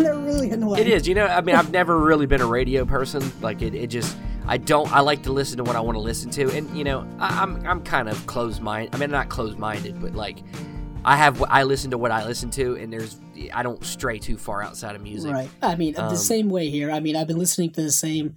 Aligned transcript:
They're 0.04 0.16
really 0.18 0.50
annoying. 0.50 0.80
It 0.80 0.88
is. 0.88 1.06
You 1.08 1.14
know, 1.14 1.26
I 1.26 1.40
mean, 1.40 1.56
I've 1.56 1.70
never 1.70 1.98
really 1.98 2.26
been 2.26 2.40
a 2.40 2.46
radio 2.46 2.84
person. 2.84 3.32
Like 3.40 3.62
it, 3.62 3.74
it 3.74 3.88
just 3.88 4.16
I 4.46 4.56
don't. 4.56 4.90
I 4.92 5.00
like 5.00 5.22
to 5.24 5.32
listen 5.32 5.58
to 5.58 5.64
what 5.64 5.76
I 5.76 5.80
want 5.80 5.96
to 5.96 6.00
listen 6.00 6.30
to, 6.30 6.50
and 6.56 6.68
you 6.76 6.84
know, 6.84 7.06
I, 7.18 7.42
I'm 7.42 7.64
I'm 7.66 7.82
kind 7.82 8.08
of 8.08 8.26
closed 8.26 8.60
minded. 8.62 8.94
I 8.94 8.98
mean, 8.98 9.10
not 9.10 9.28
closed 9.28 9.58
minded, 9.58 10.00
but 10.00 10.14
like 10.14 10.38
I 11.04 11.16
have 11.16 11.42
I 11.48 11.62
listen 11.64 11.90
to 11.92 11.98
what 11.98 12.10
I 12.10 12.24
listen 12.26 12.50
to, 12.52 12.76
and 12.76 12.92
there's 12.92 13.20
I 13.52 13.62
don't 13.62 13.84
stray 13.84 14.18
too 14.18 14.36
far 14.36 14.62
outside 14.62 14.96
of 14.96 15.02
music. 15.02 15.32
Right. 15.32 15.50
I 15.62 15.74
mean, 15.74 15.94
Um, 15.98 16.10
the 16.10 16.16
same 16.16 16.50
way 16.50 16.68
here. 16.70 16.90
I 16.90 17.00
mean, 17.00 17.16
I've 17.16 17.26
been 17.26 17.38
listening 17.38 17.70
to 17.72 17.82
the 17.82 17.92
same 17.92 18.36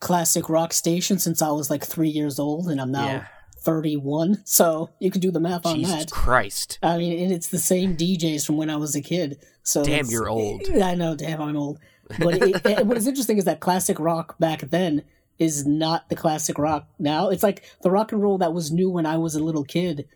classic 0.00 0.48
rock 0.48 0.72
station 0.72 1.18
since 1.18 1.42
I 1.42 1.50
was 1.50 1.68
like 1.70 1.84
three 1.84 2.08
years 2.08 2.38
old, 2.38 2.68
and 2.68 2.80
I'm 2.80 2.92
now 2.92 3.06
Yeah. 3.06 3.24
31. 3.62 4.40
So 4.44 4.90
you 4.98 5.10
can 5.10 5.20
do 5.20 5.30
the 5.30 5.40
math 5.40 5.66
on 5.66 5.76
Jesus 5.76 6.04
that. 6.06 6.10
Christ. 6.10 6.78
I 6.82 6.96
mean, 6.96 7.22
and 7.22 7.32
it's 7.32 7.48
the 7.48 7.58
same 7.58 7.96
DJs 7.96 8.46
from 8.46 8.56
when 8.56 8.70
I 8.70 8.76
was 8.76 8.94
a 8.94 9.02
kid. 9.02 9.38
So 9.62 9.84
Damn, 9.84 10.06
you're 10.06 10.28
old. 10.28 10.62
I 10.82 10.94
know, 10.94 11.14
damn, 11.14 11.40
I'm 11.40 11.56
old. 11.56 11.78
But 12.18 12.34
it, 12.42 12.66
it- 12.66 12.86
what 12.86 12.96
is 12.96 13.06
interesting 13.06 13.38
is 13.38 13.44
that 13.44 13.60
classic 13.60 13.98
rock 14.00 14.38
back 14.38 14.60
then 14.70 15.02
is 15.38 15.66
not 15.66 16.08
the 16.08 16.16
classic 16.16 16.58
rock 16.58 16.88
now. 16.98 17.28
It's 17.30 17.42
like 17.42 17.62
the 17.82 17.90
rock 17.90 18.12
and 18.12 18.20
roll 18.20 18.38
that 18.38 18.52
was 18.52 18.70
new 18.70 18.90
when 18.90 19.06
I 19.06 19.16
was 19.16 19.34
a 19.34 19.42
little 19.42 19.64
kid 19.64 20.06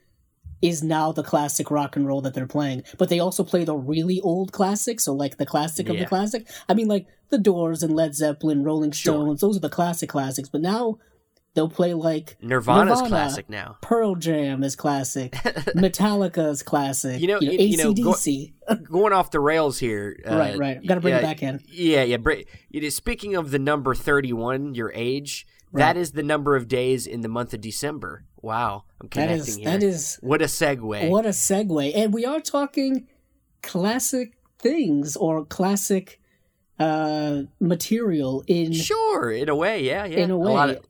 is 0.60 0.82
now 0.82 1.12
the 1.12 1.22
classic 1.22 1.70
rock 1.70 1.94
and 1.96 2.06
roll 2.06 2.20
that 2.22 2.32
they're 2.34 2.46
playing. 2.46 2.82
But 2.98 3.10
they 3.10 3.20
also 3.20 3.44
play 3.44 3.64
the 3.64 3.76
really 3.76 4.20
old 4.22 4.52
classics, 4.52 5.04
so 5.04 5.12
like 5.14 5.36
the 5.36 5.44
classic 5.46 5.88
of 5.90 5.98
the 5.98 6.06
classic. 6.06 6.46
I 6.68 6.74
mean, 6.74 6.88
like 6.88 7.06
the 7.30 7.38
Doors 7.38 7.82
and 7.82 7.94
Led 7.94 8.14
Zeppelin, 8.14 8.64
Rolling 8.64 8.90
Sure. 8.90 9.14
Stones. 9.14 9.40
Those 9.42 9.56
are 9.58 9.60
the 9.60 9.68
classic 9.68 10.08
classics. 10.08 10.48
But 10.48 10.62
now 10.62 10.98
they'll 11.54 11.68
play 11.68 11.94
like 11.94 12.36
Nirvana's 12.42 13.00
Nirvana. 13.00 13.08
classic 13.08 13.48
now. 13.48 13.76
Pearl 13.80 14.14
Jam 14.16 14.62
is 14.62 14.76
classic, 14.76 15.32
Metallica's 15.76 16.62
classic. 16.62 17.20
You 17.20 17.28
know- 17.28 17.40
you- 17.40 17.52
you 17.52 17.76
know, 17.76 17.92
go- 17.94 18.14
Going 18.84 19.12
off 19.12 19.30
the 19.30 19.40
rails 19.40 19.78
here. 19.78 20.16
Uh, 20.28 20.36
right, 20.36 20.58
right. 20.58 20.86
Got 20.86 20.94
to 20.96 21.00
bring 21.00 21.14
it 21.14 21.22
back 21.22 21.42
in. 21.42 21.60
Yeah, 21.70 22.02
yeah. 22.02 22.16
It 22.26 22.82
is 22.84 22.94
speaking 22.96 23.34
of 23.36 23.50
the 23.50 23.58
number 23.58 23.94
thirty-one, 23.94 24.74
your 24.74 24.92
age. 24.94 25.46
That 25.72 25.86
Right. 25.88 25.96
is 25.96 26.12
the 26.12 26.22
number 26.22 26.54
of 26.54 26.68
days 26.68 27.04
in 27.06 27.22
the 27.22 27.28
month 27.28 27.52
of 27.52 27.60
December. 27.60 28.24
Wow, 28.40 28.84
I'm 29.00 29.08
connecting 29.08 29.38
is 29.38 29.56
here. 29.56 29.64
that 29.64 29.82
is 29.82 30.18
what 30.22 30.40
a 30.40 30.44
segue. 30.44 31.08
what 31.10 31.26
a 31.26 31.30
segue. 31.30 31.92
And 31.96 32.14
we 32.14 32.24
are 32.24 32.40
talking 32.40 33.08
classic 33.62 34.34
things 34.58 35.16
or 35.16 35.44
classic 35.44 36.20
uh 36.78 37.42
material 37.60 38.44
in 38.46 38.72
Sure, 38.72 39.30
in 39.30 39.48
a 39.48 39.54
way, 39.56 39.82
yeah, 39.82 40.04
yeah. 40.04 40.18
In 40.18 40.30
a 40.30 40.36
lot 40.38 40.68
way. 40.68 40.76
of- 40.76 40.84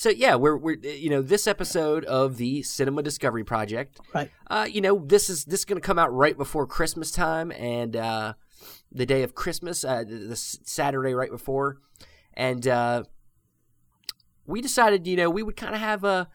so 0.00 0.08
yeah, 0.08 0.34
we're 0.34 0.56
we're 0.56 0.78
you 0.78 1.10
know 1.10 1.20
this 1.20 1.46
episode 1.46 2.06
of 2.06 2.38
the 2.38 2.62
Cinema 2.62 3.02
Discovery 3.02 3.44
Project. 3.44 4.00
right. 4.14 4.30
Uh, 4.48 4.66
you 4.66 4.80
know 4.80 5.04
this 5.04 5.28
is 5.28 5.44
this 5.44 5.60
is 5.60 5.64
going 5.66 5.78
to 5.78 5.86
come 5.86 5.98
out 5.98 6.10
right 6.10 6.38
before 6.38 6.66
Christmas 6.66 7.10
time 7.10 7.52
and 7.52 7.94
uh, 7.94 8.32
the 8.90 9.04
day 9.04 9.22
of 9.22 9.34
Christmas, 9.34 9.84
uh, 9.84 10.02
the, 10.02 10.16
the 10.16 10.36
Saturday 10.36 11.12
right 11.12 11.30
before, 11.30 11.80
and 12.32 12.66
uh, 12.66 13.02
we 14.46 14.62
decided 14.62 15.06
you 15.06 15.16
know 15.16 15.28
we 15.28 15.42
would 15.42 15.56
kind 15.58 15.74
of 15.74 15.82
have 15.82 16.02
a, 16.02 16.28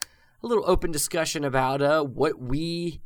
a 0.43 0.47
little 0.47 0.63
open 0.67 0.91
discussion 0.91 1.43
about 1.43 1.81
uh, 1.81 2.03
what 2.03 2.39
we 2.39 3.01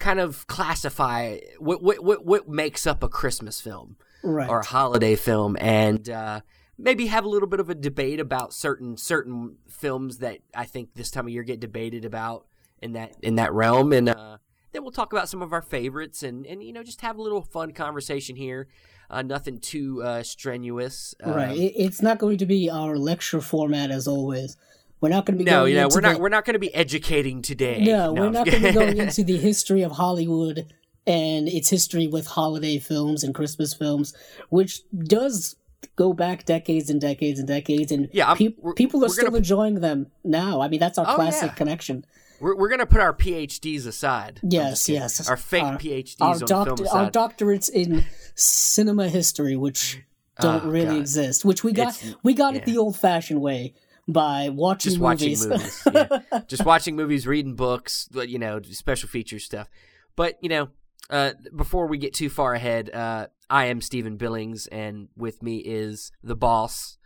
kind 0.00 0.18
of 0.18 0.44
classify 0.48 1.38
what 1.60 1.84
what 1.84 2.02
what 2.02 2.26
what 2.26 2.48
makes 2.48 2.84
up 2.84 3.04
a 3.04 3.08
Christmas 3.08 3.60
film 3.60 3.96
Right. 4.24 4.50
or 4.50 4.58
a 4.58 4.66
holiday 4.66 5.14
film 5.14 5.56
and 5.60 6.10
uh, 6.10 6.40
maybe 6.82 7.06
have 7.06 7.24
a 7.24 7.28
little 7.28 7.48
bit 7.48 7.60
of 7.60 7.70
a 7.70 7.74
debate 7.74 8.20
about 8.20 8.52
certain 8.52 8.96
certain 8.96 9.56
films 9.68 10.18
that 10.18 10.38
I 10.54 10.64
think 10.64 10.94
this 10.94 11.10
time 11.10 11.26
of 11.26 11.32
year 11.32 11.42
get 11.42 11.60
debated 11.60 12.04
about 12.04 12.46
in 12.80 12.92
that 12.92 13.14
in 13.22 13.36
that 13.36 13.52
realm 13.52 13.92
and 13.92 14.08
uh, 14.08 14.38
then 14.72 14.82
we'll 14.82 14.92
talk 14.92 15.12
about 15.12 15.28
some 15.28 15.42
of 15.42 15.52
our 15.52 15.62
favorites 15.62 16.22
and 16.22 16.46
and 16.46 16.62
you 16.62 16.72
know 16.72 16.82
just 16.82 17.00
have 17.02 17.18
a 17.18 17.22
little 17.22 17.42
fun 17.42 17.72
conversation 17.72 18.36
here 18.36 18.68
uh, 19.10 19.22
nothing 19.22 19.58
too 19.58 20.02
uh, 20.02 20.22
strenuous 20.22 21.14
uh, 21.26 21.32
right. 21.32 21.58
It's 21.58 22.00
not 22.00 22.18
going 22.18 22.38
to 22.38 22.46
be 22.46 22.70
our 22.70 22.96
lecture 22.96 23.40
format 23.40 23.90
as 23.90 24.06
always. 24.06 24.56
We're 25.00 25.08
not 25.08 25.26
going 25.26 25.38
to 25.38 25.44
be 25.44 25.50
no 25.50 25.60
going 25.60 25.72
you 25.72 25.78
know 25.78 25.84
into 25.84 25.96
we're 25.96 26.00
not 26.00 26.14
the, 26.14 26.20
we're 26.20 26.28
not 26.28 26.44
going 26.44 26.54
to 26.54 26.60
be 26.60 26.74
educating 26.74 27.42
today 27.42 27.82
No, 27.84 28.12
we're 28.12 28.26
I'm 28.26 28.32
not 28.32 28.46
going 28.46 28.62
to 28.62 28.68
be 28.68 28.74
going 28.74 28.96
into 28.98 29.24
the 29.24 29.38
history 29.38 29.82
of 29.82 29.92
Hollywood 29.92 30.72
and 31.06 31.48
its 31.48 31.70
history 31.70 32.06
with 32.06 32.26
holiday 32.26 32.78
films 32.78 33.24
and 33.24 33.34
Christmas 33.34 33.74
films, 33.74 34.14
which 34.50 34.82
does 34.92 35.56
go 35.96 36.12
back 36.12 36.44
decades 36.44 36.90
and 36.90 37.00
decades 37.00 37.38
and 37.38 37.48
decades, 37.48 37.90
and 37.92 38.08
Yeah, 38.12 38.34
we're- 38.38 38.74
people 38.76 39.04
are 39.04 39.08
still 39.08 39.26
gonna- 39.26 39.38
enjoying 39.38 39.76
them 39.80 40.08
now. 40.24 40.60
I 40.60 40.68
mean, 40.68 40.80
that's 40.80 40.98
our 40.98 41.06
Oh, 41.08 41.14
classic 41.16 41.50
yeah. 41.50 41.54
connection. 41.54 42.04
we're, 42.40 42.56
we're 42.56 42.68
going 42.68 42.78
to 42.80 42.86
put 42.86 43.00
our 43.00 43.12
PhDs 43.12 43.86
aside 43.86 44.40
Yes, 44.42 44.88
yes. 44.88 45.28
our 45.28 45.36
fake 45.36 45.62
Our- 45.62 45.78
PhDs 45.78 46.16
Our, 46.20 46.34
on 46.34 46.40
doctor- 46.40 46.88
our 46.88 47.10
doctorates 47.10 47.68
in 47.68 48.04
cinema 48.34 49.08
history, 49.08 49.56
which 49.56 50.00
don't 50.40 50.64
Oh, 50.64 50.68
really 50.70 50.86
God. 50.86 51.00
exist, 51.00 51.44
which 51.44 51.62
we 51.64 51.72
got 51.72 51.96
It's- 52.02 52.14
we 52.22 52.32
got 52.34 52.56
it 52.56 52.64
the 52.64 52.78
old-fashioned 52.78 53.40
way 53.42 53.74
by 54.08 54.48
watching 54.48 54.90
just 54.92 55.00
movies. 55.02 55.46
watching 55.46 55.58
movies. 55.58 55.82
yeah. 56.32 56.40
Just 56.48 56.64
watching 56.64 56.96
movies, 56.96 57.26
reading 57.26 57.54
books, 57.56 58.08
you 58.14 58.38
know, 58.38 58.60
special 58.62 59.08
feature 59.08 59.38
stuff. 59.38 59.68
But, 60.16 60.38
you 60.40 60.48
know, 60.48 60.68
uh, 61.10 61.32
before 61.54 61.86
we 61.88 61.98
get 61.98 62.14
too 62.14 62.30
far 62.30 62.54
ahead, 62.54 62.88
uh, 62.90 63.26
I 63.50 63.66
am 63.66 63.80
Steven 63.80 64.16
Billings, 64.16 64.68
and 64.68 65.08
with 65.16 65.42
me 65.42 65.56
is 65.56 66.12
the 66.22 66.36
boss, 66.36 66.98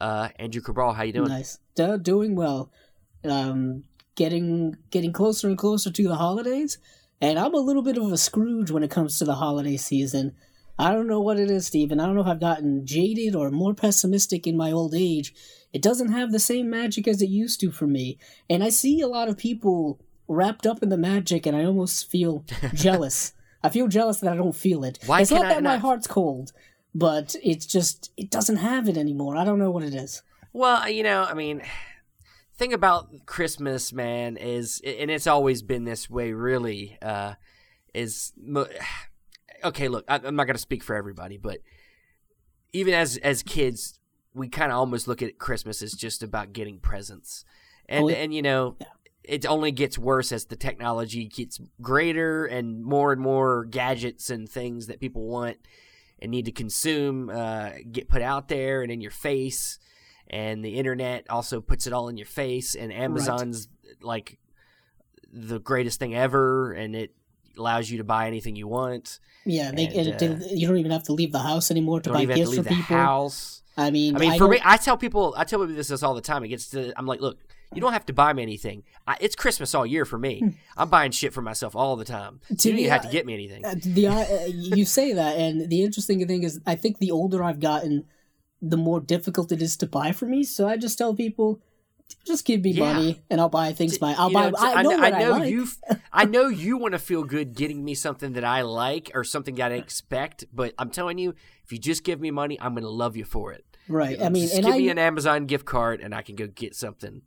uh, 0.00 0.28
Andrew 0.36 0.62
Cabral. 0.62 0.92
How 0.92 1.02
you 1.02 1.12
doing? 1.12 1.28
Nice. 1.28 1.58
Do- 1.74 1.98
doing 1.98 2.36
well. 2.36 2.70
Um, 3.24 3.82
getting 4.14 4.76
getting 4.90 5.12
closer 5.12 5.48
and 5.48 5.58
closer 5.58 5.90
to 5.90 6.08
the 6.08 6.14
holidays, 6.14 6.78
and 7.20 7.36
I'm 7.38 7.52
a 7.52 7.58
little 7.58 7.82
bit 7.82 7.98
of 7.98 8.12
a 8.12 8.16
Scrooge 8.16 8.70
when 8.70 8.84
it 8.84 8.90
comes 8.92 9.18
to 9.18 9.24
the 9.24 9.34
holiday 9.34 9.76
season. 9.76 10.34
I 10.78 10.92
don't 10.92 11.08
know 11.08 11.20
what 11.20 11.40
it 11.40 11.50
is, 11.50 11.66
Steven. 11.66 11.98
I 11.98 12.06
don't 12.06 12.14
know 12.14 12.20
if 12.20 12.28
I've 12.28 12.38
gotten 12.38 12.86
jaded 12.86 13.34
or 13.34 13.50
more 13.50 13.74
pessimistic 13.74 14.46
in 14.46 14.56
my 14.56 14.70
old 14.70 14.94
age. 14.94 15.34
It 15.72 15.82
doesn't 15.82 16.12
have 16.12 16.30
the 16.30 16.38
same 16.38 16.70
magic 16.70 17.08
as 17.08 17.20
it 17.20 17.28
used 17.28 17.58
to 17.60 17.72
for 17.72 17.88
me, 17.88 18.18
and 18.48 18.62
I 18.62 18.68
see 18.68 19.00
a 19.00 19.08
lot 19.08 19.28
of 19.28 19.36
people 19.36 19.98
wrapped 20.28 20.64
up 20.64 20.80
in 20.80 20.90
the 20.90 20.96
magic, 20.96 21.44
and 21.44 21.56
I 21.56 21.64
almost 21.64 22.08
feel 22.08 22.44
jealous. 22.74 23.32
I 23.62 23.68
feel 23.70 23.88
jealous 23.88 24.20
that 24.20 24.32
I 24.32 24.36
don't 24.36 24.54
feel 24.54 24.84
it. 24.84 24.98
Why 25.06 25.20
it's 25.20 25.30
not 25.30 25.46
I 25.46 25.54
that 25.54 25.62
my 25.62 25.78
heart's 25.78 26.06
cold, 26.06 26.52
but 26.94 27.34
it's 27.42 27.66
just 27.66 28.12
it 28.16 28.30
doesn't 28.30 28.56
have 28.56 28.88
it 28.88 28.96
anymore. 28.96 29.36
I 29.36 29.44
don't 29.44 29.58
know 29.58 29.70
what 29.70 29.82
it 29.82 29.94
is. 29.94 30.22
Well, 30.52 30.88
you 30.88 31.02
know, 31.02 31.24
I 31.24 31.34
mean, 31.34 31.62
thing 32.56 32.72
about 32.72 33.26
Christmas, 33.26 33.92
man, 33.92 34.36
is, 34.36 34.80
and 34.84 35.10
it's 35.10 35.26
always 35.26 35.62
been 35.62 35.84
this 35.84 36.08
way, 36.08 36.32
really, 36.32 36.98
uh, 37.02 37.34
is 37.94 38.32
okay. 39.64 39.88
Look, 39.88 40.04
I'm 40.08 40.36
not 40.36 40.44
going 40.46 40.56
to 40.56 40.60
speak 40.60 40.82
for 40.82 40.94
everybody, 40.96 41.36
but 41.36 41.58
even 42.72 42.94
as 42.94 43.16
as 43.18 43.42
kids, 43.42 43.98
we 44.34 44.48
kind 44.48 44.70
of 44.70 44.78
almost 44.78 45.08
look 45.08 45.22
at 45.22 45.38
Christmas 45.38 45.82
as 45.82 45.92
just 45.92 46.22
about 46.22 46.52
getting 46.52 46.78
presents, 46.78 47.44
and 47.88 48.04
Oh, 48.04 48.08
yeah. 48.08 48.16
and 48.16 48.32
you 48.34 48.42
know. 48.42 48.76
It 49.28 49.44
only 49.44 49.72
gets 49.72 49.98
worse 49.98 50.32
as 50.32 50.46
the 50.46 50.56
technology 50.56 51.26
gets 51.26 51.60
greater 51.82 52.46
and 52.46 52.82
more 52.82 53.12
and 53.12 53.20
more 53.20 53.66
gadgets 53.66 54.30
and 54.30 54.48
things 54.48 54.86
that 54.86 55.00
people 55.00 55.22
want 55.26 55.58
and 56.18 56.30
need 56.30 56.46
to 56.46 56.52
consume 56.52 57.28
uh, 57.28 57.70
get 57.92 58.08
put 58.08 58.22
out 58.22 58.48
there 58.48 58.80
and 58.82 58.90
in 58.90 59.02
your 59.02 59.10
face. 59.10 59.78
And 60.30 60.64
the 60.64 60.76
internet 60.76 61.28
also 61.28 61.60
puts 61.60 61.86
it 61.86 61.92
all 61.92 62.08
in 62.08 62.16
your 62.16 62.26
face 62.26 62.74
and 62.74 62.92
amazon's 62.92 63.68
like 64.02 64.38
the 65.32 65.58
greatest 65.58 65.98
thing 65.98 66.14
ever 66.14 66.72
and 66.72 66.94
it 66.96 67.14
allows 67.56 67.90
you 67.90 67.98
to 67.98 68.04
buy 68.04 68.26
anything 68.26 68.54
you 68.56 68.68
want. 68.68 69.20
Yeah, 69.44 69.70
they, 69.72 69.86
And, 69.86 70.22
it- 70.22 70.50
you 70.56 70.66
don't 70.68 70.76
even 70.78 70.90
have 70.90 71.02
to 71.04 71.12
leave 71.12 71.32
the 71.32 71.38
house 71.40 71.70
anymore 71.70 72.00
to 72.02 72.12
buy 72.12 72.24
gifts 72.24 72.40
to 72.42 72.48
leave 72.48 72.56
for 72.58 72.62
the 72.68 72.74
people. 72.74 72.96
house. 72.96 73.62
I 73.76 73.90
mean, 73.90 74.16
i 74.16 74.18
mean 74.18 74.32
I 74.32 74.38
for 74.38 74.48
me 74.48 74.58
i 74.64 74.76
tell 74.76 74.96
people 74.96 75.34
i 75.36 75.44
tell 75.44 75.60
people 75.60 75.74
this, 75.74 75.88
this 75.88 76.02
all 76.02 76.14
the 76.14 76.20
time. 76.20 76.44
It 76.44 76.48
gets 76.48 76.70
to 76.70 76.92
i'm 76.98 77.06
like 77.06 77.20
look 77.20 77.38
you 77.74 77.80
don't 77.80 77.92
have 77.92 78.06
to 78.06 78.12
buy 78.12 78.32
me 78.32 78.42
anything 78.42 78.82
I, 79.06 79.16
it's 79.20 79.36
christmas 79.36 79.74
all 79.74 79.84
year 79.86 80.04
for 80.04 80.18
me 80.18 80.54
i'm 80.76 80.88
buying 80.88 81.10
shit 81.10 81.32
for 81.34 81.42
myself 81.42 81.76
all 81.76 81.96
the 81.96 82.04
time 82.04 82.40
Hmm. 82.48 82.54
To 82.56 82.68
you 82.68 82.72
don't 82.74 82.78
even 82.80 82.90
have 82.92 83.02
to 83.02 83.08
get 83.08 83.26
me 83.26 83.34
anything 83.34 83.64
uh, 83.64 83.74
the 83.82 84.06
uh, 84.08 84.44
you 84.46 84.84
say 84.84 85.12
that, 85.12 85.36
and 85.38 85.68
the 85.68 85.82
interesting 85.84 86.26
thing 86.26 86.42
is, 86.44 86.60
I 86.66 86.74
think 86.76 86.98
the 86.98 87.10
older 87.10 87.42
I've 87.44 87.60
gotten, 87.60 88.04
the 88.62 88.76
more 88.76 89.00
difficult 89.00 89.52
it 89.52 89.60
is 89.62 89.76
to 89.78 89.86
buy 89.86 90.12
for 90.12 90.26
me. 90.26 90.42
So 90.44 90.66
I 90.66 90.76
just 90.76 90.96
tell 90.98 91.14
people, 91.14 91.60
just 92.26 92.44
give 92.44 92.62
me 92.62 92.72
Yeah. 92.72 92.92
money, 92.92 93.22
and 93.30 93.40
I'll 93.40 93.48
buy 93.48 93.72
things. 93.72 93.98
By 93.98 94.12
I'll 94.14 94.28
You 94.30 94.34
buy. 94.34 94.50
know, 94.50 94.56
I 94.58 94.82
know 94.82 94.90
what 94.90 95.14
I, 95.14 95.20
know 95.22 95.30
like. 95.32 95.50
you. 95.50 95.66
I 96.12 96.24
know 96.24 96.48
you 96.48 96.76
want 96.78 96.92
to 96.92 96.98
feel 96.98 97.22
good 97.24 97.54
getting 97.54 97.84
me 97.84 97.94
something 97.94 98.32
that 98.34 98.44
I 98.44 98.62
like 98.62 99.10
or 99.14 99.24
something 99.24 99.56
that 99.56 99.72
I 99.72 99.76
expect. 99.86 100.44
But 100.52 100.72
I'm 100.78 100.90
telling 100.90 101.18
you, 101.18 101.34
if 101.64 101.72
you 101.72 101.78
just 101.78 102.02
give 102.04 102.20
me 102.20 102.30
money, 102.30 102.58
I'm 102.60 102.72
going 102.72 102.84
to 102.84 102.88
love 102.90 103.16
you 103.16 103.24
for 103.24 103.52
it. 103.52 103.64
Right. 103.88 104.20
I 104.20 104.28
mean, 104.28 104.48
just 104.48 104.56
give 104.56 104.66
I 104.66 104.78
me 104.78 104.88
an 104.88 104.98
Amazon 104.98 105.46
gift 105.46 105.64
card 105.64 106.00
and 106.00 106.14
I 106.14 106.22
can 106.22 106.36
go 106.36 106.46
get 106.46 106.74
something. 106.74 107.22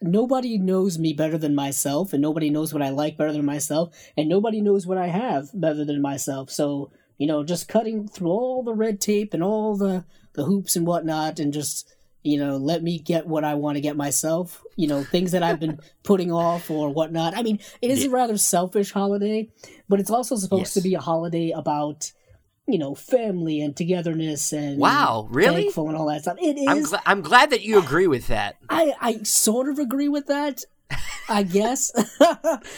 nobody 0.00 0.58
knows 0.58 0.98
me 0.98 1.12
better 1.12 1.38
than 1.38 1.54
myself, 1.54 2.12
and 2.12 2.22
nobody 2.22 2.50
knows 2.50 2.72
what 2.72 2.82
I 2.82 2.90
like 2.90 3.16
better 3.16 3.32
than 3.32 3.44
myself, 3.44 3.94
and 4.16 4.28
nobody 4.28 4.60
knows 4.60 4.86
what 4.86 4.98
I 4.98 5.08
have 5.08 5.50
better 5.54 5.84
than 5.84 6.00
myself. 6.00 6.50
So 6.50 6.92
you 7.18 7.26
know, 7.26 7.42
just 7.42 7.68
cutting 7.68 8.08
through 8.08 8.28
all 8.28 8.62
the 8.62 8.74
red 8.74 9.00
tape 9.00 9.34
and 9.34 9.42
all 9.42 9.76
the 9.76 10.04
the 10.34 10.44
hoops 10.44 10.76
and 10.76 10.86
whatnot, 10.86 11.40
and 11.40 11.52
just 11.52 11.92
you 12.22 12.38
know, 12.38 12.56
let 12.56 12.82
me 12.82 12.98
get 12.98 13.26
what 13.26 13.44
I 13.44 13.54
want 13.54 13.76
to 13.76 13.80
get 13.80 13.96
myself. 13.96 14.62
You 14.76 14.86
know, 14.86 15.02
things 15.02 15.32
that 15.32 15.42
I've 15.42 15.60
been 15.60 15.80
putting 16.02 16.32
off 16.32 16.70
or 16.70 16.90
whatnot. 16.90 17.36
I 17.36 17.42
mean, 17.42 17.58
it 17.82 17.90
is 17.90 18.04
a 18.04 18.10
rather 18.10 18.36
selfish 18.38 18.92
holiday, 18.92 19.48
but 19.88 20.00
it's 20.00 20.10
also 20.10 20.36
supposed 20.36 20.74
to 20.74 20.80
be 20.80 20.94
a 20.94 21.00
holiday 21.00 21.50
about 21.50 22.12
you 22.68 22.78
know 22.78 22.94
family 22.94 23.60
and 23.60 23.74
togetherness 23.76 24.52
and 24.52 24.78
Wow, 24.78 25.26
really? 25.30 25.62
thankful 25.62 25.88
and 25.88 25.96
all 25.96 26.06
that 26.06 26.22
stuff. 26.22 26.36
It 26.40 26.58
is. 26.58 26.68
I'm, 26.68 26.84
gl- 26.84 27.02
I'm 27.06 27.22
glad 27.22 27.50
that 27.50 27.62
you 27.62 27.78
agree 27.82 28.06
with 28.06 28.28
that 28.28 28.56
I 28.68 28.94
I 29.00 29.22
sort 29.22 29.68
of 29.68 29.78
agree 29.78 30.08
with 30.08 30.26
that. 30.26 30.64
I 31.28 31.42
guess 31.42 31.92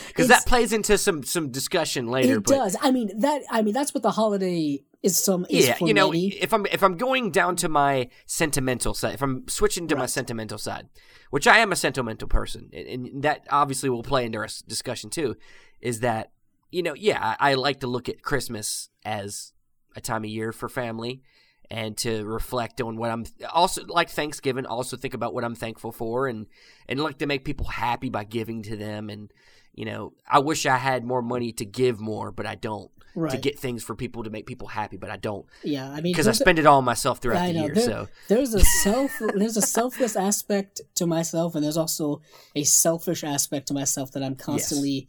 because 0.09 0.29
that 0.29 0.45
plays 0.47 0.73
into 0.73 0.99
some 0.99 1.23
some 1.23 1.51
discussion 1.51 2.09
later. 2.09 2.39
it 2.39 2.45
but 2.45 2.55
does. 2.55 2.77
I 2.81 2.91
mean 2.91 3.11
that. 3.21 3.43
I 3.51 3.63
mean 3.63 3.75
that's 3.75 3.95
what 3.95 4.03
the 4.03 4.11
holiday 4.11 4.83
is. 5.03 5.17
Some 5.23 5.47
is 5.49 5.67
yeah, 5.69 5.75
for 5.75 5.87
you 5.87 5.95
know, 5.95 6.13
if 6.13 6.53
I'm 6.53 6.67
if 6.67 6.83
I'm 6.83 6.97
going 6.97 7.31
down 7.31 7.55
to 7.57 7.69
my 7.69 8.09
sentimental 8.27 8.95
side, 8.95 9.15
if 9.15 9.23
I'm 9.23 9.47
switching 9.47 9.87
to 9.89 9.97
my 9.97 10.07
sentimental 10.07 10.59
side, 10.59 10.89
which 11.31 11.47
I 11.47 11.59
am 11.59 11.71
a 11.71 11.77
sentimental 11.77 12.27
person, 12.27 12.71
and, 12.73 13.07
and 13.07 13.23
that 13.23 13.47
obviously 13.51 13.89
will 13.89 14.03
play 14.03 14.25
into 14.25 14.39
our 14.39 14.49
discussion 14.67 15.11
too, 15.11 15.37
is 15.81 16.01
that 16.01 16.33
you 16.73 16.83
know, 16.83 16.95
yeah, 16.95 17.37
I, 17.39 17.53
I 17.53 17.55
like 17.55 17.81
to 17.81 17.87
look 17.87 18.09
at 18.09 18.23
Christmas 18.23 18.91
as 19.05 19.53
a 19.97 20.01
time 20.01 20.25
of 20.25 20.31
year 20.31 20.53
for 20.53 20.69
family 20.69 21.23
and 21.71 21.97
to 21.99 22.25
reflect 22.25 22.81
on 22.81 22.97
what 22.97 23.11
I'm 23.11 23.25
also 23.53 23.85
like 23.87 24.11
Thanksgiving. 24.11 24.67
Also 24.67 24.97
think 24.97 25.15
about 25.15 25.35
what 25.35 25.45
I'm 25.45 25.55
thankful 25.55 25.93
for, 25.93 26.27
and 26.27 26.47
and 26.89 26.99
like 27.01 27.19
to 27.19 27.27
make 27.27 27.45
people 27.45 27.67
happy 27.67 28.09
by 28.11 28.25
giving 28.25 28.63
to 28.65 28.77
them. 28.77 29.09
And 29.11 29.31
you 29.75 29.85
know, 29.85 30.13
I 30.29 30.41
wish 30.41 30.67
I 30.67 30.77
had 30.79 31.05
more 31.05 31.23
money 31.23 31.53
to 31.53 31.65
give 31.65 32.01
more, 32.01 32.33
but 32.33 32.47
I 32.47 32.55
don't. 32.57 32.91
To 33.31 33.39
get 33.39 33.59
things 33.59 33.83
for 33.83 33.97
people 33.97 34.23
to 34.23 34.31
make 34.31 34.47
people 34.47 34.69
happy, 34.69 34.97
but 34.97 35.11
I 35.11 35.17
don't 35.17 35.45
yeah, 35.65 35.91
I 35.91 35.95
mean 36.01 36.13
because 36.13 36.29
I 36.29 36.33
spend 36.33 36.61
it 36.61 36.65
all 36.65 36.79
on 36.79 36.85
myself 36.85 37.19
throughout 37.19 37.45
the 37.45 37.53
year. 37.55 37.75
There- 37.75 37.85
So 37.85 38.09
there's 38.29 38.55
a 38.55 38.61
self 38.61 39.11
there's 39.35 39.57
a 39.57 39.63
selfless 39.63 40.15
aspect 40.15 40.81
to 40.95 41.07
myself 41.07 41.57
and 41.57 41.63
there's 41.65 41.77
also 41.77 42.23
a 42.55 42.63
selfish 42.63 43.25
aspect 43.25 43.67
to 43.69 43.75
myself 43.75 44.13
that 44.13 44.23
I'm 44.23 44.37
constantly 44.37 45.09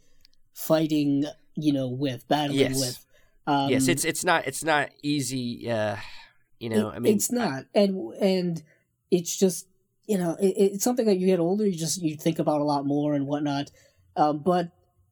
fighting, 0.52 1.26
you 1.54 1.72
know, 1.72 1.88
with, 1.88 2.26
battling 2.28 2.58
Yes. 2.58 2.80
with. 2.80 3.06
Um, 3.46 3.70
yes, 3.70 3.88
it's 3.88 4.04
it's 4.04 4.24
not 4.24 4.46
it's 4.46 4.62
not 4.64 4.90
easy. 5.02 5.70
Uh, 5.70 5.96
you 6.60 6.68
know, 6.68 6.90
it- 6.90 6.94
I 6.94 6.98
mean, 7.00 7.14
it's 7.14 7.32
not, 7.32 7.64
and 7.74 8.14
and 8.14 8.62
it's 9.10 9.36
just 9.36 9.66
you 10.06 10.18
know, 10.18 10.36
it, 10.40 10.54
it's 10.56 10.84
something 10.84 11.06
that 11.06 11.18
you 11.18 11.26
get 11.26 11.40
older, 11.40 11.66
you 11.66 11.76
just 11.76 12.02
you 12.02 12.16
think 12.16 12.38
about 12.38 12.60
a 12.60 12.64
lot 12.64 12.86
more 12.86 13.14
and 13.14 13.26
whatnot. 13.26 13.70
Um, 14.16 14.38
but 14.40 14.70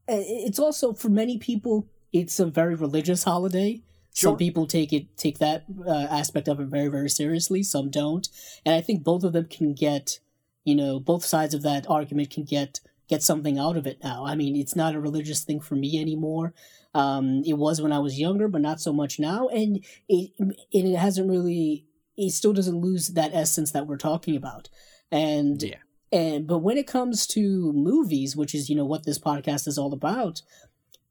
it's 0.08 0.58
also 0.58 0.92
for 0.92 1.08
many 1.08 1.38
people, 1.38 1.86
it's 2.12 2.40
a 2.40 2.46
very 2.46 2.74
religious 2.74 3.24
holiday. 3.24 3.82
Sure. 4.12 4.30
Some 4.30 4.36
people 4.38 4.66
take 4.66 4.92
it 4.92 5.16
take 5.16 5.38
that 5.38 5.64
uh, 5.86 6.06
aspect 6.10 6.48
of 6.48 6.58
it 6.60 6.66
very 6.66 6.88
very 6.88 7.08
seriously. 7.08 7.62
Some 7.62 7.90
don't, 7.90 8.28
and 8.66 8.74
I 8.74 8.80
think 8.80 9.04
both 9.04 9.22
of 9.22 9.32
them 9.32 9.46
can 9.46 9.72
get, 9.74 10.18
you 10.64 10.74
know, 10.74 10.98
both 10.98 11.24
sides 11.24 11.54
of 11.54 11.62
that 11.62 11.86
argument 11.88 12.30
can 12.30 12.44
get 12.44 12.80
get 13.08 13.22
something 13.22 13.58
out 13.58 13.76
of 13.76 13.86
it 13.86 13.98
now. 14.02 14.24
I 14.26 14.34
mean, 14.34 14.56
it's 14.56 14.74
not 14.76 14.94
a 14.94 15.00
religious 15.00 15.44
thing 15.44 15.60
for 15.60 15.74
me 15.76 16.00
anymore. 16.00 16.52
Um, 16.94 17.42
it 17.46 17.54
was 17.54 17.80
when 17.80 17.92
I 17.92 17.98
was 17.98 18.18
younger, 18.18 18.48
but 18.48 18.60
not 18.60 18.80
so 18.80 18.92
much 18.92 19.18
now, 19.18 19.48
and 19.48 19.84
it 20.08 20.30
it 20.72 20.96
hasn't 20.96 21.28
really. 21.28 21.86
It 22.16 22.32
still 22.32 22.52
doesn't 22.52 22.80
lose 22.80 23.08
that 23.08 23.32
essence 23.32 23.70
that 23.72 23.86
we're 23.86 23.96
talking 23.96 24.36
about, 24.36 24.68
and 25.10 25.62
yeah, 25.62 25.76
and 26.12 26.46
but 26.46 26.58
when 26.58 26.76
it 26.76 26.86
comes 26.86 27.26
to 27.28 27.72
movies, 27.72 28.36
which 28.36 28.54
is 28.54 28.68
you 28.68 28.76
know 28.76 28.84
what 28.84 29.04
this 29.04 29.18
podcast 29.18 29.68
is 29.68 29.78
all 29.78 29.92
about, 29.92 30.42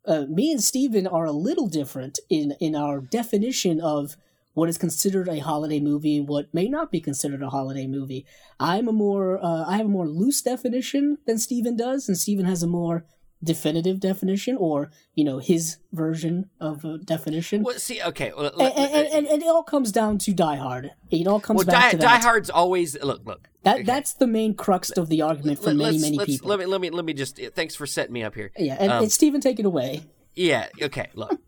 uh, 0.06 0.26
me 0.28 0.52
and 0.52 0.64
Steven 0.64 1.08
are 1.08 1.26
a 1.26 1.32
little 1.32 1.68
different 1.68 2.20
in 2.30 2.56
in 2.60 2.76
our 2.76 3.00
definition 3.00 3.80
of 3.80 4.18
what 4.54 4.68
is 4.68 4.78
considered 4.78 5.30
a 5.30 5.40
holiday 5.40 5.80
movie 5.80 6.18
and 6.18 6.28
what 6.28 6.54
may 6.54 6.68
not 6.68 6.92
be 6.92 7.00
considered 7.00 7.42
a 7.42 7.50
holiday 7.50 7.88
movie. 7.88 8.26
I'm 8.60 8.88
a 8.90 8.94
more 8.94 9.44
uh, 9.44 9.66
I 9.66 9.78
have 9.78 9.86
a 9.86 9.90
more 9.90 10.08
loose 10.08 10.42
definition 10.42 11.18
than 11.26 11.38
Steven 11.38 11.78
does, 11.78 12.10
and 12.10 12.18
Steven 12.18 12.46
has 12.46 12.62
a 12.62 12.68
more 12.68 13.06
definitive 13.44 14.00
definition, 14.00 14.58
or 14.58 14.92
you 15.16 15.24
know 15.24 15.40
his 15.40 15.78
version 15.92 16.50
of 16.60 16.84
a 16.84 16.98
definition. 16.98 17.64
well, 17.64 17.78
see, 17.78 18.02
okay, 18.02 18.32
well, 18.36 18.52
and, 18.60 18.74
and, 18.78 19.08
and, 19.08 19.28
and 19.28 19.42
it 19.42 19.48
all 19.48 19.64
comes 19.64 19.92
down 19.92 20.18
to 20.20 20.34
Die 20.34 20.56
Hard. 20.56 20.92
It 21.10 21.28
all 21.28 21.40
comes 21.40 21.60
well, 21.60 21.68
back 21.68 21.92
Die, 21.92 21.92
to 21.92 21.98
Die. 21.98 22.18
Hard's 22.20 22.50
always 22.50 23.02
look, 23.02 23.26
look. 23.26 23.50
That 23.64 23.76
okay. 23.76 23.84
that's 23.84 24.14
the 24.14 24.28
main 24.28 24.54
crux 24.54 24.90
of 24.90 25.10
the 25.10 25.22
argument 25.22 25.60
for 25.60 25.74
many 25.74 26.00
many 26.00 26.18
people. 26.20 26.50
Let 26.50 26.60
me 26.60 26.66
let 26.66 26.82
me 26.82 26.90
let 26.90 27.06
me 27.06 27.14
just. 27.14 27.40
Thanks 27.56 27.76
for 27.76 27.86
setting 27.86 28.14
me 28.14 28.24
up 28.24 28.36
here. 28.36 28.52
yeah, 28.58 28.78
and, 28.80 28.92
um, 28.92 29.04
and 29.04 29.12
Steven, 29.12 29.42
take 29.42 29.60
it 29.60 29.66
away. 29.66 30.04
Yeah. 30.36 30.68
Okay. 30.82 31.10
Look. 31.14 31.40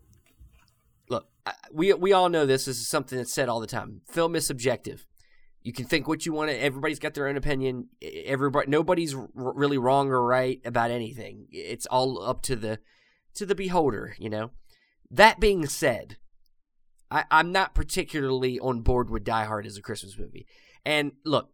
look. 1.08 1.26
We 1.72 1.92
we 1.94 2.12
all 2.12 2.28
know 2.28 2.46
this. 2.46 2.66
This 2.66 2.78
is 2.78 2.88
something 2.88 3.18
that's 3.18 3.32
said 3.32 3.48
all 3.48 3.60
the 3.60 3.66
time. 3.66 4.02
Film 4.08 4.36
is 4.36 4.46
subjective. 4.46 5.06
You 5.62 5.72
can 5.72 5.84
think 5.84 6.08
what 6.08 6.26
you 6.26 6.32
want. 6.32 6.50
Everybody's 6.50 6.98
got 6.98 7.14
their 7.14 7.28
own 7.28 7.36
opinion. 7.36 7.88
Everybody, 8.02 8.70
nobody's 8.70 9.14
r- 9.14 9.28
really 9.34 9.78
wrong 9.78 10.08
or 10.08 10.24
right 10.24 10.60
about 10.64 10.90
anything. 10.90 11.46
It's 11.50 11.86
all 11.86 12.22
up 12.22 12.42
to 12.42 12.56
the 12.56 12.80
to 13.34 13.46
the 13.46 13.54
beholder. 13.54 14.14
You 14.18 14.30
know. 14.30 14.50
That 15.10 15.40
being 15.40 15.66
said, 15.66 16.16
I, 17.10 17.24
I'm 17.30 17.52
not 17.52 17.74
particularly 17.74 18.58
on 18.58 18.80
board 18.80 19.10
with 19.10 19.24
Die 19.24 19.44
Hard 19.44 19.66
as 19.66 19.76
a 19.76 19.82
Christmas 19.82 20.18
movie. 20.18 20.46
And 20.86 21.12
look, 21.24 21.50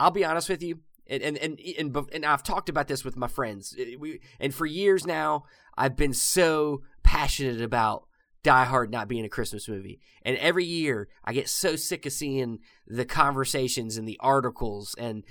I'll 0.00 0.10
be 0.10 0.24
honest 0.24 0.48
with 0.48 0.62
you, 0.62 0.80
and 1.06 1.22
and 1.22 1.38
and 1.38 1.60
and, 1.78 1.96
and 2.12 2.26
I've 2.26 2.42
talked 2.42 2.68
about 2.68 2.88
this 2.88 3.04
with 3.04 3.16
my 3.16 3.28
friends. 3.28 3.74
We 3.98 4.20
and 4.40 4.54
for 4.54 4.66
years 4.66 5.06
now, 5.06 5.44
I've 5.78 5.96
been 5.96 6.12
so 6.12 6.82
passionate 7.04 7.62
about 7.62 8.06
Die 8.46 8.64
Hard 8.64 8.92
not 8.92 9.08
being 9.08 9.24
a 9.24 9.28
Christmas 9.28 9.68
movie, 9.68 10.00
and 10.22 10.36
every 10.36 10.64
year 10.64 11.08
I 11.24 11.32
get 11.32 11.48
so 11.48 11.74
sick 11.74 12.06
of 12.06 12.12
seeing 12.12 12.60
the 12.86 13.04
conversations 13.04 13.96
and 13.96 14.08
the 14.08 14.18
articles 14.20 14.94
and. 14.98 15.24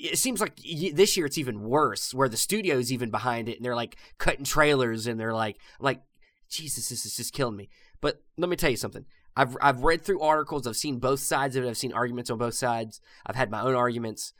It 0.00 0.16
seems 0.16 0.40
like 0.40 0.54
this 0.94 1.16
year 1.16 1.26
it's 1.26 1.38
even 1.38 1.60
worse, 1.60 2.14
where 2.14 2.28
the 2.28 2.36
studio's 2.36 2.92
even 2.92 3.10
behind 3.10 3.48
it, 3.48 3.56
and 3.56 3.64
they're 3.64 3.74
like 3.74 3.96
cutting 4.16 4.44
trailers, 4.44 5.08
and 5.08 5.18
they're 5.18 5.34
like, 5.34 5.56
like, 5.80 6.02
Jesus, 6.48 6.88
this 6.88 7.04
is 7.04 7.16
just 7.16 7.32
killing 7.32 7.56
me. 7.56 7.68
But 8.00 8.22
let 8.36 8.48
me 8.48 8.54
tell 8.54 8.70
you 8.70 8.76
something. 8.76 9.06
I've 9.34 9.56
I've 9.60 9.82
read 9.82 10.02
through 10.02 10.20
articles. 10.20 10.68
I've 10.68 10.76
seen 10.76 11.00
both 11.00 11.18
sides 11.18 11.56
of 11.56 11.64
it. 11.64 11.68
I've 11.68 11.76
seen 11.76 11.92
arguments 11.92 12.30
on 12.30 12.38
both 12.38 12.54
sides. 12.54 13.00
I've 13.26 13.34
had 13.34 13.50
my 13.50 13.60
own 13.60 13.74
arguments. 13.74 14.32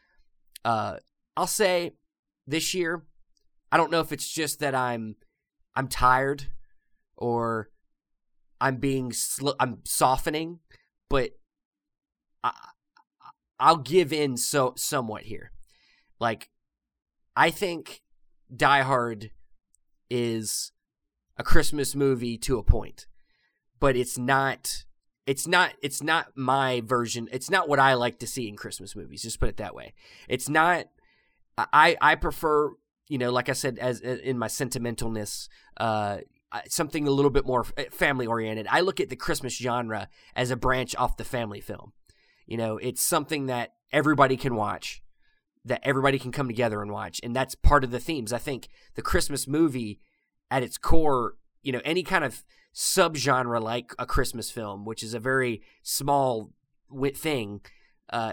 Uh, 0.65 0.99
I'll 1.37 1.49
say 1.49 1.95
this 2.47 2.73
year, 2.73 3.03
I 3.73 3.77
don't 3.77 3.91
know 3.91 4.01
if 4.01 4.13
it's 4.13 4.33
just 4.33 4.61
that 4.61 4.77
I'm 4.77 5.17
I'm 5.75 5.89
tired 5.89 6.47
or 7.17 7.71
I'm 8.61 8.77
being 8.77 9.13
sl- 9.13 9.51
I'm 9.61 9.79
softening, 9.85 10.61
but 11.09 11.33
I 12.43 12.53
I'll 13.61 13.79
give 13.79 14.13
in 14.13 14.37
so 14.37 14.75
somewhat 14.77 15.25
here. 15.25 15.53
Like 16.21 16.51
I 17.37 17.51
think 17.51 18.03
Die 18.55 18.83
Hard 18.83 19.31
is 20.11 20.73
a 21.37 21.45
Christmas 21.45 21.95
movie 21.95 22.37
to 22.39 22.59
a 22.59 22.63
point, 22.63 23.07
but 23.79 23.97
it's 23.97 24.19
not. 24.19 24.85
It's 25.27 25.47
not. 25.47 25.75
It's 25.83 26.03
not 26.03 26.37
my 26.37 26.81
version. 26.85 27.29
It's 27.31 27.51
not 27.51 27.69
what 27.69 27.79
I 27.79 27.95
like 27.95 28.19
to 28.21 28.27
see 28.27 28.49
in 28.49 28.57
Christmas 28.57 28.97
movies. 28.97 29.23
Just 29.23 29.41
put 29.41 29.51
it 29.51 29.57
that 29.59 29.75
way. 29.75 29.95
It's 30.29 30.49
not. 30.49 30.87
I 31.57 31.97
I 32.01 32.15
prefer 32.15 32.71
you 33.09 33.19
know 33.19 33.31
like 33.31 33.49
I 33.49 33.53
said 33.53 33.79
as 33.79 34.01
in 34.01 34.39
my 34.39 34.49
sentimentalness. 34.49 35.49
Uh, 35.77 36.19
something 36.69 37.07
a 37.07 37.11
little 37.11 37.31
bit 37.31 37.47
more 37.47 37.65
family 37.91 38.27
oriented. 38.27 38.67
I 38.71 38.81
look 38.81 39.01
at 39.01 39.09
the 39.09 39.17
Christmas 39.17 39.57
genre 39.57 40.09
as 40.35 40.51
a 40.51 40.57
branch 40.57 40.97
off 40.97 41.17
the 41.17 41.25
family 41.25 41.61
film. 41.61 41.93
You 42.47 42.57
know, 42.57 42.79
it's 42.79 43.03
something 43.03 43.47
that 43.47 43.75
everybody 43.93 44.37
can 44.37 44.55
watch, 44.55 45.03
that 45.65 45.81
everybody 45.83 46.19
can 46.19 46.33
come 46.33 46.47
together 46.47 46.81
and 46.81 46.91
watch, 46.91 47.21
and 47.23 47.37
that's 47.37 47.55
part 47.55 47.85
of 47.85 47.91
the 47.91 48.01
themes. 48.01 48.33
I 48.33 48.39
think 48.39 48.69
the 48.95 49.03
Christmas 49.03 49.47
movie, 49.47 50.01
at 50.51 50.63
its 50.63 50.79
core, 50.79 51.35
you 51.63 51.73
know, 51.73 51.83
any 51.85 52.03
kind 52.03 52.25
of 52.25 52.43
subgenre 52.75 53.61
like 53.61 53.95
a 53.99 54.07
Christmas 54.07 54.51
film, 54.51 54.85
which 54.85 55.03
is 55.03 55.13
a 55.13 55.21
very 55.21 55.63
small 55.83 56.53
thing, 57.15 57.61
uh, 58.11 58.33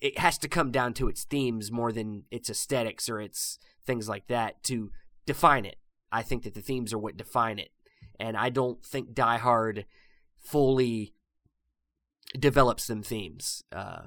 it 0.00 0.18
has 0.18 0.38
to 0.38 0.48
come 0.48 0.70
down 0.70 0.94
to 0.94 1.08
its 1.08 1.24
themes 1.24 1.70
more 1.70 1.92
than 1.92 2.24
its 2.30 2.48
aesthetics 2.48 3.08
or 3.08 3.20
its 3.20 3.58
things 3.84 4.08
like 4.08 4.28
that 4.28 4.62
to 4.64 4.90
define 5.26 5.64
it. 5.64 5.76
I 6.12 6.22
think 6.22 6.42
that 6.44 6.54
the 6.54 6.60
themes 6.60 6.92
are 6.92 6.98
what 6.98 7.16
define 7.16 7.58
it, 7.58 7.70
and 8.20 8.36
I 8.36 8.50
don't 8.50 8.84
think 8.84 9.14
Die 9.14 9.38
Hard 9.38 9.86
fully 10.38 11.14
develops 12.38 12.86
them 12.86 13.02
themes. 13.02 13.62
Uh, 13.72 14.06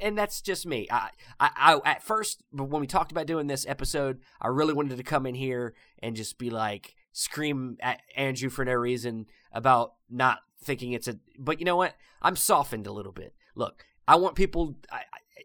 and 0.00 0.18
that's 0.18 0.40
just 0.40 0.66
me. 0.66 0.88
I, 0.90 1.10
I, 1.38 1.50
I, 1.56 1.90
at 1.90 2.02
first, 2.02 2.42
when 2.50 2.80
we 2.80 2.86
talked 2.86 3.12
about 3.12 3.26
doing 3.26 3.46
this 3.46 3.66
episode, 3.66 4.20
I 4.40 4.48
really 4.48 4.74
wanted 4.74 4.96
to 4.96 5.02
come 5.02 5.26
in 5.26 5.34
here 5.34 5.74
and 6.02 6.16
just 6.16 6.38
be 6.38 6.50
like 6.50 6.94
scream 7.12 7.76
at 7.80 8.00
Andrew 8.16 8.50
for 8.50 8.64
no 8.64 8.72
reason 8.72 9.26
about 9.52 9.94
not 10.10 10.40
thinking 10.62 10.92
it's 10.92 11.08
a. 11.08 11.18
But 11.38 11.60
you 11.60 11.64
know 11.64 11.76
what? 11.76 11.94
I'm 12.22 12.36
softened 12.36 12.86
a 12.86 12.92
little 12.92 13.12
bit. 13.12 13.34
Look, 13.54 13.84
I 14.08 14.16
want 14.16 14.34
people. 14.34 14.76
I, 14.90 15.02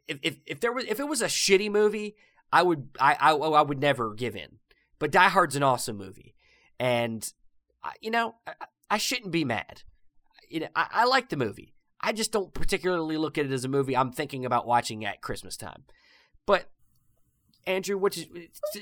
if, 0.08 0.20
if 0.24 0.38
if 0.46 0.60
there 0.60 0.72
was 0.72 0.86
if 0.86 1.00
it 1.00 1.08
was 1.08 1.22
a 1.22 1.28
shitty 1.28 1.70
movie, 1.70 2.16
I 2.52 2.64
would 2.64 2.90
I 3.00 3.16
I, 3.20 3.32
I 3.34 3.62
would 3.62 3.80
never 3.80 4.14
give 4.14 4.36
in. 4.36 4.59
But 5.00 5.12
Die 5.12 5.30
Hard's 5.30 5.56
an 5.56 5.64
awesome 5.64 5.98
movie, 5.98 6.36
and 6.80 7.32
I, 7.84 7.94
you 8.02 8.12
know 8.12 8.36
I, 8.46 8.54
I 8.92 8.98
shouldn't 8.98 9.32
be 9.32 9.46
mad. 9.46 9.84
You 10.50 10.62
know 10.62 10.68
I, 10.76 10.88
I 10.92 11.06
like 11.06 11.30
the 11.30 11.38
movie. 11.38 11.74
I 12.02 12.12
just 12.14 12.32
don't 12.32 12.54
particularly 12.54 13.18
look 13.18 13.38
at 13.38 13.46
it 13.46 13.52
as 13.52 13.66
a 13.66 13.70
movie 13.70 13.96
I'm 13.96 14.12
thinking 14.12 14.46
about 14.46 14.66
watching 14.68 15.04
at 15.06 15.22
Christmas 15.22 15.58
time. 15.58 15.84
But 16.46 16.70
Andrew, 17.68 17.98
what 17.98 18.18
is 18.18 18.26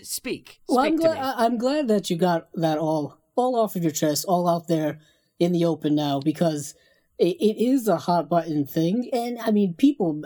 speak? 0.04 0.60
Well, 0.68 0.80
I'm 0.80 0.98
speak 0.98 1.02
to 1.02 1.08
glad. 1.08 1.16
me. 1.16 1.20
I- 1.22 1.46
I'm 1.46 1.58
glad 1.58 1.88
that 1.90 2.10
you 2.10 2.18
got 2.18 2.48
that 2.54 2.78
all 2.78 3.18
all 3.36 3.56
off 3.60 3.76
of 3.76 3.84
your 3.84 3.92
chest, 3.92 4.26
all 4.28 4.48
out 4.48 4.68
there 4.68 5.00
in 5.40 5.52
the 5.52 5.66
open 5.66 5.94
now 5.96 6.20
because 6.20 6.74
it, 7.20 7.36
it 7.40 7.64
is 7.64 7.88
a 7.88 7.98
hot 7.98 8.30
button 8.30 8.66
thing, 8.66 9.10
and 9.14 9.38
I 9.40 9.52
mean, 9.52 9.74
people. 9.74 10.22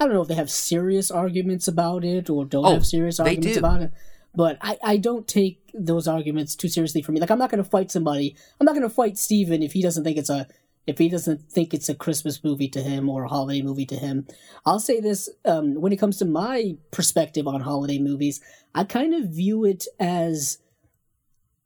I 0.00 0.04
don't 0.04 0.14
know 0.14 0.22
if 0.22 0.28
they 0.28 0.34
have 0.36 0.48
serious 0.50 1.10
arguments 1.10 1.66
about 1.66 2.04
it 2.04 2.30
or 2.30 2.44
don't 2.44 2.64
Oh, 2.64 2.74
have 2.74 2.86
serious 2.86 3.18
arguments 3.18 3.54
do. 3.54 3.58
about 3.58 3.82
it. 3.82 3.92
But 4.38 4.56
I, 4.60 4.78
I 4.84 4.96
don't 4.98 5.26
take 5.26 5.72
those 5.74 6.06
arguments 6.06 6.54
too 6.54 6.68
seriously 6.68 7.02
for 7.02 7.10
me. 7.10 7.18
Like 7.18 7.32
I'm 7.32 7.40
not 7.40 7.50
going 7.50 7.62
to 7.62 7.68
fight 7.68 7.90
somebody. 7.90 8.36
I'm 8.60 8.66
not 8.66 8.76
going 8.76 8.88
to 8.88 8.94
fight 8.94 9.18
Steven 9.18 9.64
if 9.64 9.72
he 9.72 9.82
doesn't 9.82 10.04
think 10.04 10.16
it's 10.16 10.30
a 10.30 10.46
if 10.86 10.98
he 10.98 11.08
doesn't 11.08 11.50
think 11.50 11.74
it's 11.74 11.88
a 11.88 11.94
Christmas 11.96 12.44
movie 12.44 12.68
to 12.68 12.80
him 12.80 13.08
or 13.08 13.24
a 13.24 13.28
holiday 13.28 13.62
movie 13.62 13.84
to 13.86 13.96
him. 13.96 14.28
I'll 14.64 14.78
say 14.78 15.00
this 15.00 15.28
um, 15.44 15.74
when 15.80 15.92
it 15.92 15.96
comes 15.96 16.18
to 16.18 16.24
my 16.24 16.76
perspective 16.92 17.48
on 17.48 17.62
holiday 17.62 17.98
movies, 17.98 18.40
I 18.76 18.84
kind 18.84 19.12
of 19.12 19.24
view 19.28 19.64
it 19.64 19.86
as 19.98 20.58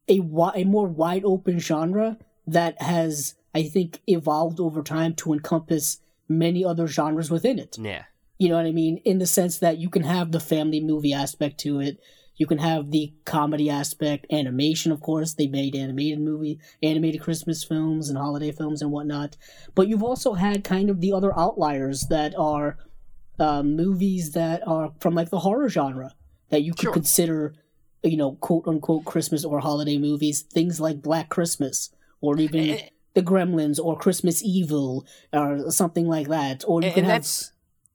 a 0.08 0.20
wi- 0.20 0.54
a 0.56 0.64
more 0.64 0.88
wide 0.88 1.26
open 1.26 1.58
genre 1.58 2.16
that 2.46 2.80
has 2.80 3.34
I 3.54 3.64
think 3.64 4.00
evolved 4.06 4.60
over 4.60 4.82
time 4.82 5.12
to 5.16 5.34
encompass 5.34 6.00
many 6.26 6.64
other 6.64 6.86
genres 6.86 7.30
within 7.30 7.58
it. 7.58 7.76
Yeah. 7.78 8.04
You 8.38 8.48
know 8.48 8.56
what 8.56 8.64
I 8.64 8.72
mean? 8.72 8.96
In 9.04 9.18
the 9.18 9.26
sense 9.26 9.58
that 9.58 9.76
you 9.76 9.90
can 9.90 10.04
have 10.04 10.32
the 10.32 10.40
family 10.40 10.80
movie 10.80 11.12
aspect 11.12 11.60
to 11.60 11.80
it. 11.80 12.00
You 12.42 12.46
can 12.48 12.58
have 12.58 12.90
the 12.90 13.12
comedy 13.24 13.70
aspect, 13.70 14.26
animation, 14.32 14.90
of 14.90 15.00
course. 15.00 15.34
They 15.34 15.46
made 15.46 15.76
animated 15.76 16.18
movie, 16.20 16.58
animated 16.82 17.20
Christmas 17.20 17.62
films 17.62 18.08
and 18.08 18.18
holiday 18.18 18.50
films 18.50 18.82
and 18.82 18.90
whatnot. 18.90 19.36
But 19.76 19.86
you've 19.86 20.02
also 20.02 20.34
had 20.34 20.64
kind 20.64 20.90
of 20.90 21.00
the 21.00 21.12
other 21.12 21.32
outliers 21.38 22.08
that 22.08 22.34
are 22.36 22.78
uh, 23.38 23.62
movies 23.62 24.32
that 24.32 24.66
are 24.66 24.90
from 24.98 25.14
like 25.14 25.30
the 25.30 25.38
horror 25.38 25.68
genre 25.68 26.16
that 26.48 26.62
you 26.64 26.72
could 26.72 26.82
Sure. 26.82 26.92
consider, 26.92 27.54
you 28.02 28.16
know, 28.16 28.32
quote 28.32 28.66
unquote 28.66 29.04
Christmas 29.04 29.44
or 29.44 29.60
holiday 29.60 29.96
movies. 29.96 30.42
Things 30.42 30.80
like 30.80 31.00
Black 31.00 31.28
Christmas 31.28 31.90
or 32.20 32.36
even 32.40 32.70
Eh, 32.70 32.88
The 33.14 33.22
Gremlins 33.22 33.78
or 33.78 33.96
Christmas 33.96 34.42
Evil 34.42 35.06
or 35.32 35.70
something 35.70 36.08
like 36.08 36.26
that. 36.26 36.64
Or 36.66 36.78
And, 36.82 36.86
and 36.86 37.06
have, 37.06 37.06
that's 37.06 37.52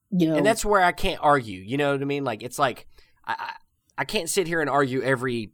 you 0.10 0.30
know, 0.30 0.38
and 0.38 0.46
that's 0.46 0.63
where 0.63 0.82
I 0.82 0.94
can't 0.94 1.20
argue. 1.22 1.60
You 1.60 1.75
know 1.75 1.92
what 1.92 2.01
I 2.01 2.06
mean? 2.06 2.24
Like 2.24 2.44
it's 2.44 2.58
like 2.58 2.88
I 3.25 3.51
I, 3.98 4.06
can't 4.06 4.30
sit 4.30 4.48
here 4.48 4.62
and 4.62 4.70
argue 4.70 5.01
every 5.01 5.51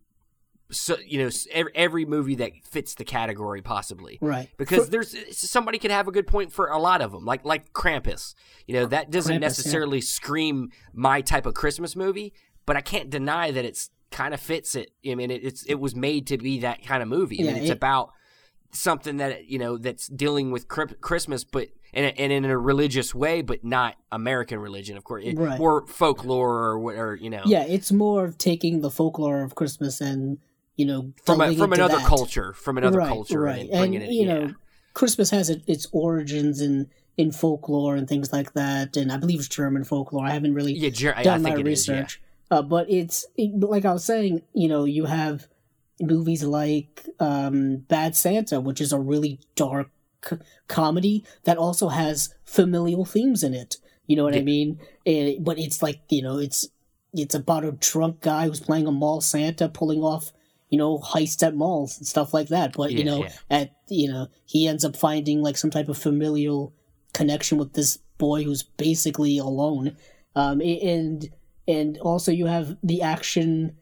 so 0.71 0.97
you 1.05 1.19
know 1.23 1.29
every, 1.51 1.71
every 1.75 2.05
movie 2.05 2.35
that 2.35 2.51
fits 2.69 2.95
the 2.95 3.03
category 3.03 3.61
possibly 3.61 4.17
right. 4.21 4.49
because 4.57 4.85
For- 4.85 4.91
there's 4.91 5.37
somebody 5.37 5.77
could 5.77 5.91
have 5.91 6.07
a 6.07 6.11
good 6.11 6.25
point 6.25 6.51
for 6.51 6.67
a 6.67 6.79
lot 6.79 7.01
of 7.01 7.11
them 7.11 7.25
like 7.25 7.45
like 7.45 7.73
Krampus 7.73 8.33
you 8.65 8.73
know 8.73 8.85
that 8.87 9.11
doesn't 9.11 9.31
Krampus, 9.31 9.35
yeah. 9.35 9.39
necessarily 9.39 10.01
scream 10.01 10.71
my 10.93 11.21
type 11.21 11.45
of 11.45 11.53
Christmas 11.53 11.95
movie 11.95 12.33
but 12.65 12.75
I 12.75 12.81
can't 12.81 13.09
deny 13.09 13.51
that 13.51 13.65
it's 13.65 13.89
kind 14.09 14.33
of 14.33 14.39
fits 14.39 14.75
it 14.75 14.91
I 15.07 15.15
mean 15.15 15.29
it, 15.31 15.43
it's 15.43 15.63
it 15.63 15.75
was 15.75 15.95
made 15.95 16.27
to 16.27 16.37
be 16.37 16.59
that 16.59 16.83
kind 16.83 17.03
of 17.03 17.09
movie 17.09 17.39
I 17.41 17.43
mean 17.45 17.55
it's 17.57 17.69
it- 17.69 17.73
about 17.77 18.11
something 18.71 19.17
that 19.17 19.45
you 19.45 19.59
know 19.59 19.77
that's 19.77 20.07
dealing 20.07 20.49
with 20.49 20.67
Christmas 20.67 21.43
but 21.43 21.67
and, 21.93 22.17
and 22.19 22.31
in 22.31 22.45
a 22.45 22.57
religious 22.57 23.13
way 23.13 23.41
but 23.41 23.63
not 23.63 23.95
American 24.11 24.59
religion 24.59 24.97
of 24.97 25.03
course 25.03 25.23
it, 25.25 25.37
Right. 25.37 25.59
more 25.59 25.85
folklore 25.87 26.55
or 26.63 26.79
what 26.79 26.95
or 26.95 27.15
you 27.15 27.29
know 27.29 27.41
yeah, 27.45 27.63
it's 27.63 27.91
more 27.91 28.25
of 28.25 28.37
taking 28.37 28.81
the 28.81 28.89
folklore 28.91 29.43
of 29.43 29.55
Christmas 29.55 30.01
and 30.01 30.37
you 30.75 30.85
know 30.85 31.13
from 31.25 31.41
a, 31.41 31.55
from 31.55 31.73
another 31.73 31.97
that. 31.97 32.05
culture 32.07 32.53
from 32.53 32.77
another 32.77 32.97
right, 32.99 33.07
culture 33.09 33.39
right? 33.41 33.69
and 33.71 33.93
and 33.95 34.03
it 34.03 34.09
you 34.11 34.25
yeah. 34.25 34.33
know, 34.33 34.53
Christmas 34.93 35.29
has 35.31 35.49
it, 35.49 35.61
its 35.67 35.87
origins 35.91 36.61
in 36.61 36.89
in 37.15 37.31
folklore 37.31 37.95
and 37.95 38.07
things 38.07 38.33
like 38.33 38.53
that, 38.53 38.97
and 38.97 39.11
I 39.11 39.17
believe 39.17 39.37
it's 39.39 39.47
German 39.47 39.83
folklore. 39.83 40.25
I 40.25 40.31
haven't 40.31 40.55
really 40.55 40.73
yeah, 40.73 40.89
Jer- 40.89 41.15
I- 41.15 41.19
I 41.19 41.23
done 41.23 41.43
think 41.43 41.57
my 41.57 41.61
yeah. 41.61 41.67
research, 41.67 42.19
uh, 42.49 42.63
but 42.63 42.89
it's 42.89 43.25
it, 43.37 43.59
like 43.59 43.85
I 43.85 43.93
was 43.93 44.03
saying, 44.03 44.41
you 44.55 44.67
know, 44.67 44.85
you 44.85 45.05
have 45.05 45.47
movies 46.01 46.43
like 46.43 47.07
um, 47.19 47.77
Bad 47.87 48.15
Santa, 48.15 48.59
which 48.59 48.81
is 48.81 48.91
a 48.91 48.99
really 48.99 49.39
dark 49.55 49.91
c- 50.27 50.37
comedy 50.67 51.23
that 51.43 51.57
also 51.57 51.89
has 51.89 52.33
familial 52.45 53.05
themes 53.05 53.43
in 53.43 53.53
it. 53.53 53.77
You 54.07 54.17
know 54.17 54.23
what 54.23 54.35
I 54.35 54.41
mean? 54.41 54.79
And, 55.05 55.43
but 55.43 55.57
it's 55.57 55.81
like 55.81 56.01
you 56.09 56.21
know, 56.21 56.37
it's 56.37 56.67
it's 57.13 57.35
about 57.35 57.65
a 57.65 57.71
drunk 57.71 58.21
guy 58.21 58.47
who's 58.47 58.59
playing 58.59 58.87
a 58.87 58.91
mall 58.91 59.21
Santa, 59.21 59.69
pulling 59.69 60.01
off 60.01 60.31
you 60.69 60.77
know 60.77 60.97
heists 60.97 61.45
at 61.45 61.55
malls 61.55 61.97
and 61.97 62.07
stuff 62.07 62.33
like 62.33 62.47
that. 62.47 62.73
But 62.73 62.91
you 62.91 63.03
know, 63.03 63.23
yeah. 63.23 63.33
at 63.49 63.75
you 63.87 64.11
know, 64.11 64.27
he 64.45 64.67
ends 64.67 64.83
up 64.83 64.95
finding 64.95 65.41
like 65.41 65.57
some 65.57 65.69
type 65.69 65.87
of 65.87 65.97
familial 65.97 66.73
connection 67.13 67.57
with 67.57 67.73
this 67.73 67.97
boy 68.17 68.43
who's 68.43 68.63
basically 68.63 69.37
alone. 69.37 69.95
Um, 70.35 70.61
and 70.61 71.29
and 71.67 71.97
also 71.99 72.31
you 72.31 72.47
have 72.47 72.75
the 72.83 73.01
action, 73.01 73.77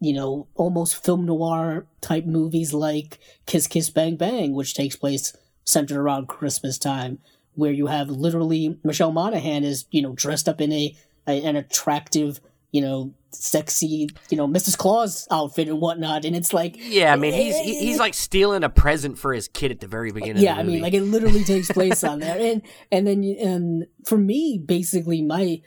you 0.00 0.14
know, 0.14 0.48
almost 0.54 1.04
film 1.04 1.26
noir 1.26 1.86
type 2.00 2.24
movies 2.24 2.72
like 2.72 3.18
Kiss 3.46 3.66
Kiss 3.66 3.90
Bang 3.90 4.16
Bang, 4.16 4.54
which 4.54 4.74
takes 4.74 4.96
place 4.96 5.36
centered 5.70 5.98
around 5.98 6.28
Christmas 6.28 6.78
time, 6.78 7.18
where 7.54 7.72
you 7.72 7.86
have 7.86 8.08
literally 8.10 8.78
Michelle 8.84 9.12
Monaghan 9.12 9.64
is 9.64 9.86
you 9.90 10.02
know 10.02 10.12
dressed 10.12 10.48
up 10.48 10.60
in 10.60 10.72
a, 10.72 10.94
a 11.26 11.42
an 11.44 11.56
attractive 11.56 12.40
you 12.72 12.80
know 12.80 13.12
sexy 13.32 14.08
you 14.28 14.36
know 14.36 14.48
Mrs. 14.48 14.76
Claus 14.76 15.26
outfit 15.30 15.68
and 15.68 15.80
whatnot, 15.80 16.24
and 16.24 16.34
it's 16.34 16.52
like 16.52 16.76
Yeah, 16.78 17.12
I 17.12 17.16
mean 17.16 17.32
he's 17.32 17.56
he's 17.58 17.98
like 17.98 18.14
stealing 18.14 18.64
a 18.64 18.68
present 18.68 19.18
for 19.18 19.32
his 19.32 19.48
kid 19.48 19.70
at 19.70 19.80
the 19.80 19.86
very 19.86 20.12
beginning. 20.12 20.42
yeah 20.42 20.52
of 20.52 20.56
the 20.58 20.62
i 20.62 20.66
mean 20.66 20.82
like 20.82 20.94
it 20.94 21.02
literally 21.02 21.44
takes 21.44 21.68
place 21.72 22.02
on 22.02 22.20
there 22.20 22.38
and 22.38 22.62
and 22.90 23.06
then 23.06 23.22
and 23.22 23.86
for 24.04 24.18
me 24.18 24.58
basically 24.58 25.22
my 25.22 25.60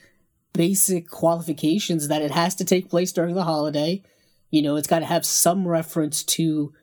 basic 0.53 1.09
qualifications 1.09 2.09
that 2.09 2.21
it 2.21 2.31
has 2.31 2.53
to 2.55 2.65
take 2.65 2.89
place 2.89 3.11
during 3.11 3.33
the 3.33 3.43
holiday 3.43 4.03
you 4.51 4.61
know 4.61 4.75
it's 4.75 4.87
got 4.87 4.99
to 4.99 5.05
have 5.05 5.25
some 5.25 5.67
reference 5.67 6.23
to 6.23 6.73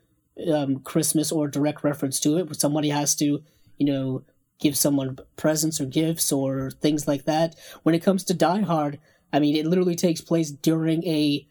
um, 0.49 0.79
christmas 0.79 1.31
or 1.31 1.47
direct 1.47 1.83
reference 1.83 2.19
to 2.19 2.37
it 2.37 2.47
but 2.47 2.59
somebody 2.59 2.89
has 2.89 3.15
to 3.15 3.43
you 3.77 3.85
know 3.85 4.23
give 4.59 4.77
someone 4.77 5.17
presents 5.35 5.81
or 5.81 5.85
gifts 5.85 6.31
or 6.31 6.69
things 6.69 7.07
like 7.07 7.25
that 7.25 7.55
when 7.83 7.95
it 7.95 8.03
comes 8.03 8.23
to 8.23 8.33
die 8.33 8.61
hard 8.61 8.99
i 9.33 9.39
mean 9.39 9.55
it 9.55 9.65
literally 9.65 9.95
takes 9.95 10.21
place 10.21 10.51
during 10.51 11.05
a 11.05 11.47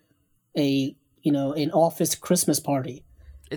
a 0.57 0.95
you 1.23 1.33
know 1.33 1.53
an 1.53 1.71
office 1.73 2.15
christmas 2.15 2.61
party 2.61 3.05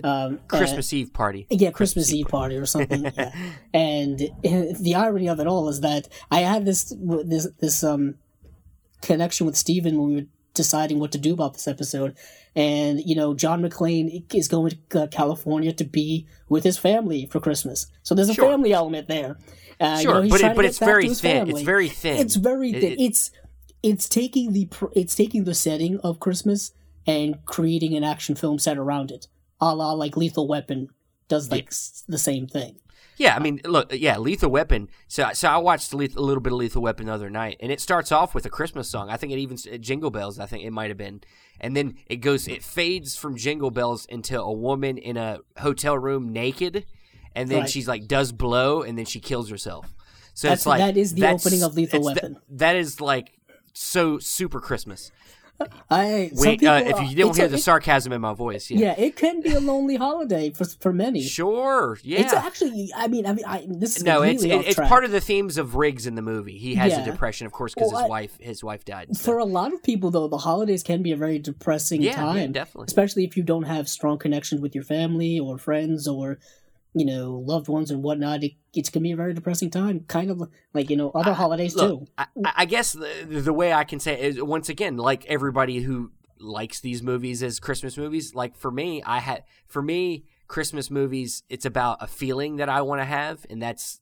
um, 0.02 0.40
Christmas 0.48 0.92
Eve 0.92 1.12
party. 1.12 1.46
yeah, 1.50 1.70
Christmas 1.70 2.12
Eve 2.12 2.26
party 2.26 2.56
or 2.56 2.66
something. 2.66 3.04
yeah. 3.16 3.32
And 3.72 4.20
uh, 4.22 4.28
the 4.80 4.94
irony 4.96 5.28
of 5.28 5.38
it 5.38 5.46
all 5.46 5.68
is 5.68 5.82
that 5.82 6.08
I 6.30 6.40
had 6.40 6.64
this 6.64 6.92
this 6.98 7.46
this 7.60 7.84
um 7.84 8.16
connection 9.02 9.46
with 9.46 9.56
Steven 9.56 9.98
when 9.98 10.08
we 10.08 10.14
were 10.16 10.26
deciding 10.54 10.98
what 11.00 11.12
to 11.12 11.18
do 11.18 11.32
about 11.34 11.52
this 11.54 11.68
episode. 11.68 12.16
And 12.56 13.00
you 13.04 13.14
know, 13.14 13.34
John 13.34 13.62
McClane 13.62 14.24
is 14.32 14.48
going 14.48 14.72
to 14.90 15.02
uh, 15.02 15.06
California 15.08 15.72
to 15.72 15.84
be 15.84 16.26
with 16.48 16.64
his 16.64 16.78
family 16.78 17.26
for 17.26 17.40
Christmas. 17.40 17.86
So 18.02 18.14
there's 18.14 18.28
a 18.28 18.34
Sure. 18.34 18.50
family 18.50 18.72
element 18.72 19.08
there. 19.08 19.36
Uh, 19.80 19.96
you 19.98 20.02
Sure, 20.02 20.14
know, 20.14 20.22
he's 20.22 20.30
but 20.32 20.40
it, 20.40 20.56
but 20.56 20.64
it's 20.64 20.78
very 20.78 21.08
thin. 21.08 21.46
family. 21.46 21.52
It's 21.54 21.62
very 21.62 21.88
thin. 21.88 22.16
It's 22.18 22.36
very 22.36 22.72
thin. 22.72 22.92
it- 22.92 23.00
it's 23.00 23.30
it's 23.82 24.08
taking 24.08 24.52
the 24.52 24.68
it's 24.94 25.14
taking 25.14 25.44
the 25.44 25.54
setting 25.54 25.98
of 26.00 26.18
Christmas 26.20 26.72
and 27.06 27.44
creating 27.44 27.94
an 27.94 28.02
action 28.04 28.34
film 28.34 28.58
set 28.58 28.78
around 28.78 29.10
it, 29.10 29.26
a 29.60 29.74
la 29.74 29.92
like 29.92 30.16
Lethal 30.16 30.46
Weapon 30.48 30.88
does 31.28 31.50
like 31.50 31.66
s- 31.66 32.02
the 32.08 32.16
same 32.18 32.46
thing. 32.46 32.76
Yeah, 33.16 33.36
I 33.36 33.38
mean, 33.38 33.60
look, 33.64 33.92
yeah, 33.92 34.18
Lethal 34.18 34.50
Weapon. 34.50 34.88
So, 35.06 35.30
so 35.34 35.48
I 35.48 35.56
watched 35.58 35.92
a 35.92 35.96
little 35.96 36.40
bit 36.40 36.52
of 36.52 36.58
Lethal 36.58 36.82
Weapon 36.82 37.06
the 37.06 37.12
other 37.12 37.30
night, 37.30 37.56
and 37.60 37.70
it 37.70 37.80
starts 37.80 38.10
off 38.10 38.34
with 38.34 38.44
a 38.44 38.50
Christmas 38.50 38.88
song. 38.90 39.08
I 39.08 39.16
think 39.16 39.32
it 39.32 39.38
even 39.38 39.56
uh, 39.72 39.76
Jingle 39.76 40.10
Bells. 40.10 40.40
I 40.40 40.46
think 40.46 40.64
it 40.64 40.70
might 40.72 40.90
have 40.90 40.96
been, 40.98 41.20
and 41.60 41.76
then 41.76 41.96
it 42.06 42.16
goes, 42.16 42.48
it 42.48 42.64
fades 42.64 43.16
from 43.16 43.36
Jingle 43.36 43.70
Bells 43.70 44.04
into 44.06 44.40
a 44.40 44.52
woman 44.52 44.98
in 44.98 45.16
a 45.16 45.38
hotel 45.58 45.96
room 45.96 46.32
naked, 46.32 46.86
and 47.36 47.48
then 47.48 47.60
Right. 47.60 47.70
she's 47.70 47.86
like 47.86 48.08
does 48.08 48.32
blow, 48.32 48.82
and 48.82 48.98
then 48.98 49.04
she 49.04 49.20
kills 49.20 49.48
herself. 49.48 49.94
So 50.34 50.48
That's- 50.48 50.60
it's 50.60 50.66
like 50.66 50.80
that 50.80 50.96
is 50.96 51.14
the 51.14 51.26
opening 51.28 51.62
of 51.62 51.74
Lethal 51.76 52.02
Weapon. 52.02 52.38
that 52.50 52.74
is 52.74 53.00
like 53.00 53.38
so 53.72 54.18
super 54.18 54.60
Christmas. 54.60 55.12
I 55.90 56.30
Wait, 56.34 56.64
uh, 56.64 56.82
if 56.84 57.10
you 57.10 57.16
don't 57.16 57.36
hear 57.36 57.46
a- 57.46 57.48
the 57.48 57.58
sarcasm 57.58 58.12
in 58.12 58.20
my 58.20 58.34
voice, 58.34 58.70
yeah, 58.70 58.78
yeah, 58.78 58.94
it 59.04 59.16
can 59.16 59.40
be 59.40 59.52
a 59.52 59.60
lonely 59.60 59.96
holiday 59.96 60.50
for 60.50 60.64
for 60.64 60.92
many. 60.92 61.22
sure, 61.22 61.98
yeah. 62.02 62.20
It's 62.20 62.32
actually, 62.32 62.90
I 62.96 63.06
mean, 63.08 63.24
I 63.26 63.32
mean, 63.34 63.44
I, 63.46 63.64
this 63.68 63.96
is 63.96 64.02
no, 64.04 64.22
it's 64.22 64.42
it, 64.42 64.50
it's 64.50 64.80
part 64.80 65.04
of 65.04 65.12
the 65.12 65.20
themes 65.20 65.56
of 65.56 65.76
Riggs 65.76 66.06
in 66.06 66.16
the 66.16 66.22
movie. 66.22 66.58
He 66.58 66.74
has 66.74 66.92
Yeah. 66.92 67.02
a 67.02 67.04
depression, 67.04 67.46
of 67.46 67.52
course, 67.52 67.72
because 67.74 67.92
Well, 67.92 68.02
his 68.02 68.06
I- 68.06 68.08
wife 68.08 68.36
his 68.40 68.64
wife 68.64 68.84
died. 68.84 69.16
so- 69.16 69.22
For 69.24 69.38
a 69.38 69.44
lot 69.44 69.72
of 69.72 69.82
people, 69.82 70.10
though, 70.10 70.26
the 70.28 70.38
holidays 70.38 70.82
can 70.82 71.02
be 71.02 71.12
a 71.12 71.16
very 71.16 71.38
depressing 71.38 72.02
Yeah, 72.02 72.10
yeah, 72.10 72.16
time. 72.16 72.52
definitely. 72.52 72.86
Especially 72.86 73.24
if 73.24 73.36
you 73.36 73.42
don't 73.44 73.64
have 73.64 73.88
strong 73.88 74.18
connections 74.18 74.60
with 74.60 74.74
your 74.74 74.84
family 74.84 75.38
or 75.38 75.56
friends 75.58 76.08
or, 76.08 76.38
you 76.94 77.04
know, 77.04 77.42
loved 77.44 77.68
ones 77.68 77.90
and 77.90 78.02
whatnot. 78.02 78.44
It, 78.44 78.52
gonna 78.92 79.02
be 79.02 79.12
a 79.12 79.16
very 79.16 79.34
depressing 79.34 79.70
time. 79.70 80.00
Kind 80.06 80.30
of 80.30 80.48
like, 80.72 80.90
you 80.90 80.96
know, 80.96 81.10
other 81.10 81.34
holidays 81.34 81.74
Look, 81.74 82.00
too. 82.00 82.06
I, 82.16 82.26
I 82.44 82.64
guess 82.64 82.92
the, 82.92 83.24
the 83.26 83.52
way 83.52 83.72
I 83.72 83.84
can 83.84 83.98
say 83.98 84.14
it 84.14 84.20
is 84.20 84.42
once 84.42 84.68
again, 84.68 84.96
like 84.96 85.26
everybody 85.26 85.80
who 85.80 86.12
likes 86.38 86.80
these 86.80 87.02
movies 87.02 87.42
as 87.42 87.58
Christmas 87.58 87.96
movies, 87.96 88.34
like 88.34 88.56
for 88.56 88.70
me, 88.70 89.02
I 89.02 89.18
had 89.18 89.44
for 89.66 89.82
me 89.82 90.24
Christmas 90.46 90.90
movies. 90.90 91.42
It's 91.48 91.66
about 91.66 91.98
a 92.00 92.06
feeling 92.06 92.56
that 92.56 92.68
I 92.68 92.82
want 92.82 93.00
to 93.00 93.06
have, 93.06 93.44
and 93.50 93.60
that's 93.60 94.00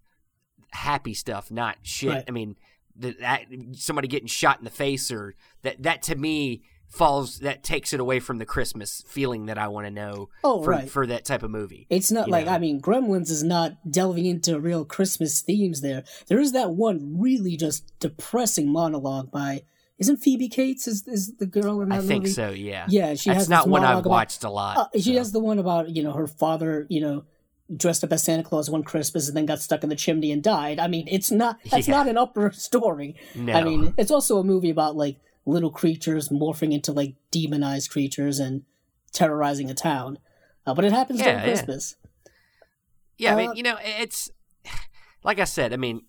happy 0.71 1.15
stuff, 1.15 1.51
not 1.51 1.77
shit. 1.83 2.11
Right. 2.11 2.25
I 2.29 2.31
mean, 2.31 2.57
the, 2.95 3.17
that 3.21 3.47
somebody 3.73 4.09
getting 4.09 4.29
shot 4.29 4.59
in 4.59 4.65
the 4.65 4.71
face 4.71 5.11
or 5.11 5.35
that 5.63 5.83
that 5.83 6.03
to 6.03 6.15
me 6.15 6.63
falls 6.93 7.39
that 7.39 7.63
takes 7.63 7.93
it 7.95 8.01
away 8.01 8.21
from 8.21 8.37
the 8.39 8.45
Christmas 8.45 9.03
feeling 9.07 9.47
that 9.47 9.57
I 9.57 9.69
want 9.69 9.87
to 9.87 9.91
know 9.91 10.29
Oh, 10.45 10.63
for, 10.63 10.71
right. 10.71 10.91
for 10.91 11.07
that 11.07 11.25
type 11.25 11.43
of 11.43 11.51
movie. 11.51 11.87
It's 11.89 12.13
not 12.13 12.29
like 12.29 12.45
know. 12.47 12.53
I 12.53 12.59
mean, 12.59 12.81
Gremlins 12.83 13.31
is 13.31 13.43
not 13.43 13.73
delving 13.91 14.27
into 14.27 14.61
real 14.61 14.85
Christmas 14.85 15.41
themes. 15.41 15.81
There, 15.81 16.05
there 16.29 16.39
is 16.39 16.53
that 16.53 16.73
one 16.73 17.19
really 17.19 17.57
just 17.57 17.99
depressing 17.99 18.71
monologue 18.71 19.31
by 19.31 19.63
isn't 19.99 20.19
Phoebe 20.19 20.49
Cates 20.49 20.87
is 20.87 21.07
is 21.09 21.35
the 21.37 21.47
girl 21.47 21.81
in 21.81 21.89
that 21.91 22.01
I 22.01 22.03
think 22.03 22.27
so, 22.27 22.51
yeah. 22.51 22.87
Yeah, 22.89 23.15
she 23.15 23.31
That's 23.31 23.43
has 23.43 23.49
not 23.49 23.69
one 23.69 23.85
I've 23.85 23.99
about- 24.01 24.11
watched 24.11 24.45
a 24.45 24.51
lot. 24.51 24.77
Uh, 24.77 24.87
she 24.99 25.13
so. 25.13 25.19
has 25.19 25.33
the 25.33 25.41
one 25.41 25.59
about 25.59 25.89
you 25.97 26.03
know 26.03 26.13
her 26.13 26.27
father, 26.27 26.87
you 26.91 27.01
know, 27.01 27.25
dressed 27.75 28.03
up 28.05 28.13
as 28.13 28.23
Santa 28.23 28.43
Claus 28.43 28.69
one 28.69 28.83
Christmas 28.83 29.29
and 29.29 29.37
then 29.37 29.47
got 29.47 29.61
stuck 29.61 29.83
in 29.83 29.89
the 29.89 29.97
chimney 29.97 30.31
and 30.33 30.43
died. 30.43 30.79
I 30.79 30.89
mean, 30.89 31.07
it's 31.11 31.31
not 31.31 31.59
that's 31.71 31.89
Yeah. 31.89 31.95
not 31.97 32.09
an 32.09 32.19
upper 32.19 32.51
story. 32.55 33.17
No. 33.35 33.53
I 33.55 33.63
mean, 33.65 33.95
it's 33.97 34.11
also 34.11 34.39
a 34.39 34.45
movie 34.45 34.71
about 34.71 34.95
like 34.97 35.17
little 35.45 35.71
creatures 35.71 36.29
morphing 36.29 36.73
into 36.73 36.93
like 36.93 37.15
demonized 37.31 37.91
creatures 37.91 38.39
and 38.39 38.63
terrorizing 39.13 39.71
a 39.71 39.75
town. 39.75 40.19
Uh, 40.67 40.75
but 40.75 40.85
it 40.85 40.93
happens 40.93 41.21
Yeah, 41.21 41.27
during 41.27 41.39
yeah. 41.41 41.45
Christmas. 41.45 41.97
Yeah, 43.19 43.33
I 43.35 43.37
mean, 43.37 43.51
Uh, 43.51 43.55
you 43.55 43.63
know, 43.63 43.77
it's 43.81 44.31
like 45.25 45.39
I 45.39 45.45
said. 45.45 45.73
I 45.73 45.77
mean, 45.77 46.03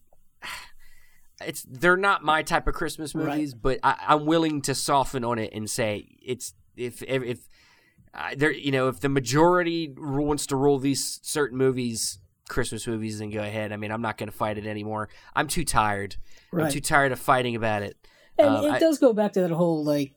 it's 1.45 1.63
they're 1.69 1.97
not 1.97 2.23
my 2.23 2.43
type 2.43 2.67
of 2.67 2.73
Christmas 2.73 3.13
Right. 3.13 3.33
movies, 3.35 3.53
but 3.53 3.79
I, 3.83 3.95
I'm 4.07 4.25
willing 4.25 4.61
to 4.63 4.75
soften 4.75 5.23
on 5.23 5.39
it 5.39 5.51
and 5.53 5.69
say 5.69 6.07
it's 6.21 6.53
if 6.75 7.01
if, 7.03 7.23
if 7.23 7.39
uh, 8.13 8.35
there, 8.37 8.51
you 8.51 8.71
know, 8.71 8.87
if 8.87 8.99
the 8.99 9.09
majority 9.09 9.93
wants 9.97 10.45
to 10.47 10.55
rule 10.55 10.77
these 10.79 11.19
certain 11.23 11.57
movies, 11.57 12.19
Christmas 12.47 12.85
movies, 12.85 13.19
then 13.19 13.31
go 13.31 13.41
ahead. 13.41 13.71
I 13.71 13.77
mean, 13.77 13.91
I'm 13.91 14.01
not 14.01 14.17
going 14.17 14.29
to 14.29 14.35
fight 14.35 14.57
it 14.59 14.67
anymore. 14.67 15.09
I'm 15.35 15.47
too 15.47 15.65
tired. 15.65 16.15
I'm 16.53 16.69
too 16.69 16.81
tired 16.81 17.11
of 17.11 17.19
fighting 17.19 17.55
about 17.55 17.81
it. 17.81 17.97
And 18.37 18.47
Um, 18.49 18.65
it 18.65 18.71
I- 18.71 18.79
does 18.79 18.97
go 18.97 19.13
back 19.13 19.33
to 19.33 19.41
that 19.41 19.51
whole 19.51 19.83
like 19.83 20.13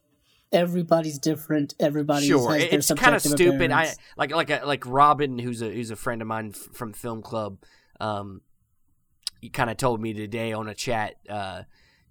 everybody's 0.53 1.19
different. 1.19 1.75
Everybody 1.81 2.27
sure, 2.29 2.57
it's 2.57 2.93
kind 2.95 3.15
of 3.15 3.23
stupid. 3.23 3.73
I 3.73 3.93
like 4.17 4.33
like 4.35 4.51
a, 4.51 4.63
like 4.65 4.85
Robin, 4.87 5.39
who's 5.39 5.63
a 5.63 5.71
who's 5.71 5.91
a 5.91 5.97
friend 5.97 6.23
of 6.23 6.29
mine 6.29 6.53
f- 6.55 6.69
from 6.75 6.93
film 6.93 7.23
club. 7.23 7.59
Um, 8.01 8.43
he 9.41 9.49
kind 9.51 9.71
of 9.71 9.77
told 9.77 10.01
me 10.01 10.15
today 10.15 10.53
on 10.53 10.69
a 10.69 10.75
chat. 10.75 11.17
Uh, 11.29 11.63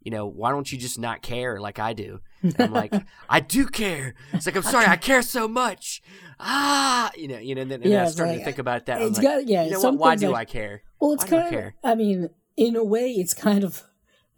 you 0.02 0.12
know, 0.12 0.28
why 0.28 0.52
don't 0.52 0.72
you 0.72 0.78
just 0.78 1.00
not 1.00 1.24
care 1.24 1.60
like 1.60 1.80
I 1.80 1.94
do? 1.94 2.20
And 2.44 2.56
I'm 2.60 2.72
like, 2.74 2.94
I 3.30 3.40
do 3.40 3.66
care. 3.66 4.14
It's 4.34 4.46
like 4.46 4.56
I'm 4.56 4.62
sorry, 4.62 4.86
I 4.86 4.98
care 4.98 5.24
so 5.24 5.48
much. 5.48 6.04
Ah, 6.40 7.10
you 7.18 7.28
know, 7.28 7.40
you 7.40 7.56
know. 7.56 7.62
And 7.64 7.72
then 7.72 7.82
and 7.82 7.92
Yeah, 7.92 8.04
I 8.04 8.08
started 8.10 8.32
like, 8.34 8.40
to 8.42 8.46
think 8.46 8.60
about 8.60 8.86
that. 8.86 9.02
It's 9.02 9.18
like, 9.18 9.24
got- 9.24 9.48
yeah, 9.48 9.64
you 9.64 9.72
know 9.72 9.80
what? 9.82 9.96
Why 9.98 10.16
do 10.16 10.30
like- 10.30 10.50
I 10.50 10.52
care? 10.52 10.84
Well, 11.00 11.14
it's 11.14 11.24
Why 11.24 11.30
kind 11.30 11.44
of. 11.46 11.50
care? 11.50 11.76
I 11.84 11.96
mean, 11.96 12.30
in 12.56 12.76
a 12.76 12.84
way, 12.84 13.12
it's 13.12 13.34
kind 13.34 13.64
of 13.64 13.82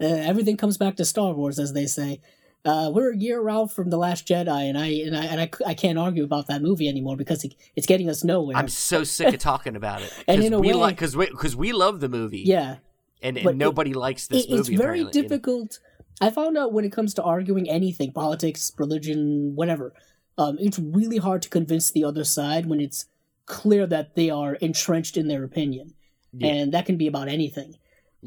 uh, 0.01 0.05
everything 0.05 0.57
comes 0.57 0.77
back 0.77 0.95
to 0.97 1.05
Star 1.05 1.33
Wars, 1.33 1.59
as 1.59 1.73
they 1.73 1.85
say. 1.85 2.19
Uh, 2.65 2.91
we're 2.93 3.13
a 3.13 3.17
year 3.17 3.47
out 3.49 3.71
from 3.71 3.89
the 3.89 3.97
Last 3.97 4.27
Jedi, 4.27 4.67
and 4.69 4.77
I 4.77 4.87
and 4.87 5.15
I 5.15 5.25
and 5.25 5.39
I, 5.41 5.49
I 5.65 5.73
can't 5.73 5.97
argue 5.97 6.23
about 6.23 6.47
that 6.47 6.61
movie 6.61 6.89
anymore 6.89 7.15
because 7.15 7.43
it, 7.45 7.53
it's 7.75 7.87
getting 7.87 8.09
us 8.09 8.23
nowhere. 8.23 8.57
I'm 8.57 8.67
so 8.67 9.03
sick 9.03 9.33
of 9.33 9.39
talking 9.39 9.75
about 9.75 10.01
it. 10.01 10.11
And 10.27 10.43
in 10.43 10.53
a 10.53 10.59
we 10.59 10.67
way- 10.69 10.73
like 10.73 10.95
because 10.95 11.15
we 11.15 11.27
because 11.27 11.55
we 11.55 11.71
love 11.71 11.99
the 12.01 12.09
movie. 12.09 12.41
yeah, 12.45 12.77
and, 13.21 13.37
and 13.37 13.43
but 13.45 13.51
it- 13.53 13.57
nobody 13.57 13.93
likes 13.93 14.27
this 14.27 14.43
it, 14.45 14.49
movie. 14.49 14.73
it's 14.73 14.81
very 14.81 15.03
difficult. 15.05 15.79
I 16.19 16.29
found 16.31 16.57
out 16.57 16.73
when 16.73 16.83
it 16.83 16.91
comes 16.91 17.13
to 17.13 17.23
arguing 17.23 17.69
anything, 17.69 18.11
politics, 18.11 18.71
religion, 18.77 19.53
whatever, 19.55 19.93
um, 20.37 20.57
it's 20.59 20.79
really 20.79 21.17
hard 21.17 21.43
to 21.43 21.49
convince 21.49 21.91
the 21.91 22.03
other 22.03 22.23
side 22.23 22.65
when 22.65 22.81
it's 22.81 23.05
clear 23.45 23.85
that 23.85 24.15
they 24.15 24.29
are 24.31 24.55
entrenched 24.55 25.15
in 25.15 25.27
their 25.27 25.43
opinion, 25.43 25.93
Yeah. 26.33 26.47
and 26.47 26.73
that 26.73 26.85
can 26.87 26.97
be 26.97 27.05
about 27.07 27.27
anything. 27.29 27.75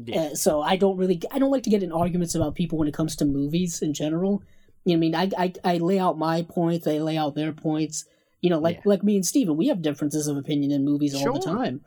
Yeah. 0.07 0.21
Uh, 0.21 0.35
so 0.35 0.61
I 0.61 0.75
don't 0.75 0.97
really, 0.97 1.21
I 1.31 1.39
don't 1.39 1.51
like 1.51 1.63
to 1.63 1.69
get 1.69 1.83
in 1.83 1.91
arguments 1.91 2.35
about 2.35 2.55
people 2.55 2.77
when 2.77 2.87
it 2.87 2.93
comes 2.93 3.15
to 3.17 3.25
movies 3.25 3.81
in 3.81 3.93
general. 3.93 4.43
You 4.85 4.93
know, 4.93 4.97
I 4.97 4.99
mean, 4.99 5.15
I, 5.15 5.29
I, 5.37 5.53
I 5.63 5.77
lay 5.77 5.99
out 5.99 6.17
my 6.17 6.41
points, 6.43 6.85
they 6.85 6.99
lay 6.99 7.17
out 7.17 7.35
their 7.35 7.53
points. 7.53 8.05
You 8.41 8.49
know, 8.49 8.59
like 8.59 8.77
Yeah. 8.77 8.81
like 8.85 9.03
me 9.03 9.15
and 9.15 9.25
Steven, 9.25 9.55
we 9.55 9.67
have 9.67 9.81
differences 9.83 10.27
of 10.27 10.35
opinion 10.37 10.71
in 10.71 10.83
movies 10.83 11.13
all 11.13 11.33
the 11.33 11.39
time. 11.39 11.81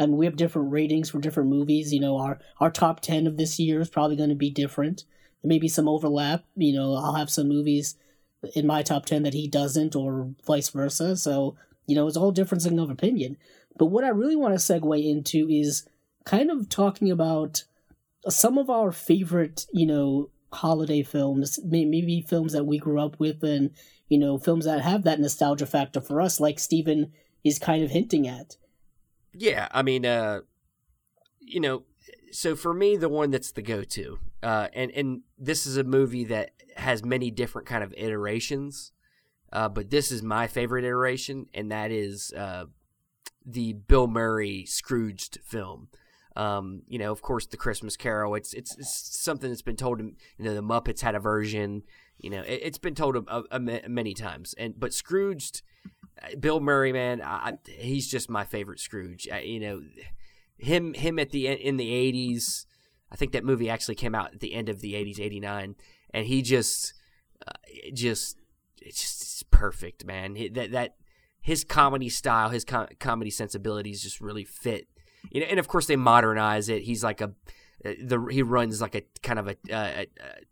I 0.00 0.06
mean, 0.06 0.16
we 0.16 0.26
have 0.26 0.34
different 0.36 0.72
ratings 0.72 1.10
for 1.10 1.20
different 1.20 1.50
movies. 1.50 1.92
You 1.92 2.00
know, 2.00 2.16
our 2.18 2.40
our 2.58 2.70
top 2.70 3.00
ten 3.00 3.26
of 3.28 3.36
this 3.36 3.58
year 3.60 3.80
is 3.80 3.88
probably 3.88 4.16
going 4.16 4.30
to 4.30 4.34
be 4.34 4.50
different. 4.50 5.04
There 5.42 5.48
may 5.48 5.58
be 5.60 5.68
some 5.68 5.88
overlap. 5.88 6.44
You 6.56 6.72
know, 6.72 6.94
I'll 6.94 7.14
have 7.14 7.30
some 7.30 7.48
movies 7.48 7.94
in 8.56 8.66
my 8.66 8.82
top 8.82 9.06
ten 9.06 9.22
that 9.22 9.34
he 9.34 9.46
doesn't, 9.46 9.94
or 9.94 10.34
vice 10.44 10.70
versa. 10.70 11.16
So 11.16 11.56
you 11.86 11.94
know, 11.94 12.08
it's 12.08 12.16
all 12.16 12.32
differencing 12.32 12.82
of 12.82 12.90
opinion. 12.90 13.36
But 13.76 13.86
what 13.86 14.04
I 14.04 14.08
really 14.08 14.36
want 14.36 14.58
to 14.58 14.60
segue 14.60 15.08
into 15.08 15.48
is 15.48 15.86
kind 16.24 16.50
of 16.50 16.68
talking 16.68 17.10
about 17.10 17.64
some 18.28 18.58
of 18.58 18.68
our 18.68 18.92
favorite, 18.92 19.66
you 19.72 19.86
know, 19.86 20.30
holiday 20.52 21.02
films, 21.02 21.58
maybe 21.64 22.24
films 22.28 22.52
that 22.52 22.64
we 22.64 22.78
grew 22.78 23.00
up 23.00 23.18
with, 23.18 23.42
and 23.42 23.70
you 24.08 24.18
know, 24.18 24.38
films 24.38 24.64
that 24.64 24.80
have 24.80 25.04
that 25.04 25.20
nostalgia 25.20 25.66
factor 25.66 26.00
for 26.00 26.20
us, 26.20 26.40
like 26.40 26.58
Steven 26.58 27.12
is 27.44 27.58
kind 27.58 27.82
of 27.82 27.90
hinting 27.90 28.26
at. 28.26 28.56
Yeah, 29.32 29.68
I 29.70 29.82
mean, 29.82 30.04
uh, 30.04 30.40
you 31.38 31.60
know, 31.60 31.84
so 32.32 32.56
for 32.56 32.74
me, 32.74 32.96
the 32.96 33.08
one 33.08 33.30
that's 33.30 33.52
the 33.52 33.62
go-to, 33.62 34.18
uh, 34.42 34.68
and 34.72 34.90
and 34.90 35.22
this 35.38 35.66
is 35.66 35.76
a 35.76 35.84
movie 35.84 36.24
that 36.24 36.50
has 36.76 37.04
many 37.04 37.30
different 37.30 37.68
kind 37.68 37.84
of 37.84 37.94
iterations, 37.96 38.92
uh, 39.52 39.68
but 39.68 39.90
this 39.90 40.10
is 40.10 40.22
my 40.22 40.46
favorite 40.46 40.84
iteration, 40.84 41.46
and 41.54 41.70
that 41.70 41.90
is 41.90 42.32
uh, 42.36 42.64
the 43.46 43.72
Bill 43.72 44.06
Murray 44.06 44.64
Scrooged 44.66 45.38
film. 45.44 45.88
Um, 46.36 46.82
you 46.88 46.98
know, 46.98 47.10
of 47.12 47.22
course, 47.22 47.46
the 47.46 47.56
Christmas 47.56 47.96
Carol. 47.96 48.34
It's 48.34 48.54
it's, 48.54 48.76
it's 48.78 49.18
something 49.20 49.50
that's 49.50 49.62
been 49.62 49.76
told. 49.76 50.00
You 50.00 50.14
know, 50.38 50.54
the 50.54 50.62
Muppets 50.62 51.00
had 51.00 51.14
a 51.14 51.20
version. 51.20 51.82
You 52.18 52.30
know, 52.30 52.42
it, 52.42 52.60
it's 52.62 52.78
been 52.78 52.94
told 52.94 53.16
a, 53.16 53.22
a, 53.28 53.44
a 53.56 53.88
many 53.88 54.14
times, 54.14 54.54
and 54.58 54.78
but 54.78 54.92
Scrooged. 54.94 55.62
uh, 56.22 56.36
Bill 56.38 56.60
Murray, 56.60 56.92
man, 56.92 57.22
I- 57.22 57.58
he's 57.66 58.08
just 58.10 58.28
my 58.30 58.44
favorite 58.44 58.78
Scrooge. 58.78 59.28
I, 59.32 59.40
you 59.40 59.58
know, 59.60 59.80
him 60.58 60.94
him 60.94 61.18
at 61.18 61.30
the 61.30 61.46
in 61.48 61.76
the 61.78 61.92
eighties. 61.92 62.66
I 63.10 63.16
think 63.16 63.32
that 63.32 63.44
movie 63.44 63.68
actually 63.70 63.96
came 63.96 64.14
out 64.14 64.34
at 64.34 64.40
the 64.40 64.54
end 64.54 64.68
of 64.68 64.80
the 64.82 64.94
eighties, 64.94 65.18
eighty 65.18 65.40
nine, 65.40 65.74
and 66.14 66.26
he 66.26 66.42
just 66.42 66.94
uh, 67.48 67.52
just 67.92 68.36
it's 68.80 69.00
just 69.00 69.22
it's 69.22 69.42
perfect, 69.50 70.04
man. 70.04 70.36
He, 70.36 70.48
that 70.50 70.70
that 70.72 70.96
his 71.40 71.64
comedy 71.64 72.08
style, 72.10 72.50
his 72.50 72.64
com- 72.64 72.88
comedy 73.00 73.30
sensibilities 73.30 74.02
just 74.02 74.20
really 74.20 74.44
fit. 74.44 74.86
You 75.30 75.40
know, 75.40 75.46
and 75.46 75.58
of 75.58 75.68
course 75.68 75.86
they 75.86 75.96
modernize 75.96 76.68
it. 76.68 76.82
He's 76.82 77.04
like 77.04 77.20
a 77.20 77.32
the 77.82 78.26
he 78.30 78.42
runs 78.42 78.80
like 78.80 78.94
a 78.94 79.02
kind 79.22 79.38
of 79.38 79.48
a 79.48 79.56
a, 79.70 80.06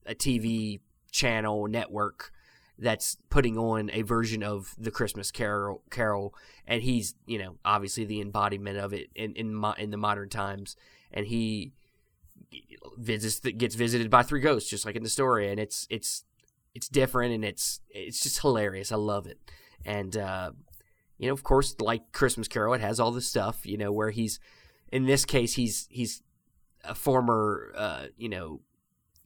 a 0.07 0.15
TV 0.15 0.81
channel 1.11 1.67
network 1.67 2.33
that's 2.79 3.17
putting 3.29 3.59
on 3.59 3.91
a 3.93 4.03
version 4.03 4.43
of 4.43 4.75
the 4.79 4.91
Christmas 4.91 5.31
Carol, 5.31 5.83
Carol, 5.91 6.35
and 6.67 6.83
he's 6.83 7.15
you 7.27 7.39
know 7.39 7.57
obviously 7.65 8.05
the 8.05 8.21
embodiment 8.21 8.79
of 8.79 8.93
it 8.93 9.09
in 9.15 9.35
in, 9.35 9.55
mo- 9.55 9.75
in 9.77 9.91
the 9.91 9.97
modern 9.97 10.29
times, 10.29 10.77
and 11.13 11.27
he 11.27 11.73
visits 12.97 13.41
gets 13.41 13.75
visited 13.75 14.11
by 14.11 14.23
three 14.23 14.41
ghosts 14.41 14.71
just 14.71 14.87
like 14.87 14.97
in 14.97 15.03
the 15.03 15.09
story, 15.09 15.51
and 15.51 15.59
it's 15.59 15.87
it's 15.91 16.25
it's 16.75 16.89
different 16.89 17.35
and 17.35 17.45
it's 17.45 17.81
it's 17.91 18.23
just 18.23 18.41
hilarious. 18.41 18.93
I 18.93 18.97
love 18.97 19.27
it, 19.27 19.39
and 19.85 20.17
uh, 20.17 20.53
you 21.19 21.27
know 21.27 21.35
of 21.35 21.43
course 21.43 21.75
like 21.81 22.13
Christmas 22.13 22.49
Carol, 22.49 22.75
it 22.75 22.81
has 22.81 23.01
all 23.01 23.11
the 23.11 23.21
stuff 23.21 23.67
you 23.67 23.77
know 23.77 23.93
where 23.93 24.11
he's 24.11 24.39
in 24.90 25.07
this 25.07 25.24
case 25.24 25.55
he's 25.55 25.87
he's 25.90 26.22
a 26.85 26.94
former 26.94 27.72
uh, 27.77 28.07
you 28.16 28.29
know 28.29 28.61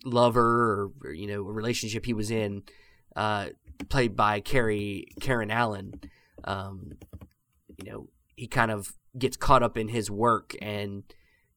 lover 0.05 0.91
or, 1.03 1.13
you 1.13 1.27
know 1.27 1.41
a 1.41 1.53
relationship 1.53 2.05
he 2.07 2.13
was 2.13 2.31
in 2.31 2.63
uh, 3.17 3.49
played 3.89 4.17
by 4.17 4.41
Carrie 4.41 5.09
Karen 5.21 5.51
Allen. 5.51 6.01
Um, 6.45 6.99
you 7.77 7.91
know, 7.91 8.09
he 8.37 8.47
kind 8.47 8.71
of 8.71 8.95
gets 9.19 9.37
caught 9.37 9.63
up 9.63 9.77
in 9.77 9.89
his 9.89 10.11
work 10.11 10.55
and 10.61 11.03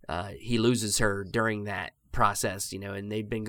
uh, 0.07 0.29
he 0.37 0.57
loses 0.57 0.99
her 0.99 1.23
during 1.23 1.63
that 1.63 1.93
process. 2.11 2.73
You 2.73 2.79
know, 2.79 2.93
and 2.93 3.11
they've 3.11 3.29
been 3.29 3.47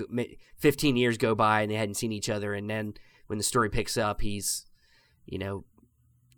15 0.57 0.95
years 0.95 1.17
go 1.17 1.35
by 1.35 1.61
and 1.61 1.71
they 1.71 1.75
hadn't 1.75 1.95
seen 1.95 2.11
each 2.11 2.29
other, 2.29 2.53
and 2.53 2.69
then 2.69 2.93
when 3.27 3.37
the 3.37 3.43
story 3.43 3.69
picks 3.69 3.97
up, 3.97 4.21
he's 4.21 4.65
you 5.25 5.37
know 5.37 5.65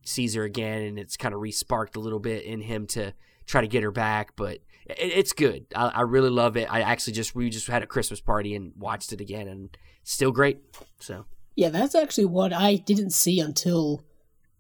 sees 0.06 0.34
her 0.34 0.44
again, 0.44 0.82
and 0.82 1.00
it's 1.00 1.18
kind 1.18 1.34
of 1.34 1.42
resparked 1.42 1.96
a 1.96 2.00
little 2.00 2.20
bit 2.20 2.44
in 2.44 2.62
him 2.62 2.88
to 2.88 3.14
try 3.50 3.62
to 3.62 3.68
get 3.68 3.84
her 3.84 3.92
back, 3.92 4.36
but. 4.36 4.60
It, 4.86 4.98
it's 5.00 5.34
good. 5.34 5.68
I, 5.76 5.90
I 5.90 6.02
really 6.02 6.32
love 6.32 6.58
it. 6.58 6.68
I 6.72 6.82
actually 6.82 7.14
just 7.14 7.36
we 7.36 7.52
just 7.52 7.68
had 7.68 7.84
a 7.84 7.86
Christmas 7.86 8.20
party 8.20 8.56
and 8.56 8.74
watched 8.76 9.14
it 9.14 9.22
again, 9.22 9.48
and 9.48 9.78
still 10.02 10.32
great. 10.32 10.62
So 11.00 11.26
Yeah, 11.56 11.70
that's 11.70 11.94
actually 11.94 12.26
what 12.26 12.54
I 12.54 12.78
didn't 12.78 13.12
see 13.12 13.40
until 13.40 14.04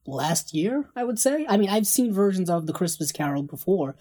last 0.06 0.54
year, 0.54 0.90
I 0.96 1.04
would 1.04 1.20
say. 1.20 1.46
I 1.48 1.58
mean, 1.58 1.70
I've 1.70 1.88
seen 1.88 2.14
versions 2.14 2.50
of 2.50 2.68
the 2.68 2.74
Christmas 2.74 3.12
Carol 3.12 3.44
before. 3.44 3.96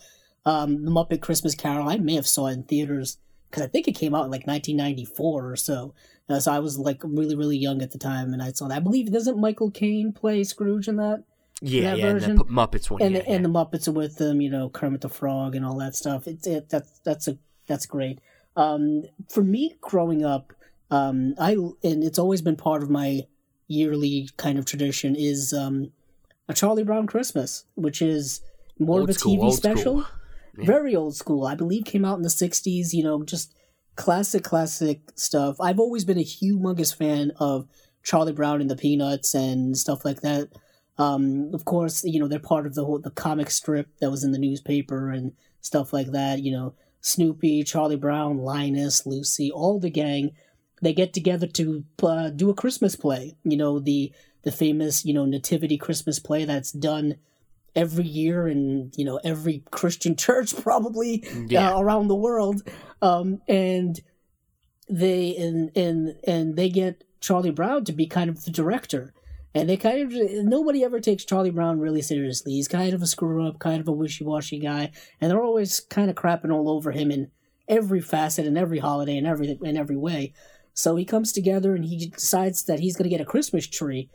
Um, 0.44 0.84
the 0.84 0.90
Muppet 0.90 1.20
Christmas 1.20 1.54
Carol, 1.54 1.88
I 1.88 1.96
may 1.96 2.14
have 2.14 2.26
saw 2.26 2.46
in 2.46 2.62
theaters 2.64 3.18
because 3.50 3.62
I 3.62 3.66
think 3.66 3.88
it 3.88 3.92
came 3.92 4.14
out 4.14 4.24
in 4.24 4.30
like 4.30 4.46
1994 4.46 5.50
or 5.50 5.56
so. 5.56 5.94
Uh, 6.28 6.40
so 6.40 6.52
I 6.52 6.58
was 6.58 6.78
like 6.78 7.00
really, 7.04 7.34
really 7.34 7.56
young 7.56 7.82
at 7.82 7.90
the 7.90 7.98
time, 7.98 8.32
and 8.32 8.42
I 8.42 8.52
saw 8.52 8.68
that. 8.68 8.76
I 8.76 8.80
believe 8.80 9.10
doesn't 9.10 9.40
Michael 9.40 9.70
Caine 9.70 10.12
play 10.12 10.44
Scrooge 10.44 10.88
in 10.88 10.96
that? 10.96 11.24
Yeah, 11.60 11.94
yeah, 11.94 12.06
and 12.06 12.20
version? 12.20 12.36
the 12.36 12.44
P- 12.44 12.50
Muppets 12.50 12.90
one, 12.90 13.02
and 13.02 13.14
yeah, 13.14 13.20
the, 13.20 13.28
and 13.28 13.42
yeah. 13.42 13.48
the 13.48 13.48
Muppets 13.48 13.88
are 13.88 13.92
with 13.92 14.16
them, 14.16 14.40
you 14.40 14.50
know, 14.50 14.68
Kermit 14.68 15.00
the 15.00 15.08
Frog 15.08 15.54
and 15.54 15.64
all 15.64 15.76
that 15.78 15.94
stuff. 15.94 16.26
It's 16.26 16.46
it 16.46 16.68
that's 16.68 17.00
that's 17.00 17.28
a 17.28 17.38
that's 17.66 17.86
great. 17.86 18.20
Um, 18.56 19.04
for 19.28 19.42
me, 19.42 19.74
growing 19.80 20.24
up, 20.24 20.52
um, 20.90 21.34
I 21.38 21.52
and 21.52 22.04
it's 22.04 22.18
always 22.18 22.42
been 22.42 22.56
part 22.56 22.82
of 22.82 22.90
my 22.90 23.22
yearly 23.68 24.28
kind 24.36 24.58
of 24.58 24.64
tradition 24.64 25.14
is 25.14 25.52
um, 25.52 25.92
a 26.48 26.54
Charlie 26.54 26.84
Brown 26.84 27.06
Christmas, 27.06 27.64
which 27.74 28.02
is 28.02 28.40
more 28.78 29.00
Old 29.00 29.10
of 29.10 29.16
a 29.16 29.18
school, 29.18 29.36
TV 29.36 29.42
old 29.42 29.54
special. 29.54 30.06
Yeah. 30.56 30.66
Very 30.66 30.96
old 30.96 31.14
school. 31.14 31.46
I 31.46 31.54
believe 31.54 31.84
came 31.84 32.04
out 32.04 32.16
in 32.16 32.22
the 32.22 32.28
60s, 32.28 32.92
you 32.92 33.04
know, 33.04 33.22
just 33.22 33.54
classic, 33.94 34.42
classic 34.42 35.00
stuff. 35.14 35.60
I've 35.60 35.78
always 35.78 36.04
been 36.04 36.18
a 36.18 36.24
humongous 36.24 36.96
fan 36.96 37.32
of 37.38 37.68
Charlie 38.02 38.32
Brown 38.32 38.60
and 38.60 38.70
the 38.70 38.76
Peanuts 38.76 39.34
and 39.34 39.76
stuff 39.76 40.04
like 40.04 40.22
that. 40.22 40.48
Um, 40.98 41.50
of 41.54 41.64
course, 41.64 42.04
you 42.04 42.18
know, 42.18 42.26
they're 42.28 42.38
part 42.40 42.66
of 42.66 42.74
the 42.74 42.84
whole, 42.84 42.98
the 42.98 43.10
comic 43.10 43.50
strip 43.50 43.88
that 44.00 44.10
was 44.10 44.24
in 44.24 44.32
the 44.32 44.38
newspaper 44.38 45.10
and 45.10 45.32
stuff 45.60 45.92
like 45.92 46.10
that. 46.12 46.42
You 46.42 46.52
know, 46.52 46.74
Snoopy, 47.00 47.62
Charlie 47.64 47.96
Brown, 47.96 48.38
Linus, 48.38 49.06
Lucy, 49.06 49.50
all 49.50 49.78
the 49.78 49.90
gang. 49.90 50.32
They 50.82 50.92
get 50.92 51.12
together 51.12 51.46
to 51.46 51.84
uh, 52.02 52.30
do 52.30 52.50
a 52.50 52.54
Christmas 52.54 52.96
play. 52.96 53.36
You 53.44 53.56
know, 53.56 53.78
the 53.78 54.12
the 54.42 54.52
famous, 54.52 55.04
you 55.04 55.12
know, 55.14 55.24
nativity 55.24 55.76
Christmas 55.78 56.18
play 56.18 56.44
that's 56.44 56.72
done 56.72 57.16
every 57.76 58.04
year 58.04 58.48
in 58.48 58.90
you 58.96 59.04
know 59.04 59.20
every 59.22 59.62
Christian 59.70 60.16
church 60.24 60.56
probably 60.56 61.24
Yeah. 61.48 61.74
uh, 61.76 61.80
around 61.80 62.08
the 62.08 62.16
world. 62.16 62.62
Um, 63.02 63.40
and 63.48 64.00
they 64.88 65.36
and 65.36 65.70
and 65.76 66.16
and 66.26 66.56
they 66.56 66.68
get 66.70 67.04
Charlie 67.20 67.50
Brown 67.50 67.84
to 67.84 67.92
be 67.92 68.06
kind 68.06 68.30
of 68.30 68.44
the 68.44 68.50
director. 68.50 69.12
And 69.54 69.68
they 69.68 69.76
kind 69.76 70.12
of 70.12 70.44
nobody 70.44 70.84
ever 70.84 71.00
takes 71.00 71.24
Charlie 71.24 71.50
Brown 71.50 71.80
really 71.80 72.02
seriously. 72.02 72.52
He's 72.52 72.68
kind 72.68 72.92
of 72.92 73.02
a 73.02 73.06
screw 73.06 73.46
up, 73.46 73.58
kind 73.58 73.80
of 73.80 73.88
a 73.88 73.92
wishy 73.92 74.24
washy 74.24 74.58
guy, 74.58 74.90
and 75.20 75.30
they're 75.30 75.42
always 75.42 75.80
kind 75.80 76.10
of 76.10 76.16
crapping 76.16 76.52
all 76.52 76.68
over 76.68 76.92
him 76.92 77.10
in 77.10 77.30
every 77.66 78.00
facet 78.00 78.46
and 78.46 78.58
every 78.58 78.78
holiday 78.78 79.16
and 79.16 79.26
every 79.26 79.58
in 79.62 79.76
every 79.76 79.96
way. 79.96 80.34
So 80.74 80.94
he 80.96 81.04
comes 81.04 81.32
together 81.32 81.74
and 81.74 81.84
he 81.84 82.06
decides 82.06 82.64
that 82.64 82.80
he's 82.80 82.96
going 82.96 83.10
to 83.10 83.16
get 83.16 83.20
a 83.20 83.28
Christmas 83.28 83.66
tree 83.66 84.10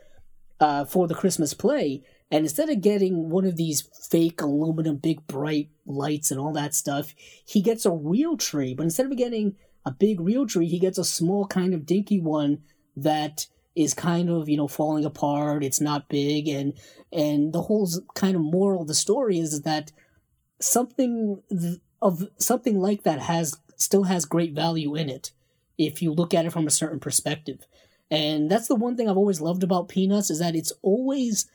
uh, 0.60 0.84
for 0.84 1.06
the 1.06 1.14
Christmas 1.14 1.52
play. 1.52 2.02
And 2.30 2.44
instead 2.44 2.70
of 2.70 2.80
getting 2.80 3.28
one 3.28 3.44
of 3.44 3.56
these 3.56 3.82
fake 4.10 4.40
aluminum 4.40 4.96
big 4.96 5.26
bright 5.26 5.68
lights 5.84 6.30
and 6.30 6.40
all 6.40 6.52
that 6.54 6.74
stuff, 6.74 7.14
he 7.44 7.60
gets 7.60 7.84
a 7.84 7.90
real 7.90 8.36
tree. 8.36 8.74
But 8.74 8.84
instead 8.84 9.06
of 9.06 9.16
getting 9.16 9.56
a 9.84 9.92
big 9.92 10.20
real 10.20 10.46
tree, 10.46 10.66
he 10.66 10.78
gets 10.78 10.96
a 10.96 11.04
small 11.04 11.46
kind 11.46 11.74
of 11.74 11.84
dinky 11.84 12.18
one 12.18 12.62
that 12.96 13.46
is 13.74 13.94
kind 13.94 14.30
of 14.30 14.48
you 14.48 14.56
know 14.56 14.68
falling 14.68 15.04
apart. 15.04 15.64
It's 15.64 15.80
not 15.80 16.08
big, 16.08 16.48
and 16.48 16.74
and 17.12 17.52
the 17.52 17.62
whole 17.62 17.88
kind 18.14 18.36
of 18.36 18.42
moral 18.42 18.82
of 18.82 18.88
the 18.88 18.94
story 18.94 19.38
is 19.38 19.62
that 19.62 19.92
something 20.60 21.42
th- 21.50 21.80
of 22.00 22.28
something 22.38 22.78
like 22.78 23.02
that 23.02 23.20
has 23.20 23.56
still 23.76 24.04
has 24.04 24.24
great 24.24 24.52
value 24.52 24.94
in 24.94 25.08
it 25.08 25.32
if 25.78 26.00
you 26.00 26.12
look 26.12 26.32
at 26.34 26.46
it 26.46 26.52
from 26.52 26.66
a 26.66 26.70
certain 26.70 27.00
perspective. 27.00 27.66
And 28.10 28.50
that's 28.50 28.68
the 28.68 28.76
one 28.76 28.96
thing 28.96 29.08
I've 29.08 29.16
always 29.16 29.40
loved 29.40 29.62
about 29.62 29.88
Peanuts 29.88 30.30
is 30.30 30.38
that 30.38 30.54
it's 30.54 30.72
always 30.82 31.46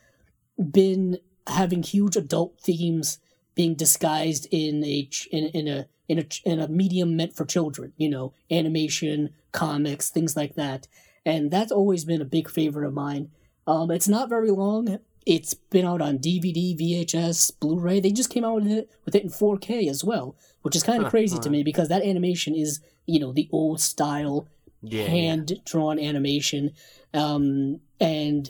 been 0.57 1.19
having 1.47 1.83
huge 1.83 2.15
adult 2.15 2.59
themes 2.59 3.19
being 3.55 3.75
disguised 3.75 4.47
in 4.51 4.83
a 4.83 5.09
in, 5.31 5.45
in 5.49 5.67
a 5.67 5.87
in 6.07 6.19
a 6.19 6.25
in 6.43 6.59
a 6.59 6.67
medium 6.67 7.15
meant 7.15 7.35
for 7.35 7.45
children, 7.45 7.93
you 7.97 8.09
know, 8.09 8.33
animation, 8.51 9.29
comics, 9.51 10.09
things 10.09 10.35
like 10.35 10.55
that. 10.55 10.87
And 11.25 11.51
that's 11.51 11.71
always 11.71 12.05
been 12.05 12.21
a 12.21 12.25
big 12.25 12.49
favorite 12.49 12.87
of 12.87 12.93
mine. 12.93 13.29
Um, 13.67 13.91
it's 13.91 14.07
not 14.07 14.29
very 14.29 14.51
long. 14.51 14.99
It's 15.25 15.53
been 15.53 15.85
out 15.85 16.01
on 16.01 16.17
DVD, 16.17 16.77
VHS, 16.79 17.59
Blu-ray. 17.59 17.99
They 17.99 18.11
just 18.11 18.29
came 18.29 18.43
out 18.43 18.55
with 18.63 18.71
it, 18.71 18.89
with 19.05 19.15
it 19.15 19.23
in 19.23 19.29
4K 19.29 19.89
as 19.89 20.03
well, 20.03 20.35
which 20.61 20.75
is 20.75 20.83
kind 20.83 21.03
of 21.03 21.11
crazy 21.11 21.37
to 21.37 21.49
me 21.49 21.61
because 21.61 21.87
that 21.89 22.03
animation 22.03 22.55
is, 22.55 22.79
you 23.05 23.19
know, 23.19 23.31
the 23.31 23.49
old 23.51 23.79
style 23.79 24.47
yeah. 24.81 25.05
hand 25.05 25.61
drawn 25.65 25.99
animation, 25.99 26.71
um, 27.13 27.81
and 27.99 28.49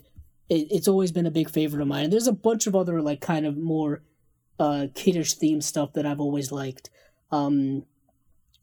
it, 0.49 0.67
it's 0.71 0.87
always 0.87 1.11
been 1.11 1.25
a 1.25 1.31
big 1.31 1.49
favorite 1.49 1.81
of 1.81 1.87
mine. 1.87 2.05
And 2.05 2.13
there's 2.13 2.27
a 2.27 2.33
bunch 2.33 2.67
of 2.67 2.75
other 2.75 3.01
like 3.01 3.21
kind 3.21 3.45
of 3.45 3.57
more 3.57 4.01
uh, 4.59 4.87
kiddish 4.93 5.33
theme 5.33 5.61
stuff 5.61 5.93
that 5.93 6.05
I've 6.05 6.19
always 6.19 6.51
liked, 6.51 6.89
um, 7.31 7.83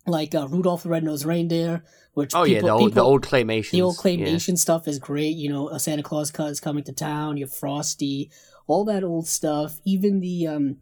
like 0.06 0.34
uh, 0.34 0.46
Rudolph 0.48 0.82
the 0.84 0.88
Red-Nosed 0.88 1.24
Reindeer, 1.24 1.84
which 2.14 2.32
Oh 2.34 2.44
yeah, 2.44 2.60
the 2.60 2.68
old 2.70 2.94
the 2.94 3.02
old 3.02 3.22
claymation. 3.22 3.70
the 3.72 3.82
old 3.82 3.96
claymation 3.96 4.56
stuff 4.56 4.86
is 4.88 4.98
great. 4.98 5.36
You 5.36 5.48
know, 5.50 5.68
a 5.68 5.78
Santa 5.80 6.02
Claus 6.02 6.32
is 6.38 6.60
coming 6.60 6.84
to 6.84 6.92
town. 6.92 7.36
You 7.36 7.44
have 7.46 7.54
Frosty, 7.54 8.30
all 8.66 8.84
that 8.86 9.04
old 9.04 9.26
stuff. 9.26 9.80
Even 9.84 10.20
the 10.20 10.46
um, 10.46 10.76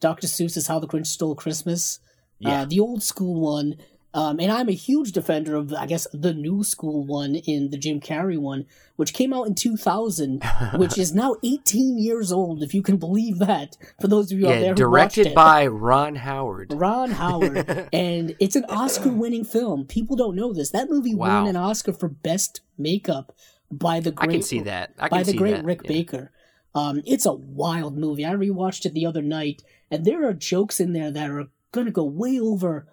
Dr. 0.00 0.26
Seuss's 0.26 0.66
How 0.68 0.78
the 0.78 0.86
Grinch 0.86 1.06
Stole 1.08 1.34
Christmas, 1.34 1.98
Yeah. 2.38 2.62
uh, 2.62 2.64
the 2.66 2.80
old 2.80 3.02
school 3.02 3.40
one. 3.40 3.76
Um, 4.14 4.40
and 4.40 4.50
I'm 4.50 4.70
a 4.70 4.72
huge 4.72 5.12
defender 5.12 5.54
of, 5.54 5.72
I 5.74 5.84
guess, 5.84 6.06
the 6.14 6.32
new 6.32 6.64
school 6.64 7.04
one 7.04 7.34
in 7.34 7.68
the 7.70 7.76
Jim 7.76 8.00
Carrey 8.00 8.38
one, 8.38 8.64
which 8.96 9.12
came 9.12 9.34
out 9.34 9.46
in 9.46 9.54
2000, 9.54 10.42
which 10.76 10.96
is 10.96 11.14
now 11.14 11.36
18 11.44 11.98
years 11.98 12.32
old, 12.32 12.62
if 12.62 12.72
you 12.72 12.82
can 12.82 12.96
believe 12.96 13.38
that. 13.38 13.76
For 14.00 14.08
those 14.08 14.32
of 14.32 14.38
you 14.38 14.48
out 14.48 14.60
there 14.60 14.74
directed 14.74 15.26
watched 15.26 15.32
it. 15.32 15.34
by 15.34 15.66
Ron 15.66 16.16
Howard. 16.16 16.72
Ron 16.74 17.10
Howard, 17.10 17.88
and 17.92 18.34
it's 18.40 18.56
an 18.56 18.64
Oscar-winning 18.70 19.44
film. 19.44 19.84
People 19.84 20.16
don't 20.16 20.34
know 20.34 20.52
this. 20.54 20.70
That 20.70 20.88
movie 20.88 21.14
Wow. 21.14 21.42
won 21.42 21.48
an 21.50 21.56
Oscar 21.56 21.92
for 21.92 22.08
best 22.08 22.62
makeup 22.78 23.36
by 23.70 24.00
the 24.00 24.14
I 24.16 24.24
great 24.26 24.32
can 24.36 24.42
see 24.42 24.60
that. 24.62 24.94
I 24.98 25.08
by 25.10 25.22
the 25.22 25.34
great 25.34 25.50
that. 25.56 25.64
Rick 25.64 25.82
yeah. 25.84 25.88
Baker. 25.88 26.30
Um, 26.74 27.02
it's 27.04 27.26
a 27.26 27.32
wild 27.34 27.98
movie. 27.98 28.24
I 28.24 28.32
rewatched 28.32 28.86
it 28.86 28.94
the 28.94 29.04
other 29.04 29.22
night, 29.22 29.62
and 29.90 30.04
there 30.06 30.26
are 30.26 30.32
jokes 30.32 30.80
in 30.80 30.94
there 30.94 31.10
that 31.10 31.30
are 31.30 31.48
gonna 31.72 31.90
go 31.90 32.04
way 32.04 32.40
over 32.40 32.86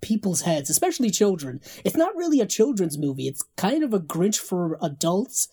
people's 0.00 0.42
heads, 0.42 0.70
especially 0.70 1.10
children. 1.10 1.60
It's 1.84 1.96
not 1.96 2.16
really 2.16 2.40
a 2.40 2.46
children's 2.46 2.98
movie. 2.98 3.28
It's 3.28 3.44
kind 3.56 3.82
of 3.82 3.92
a 3.92 4.00
Grinch 4.00 4.38
for 4.38 4.78
adults, 4.82 5.48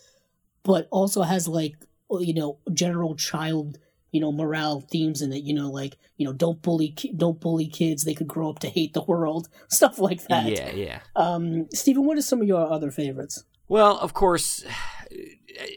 but 0.64 0.88
also 0.92 1.24
has 1.24 1.48
like 1.48 1.76
you 2.12 2.34
know 2.34 2.60
general 2.74 3.16
child 3.16 3.80
you 4.16 4.22
know 4.22 4.32
morale 4.32 4.80
themes 4.80 5.22
in 5.22 5.34
it. 5.34 5.44
You 5.44 5.54
know, 5.54 5.70
like 5.70 5.98
you 6.16 6.26
know 6.26 6.32
don't 6.32 6.62
bully 6.62 6.88
ki- 6.88 7.12
don't 7.12 7.42
bully 7.42 7.68
kids. 7.68 8.06
They 8.06 8.14
could 8.14 8.30
grow 8.30 8.50
up 8.50 8.60
to 8.60 8.70
hate 8.70 8.94
the 8.94 9.04
world. 9.04 9.50
Stuff 9.68 10.00
like 10.00 10.26
that. 10.28 10.50
Yeah, 10.50 10.72
yeah. 10.72 11.00
Um, 11.18 11.68
Steven, 11.74 12.06
what 12.06 12.18
are 12.18 12.22
some 12.22 12.42
of 12.42 12.48
your 12.48 12.72
other 12.72 12.92
favorites? 12.92 13.44
Well, 13.68 13.98
of 13.98 14.14
course, 14.14 14.64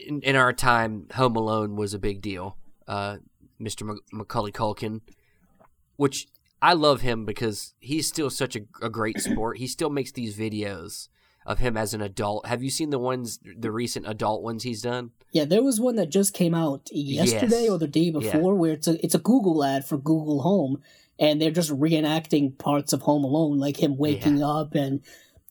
in, 0.07 0.21
in 0.21 0.37
our 0.37 0.53
time, 0.53 1.07
Home 1.15 1.35
Alone 1.35 1.75
was 1.75 1.93
a 1.93 1.99
big 1.99 2.21
deal. 2.21 2.55
Uh, 2.87 3.17
Mr. 3.59 3.83
Mac- 3.85 3.97
Macaulay 4.13 4.53
Culkin, 4.53 5.01
which 5.97 6.27
I 6.61 6.73
love 6.73 7.01
him 7.01 7.25
because 7.25 7.73
he's 7.79 8.07
still 8.07 8.29
such 8.29 8.55
a, 8.55 8.61
a 8.81 8.89
great 8.89 9.19
sport. 9.19 9.57
He 9.59 9.67
still 9.67 9.89
makes 9.89 10.11
these 10.11 10.37
videos 10.37 11.07
of 11.45 11.59
him 11.59 11.77
as 11.77 11.93
an 11.93 12.01
adult. 12.01 12.45
Have 12.47 12.61
you 12.61 12.69
seen 12.69 12.89
the 12.89 12.99
ones, 12.99 13.39
the 13.57 13.71
recent 13.71 14.07
adult 14.07 14.43
ones 14.43 14.63
he's 14.63 14.81
done? 14.81 15.11
Yeah, 15.31 15.45
there 15.45 15.63
was 15.63 15.79
one 15.79 15.95
that 15.95 16.09
just 16.09 16.33
came 16.33 16.53
out 16.53 16.89
yesterday 16.91 17.61
Yes. 17.63 17.69
or 17.69 17.77
the 17.77 17.87
day 17.87 18.09
before, 18.11 18.55
where 18.55 18.73
it's 18.73 18.87
a 18.87 19.03
it's 19.03 19.15
a 19.15 19.19
Google 19.19 19.63
ad 19.63 19.85
for 19.85 19.97
Google 19.97 20.41
Home, 20.41 20.81
and 21.17 21.41
they're 21.41 21.51
just 21.51 21.71
reenacting 21.71 22.57
parts 22.57 22.93
of 22.93 23.01
Home 23.03 23.23
Alone, 23.23 23.57
like 23.57 23.81
him 23.81 23.95
waking 23.97 24.43
up 24.43 24.75
and 24.75 25.01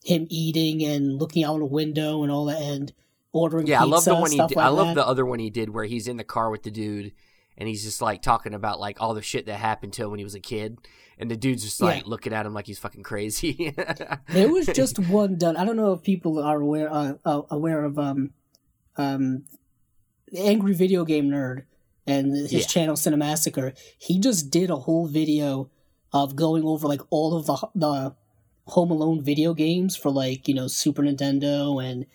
him 0.04 0.26
eating 0.30 0.84
and 0.84 1.18
looking 1.18 1.42
out 1.44 1.60
a 1.62 1.64
window 1.66 2.22
and 2.22 2.30
all 2.30 2.44
that, 2.46 2.60
and 2.60 2.92
ordering. 3.32 3.66
Yeah, 3.66 3.80
I 3.80 3.84
love 3.84 4.04
the 4.04 4.10
pizza, 4.12 4.20
one 4.20 4.30
he 4.30 4.36
stuff 4.36 4.48
did. 4.50 4.56
Like 4.56 4.66
I 4.66 4.70
love 4.70 4.86
that. 4.88 4.94
the 4.96 5.06
other 5.06 5.24
one 5.24 5.38
he 5.38 5.50
did 5.50 5.70
where 5.70 5.84
he's 5.84 6.06
in 6.06 6.16
the 6.16 6.24
car 6.24 6.50
with 6.50 6.64
the 6.64 6.70
dude 6.70 7.12
and 7.58 7.68
he's 7.68 7.82
just 7.84 8.00
like 8.00 8.22
talking 8.22 8.54
about 8.54 8.80
like 8.80 8.96
all 9.02 9.12
the 9.12 9.20
shit 9.22 9.44
that 9.46 9.58
happened 9.58 9.92
to 9.94 10.04
him 10.04 10.10
when 10.10 10.18
he 10.18 10.24
was 10.24 10.34
a 10.34 10.40
kid. 10.40 10.78
And 11.18 11.28
the 11.30 11.36
dude's 11.36 11.64
just 11.64 11.80
like 11.82 12.04
Yeah. 12.04 12.10
looking 12.10 12.32
at 12.32 12.46
him 12.46 12.54
like 12.54 12.66
he's 12.66 12.78
fucking 12.78 13.02
crazy. 13.02 13.74
There 14.32 14.48
was 14.48 14.66
just 14.66 14.98
one 15.00 15.36
done. 15.36 15.56
I 15.56 15.64
don't 15.66 15.76
know 15.76 15.92
if 15.92 16.02
people 16.02 16.38
are 16.38 16.60
aware 16.60 16.88
uh, 16.92 17.14
uh, 17.24 17.42
aware 17.50 17.84
of 17.84 17.98
um 17.98 18.30
um 18.96 19.44
the 20.30 20.40
Angry 20.40 20.74
Video 20.74 21.04
Game 21.04 21.28
Nerd 21.30 21.64
and 22.06 22.32
his 22.36 22.52
Yeah. 22.52 22.60
channel 22.66 22.94
Cinemassacre. 22.96 23.76
He 23.98 24.18
just 24.20 24.50
did 24.50 24.70
a 24.70 24.76
whole 24.76 25.06
video 25.08 25.70
of 26.12 26.36
going 26.36 26.62
over 26.64 26.86
like 26.86 27.02
all 27.10 27.36
of 27.36 27.46
the 27.46 27.68
the 27.74 28.14
Home 28.68 28.90
Alone 28.90 29.22
video 29.22 29.54
games 29.54 29.96
for 29.96 30.10
like 30.10 30.46
you 30.46 30.54
know 30.54 30.68
Super 30.68 31.02
Nintendo 31.02 31.82
and 31.84 32.06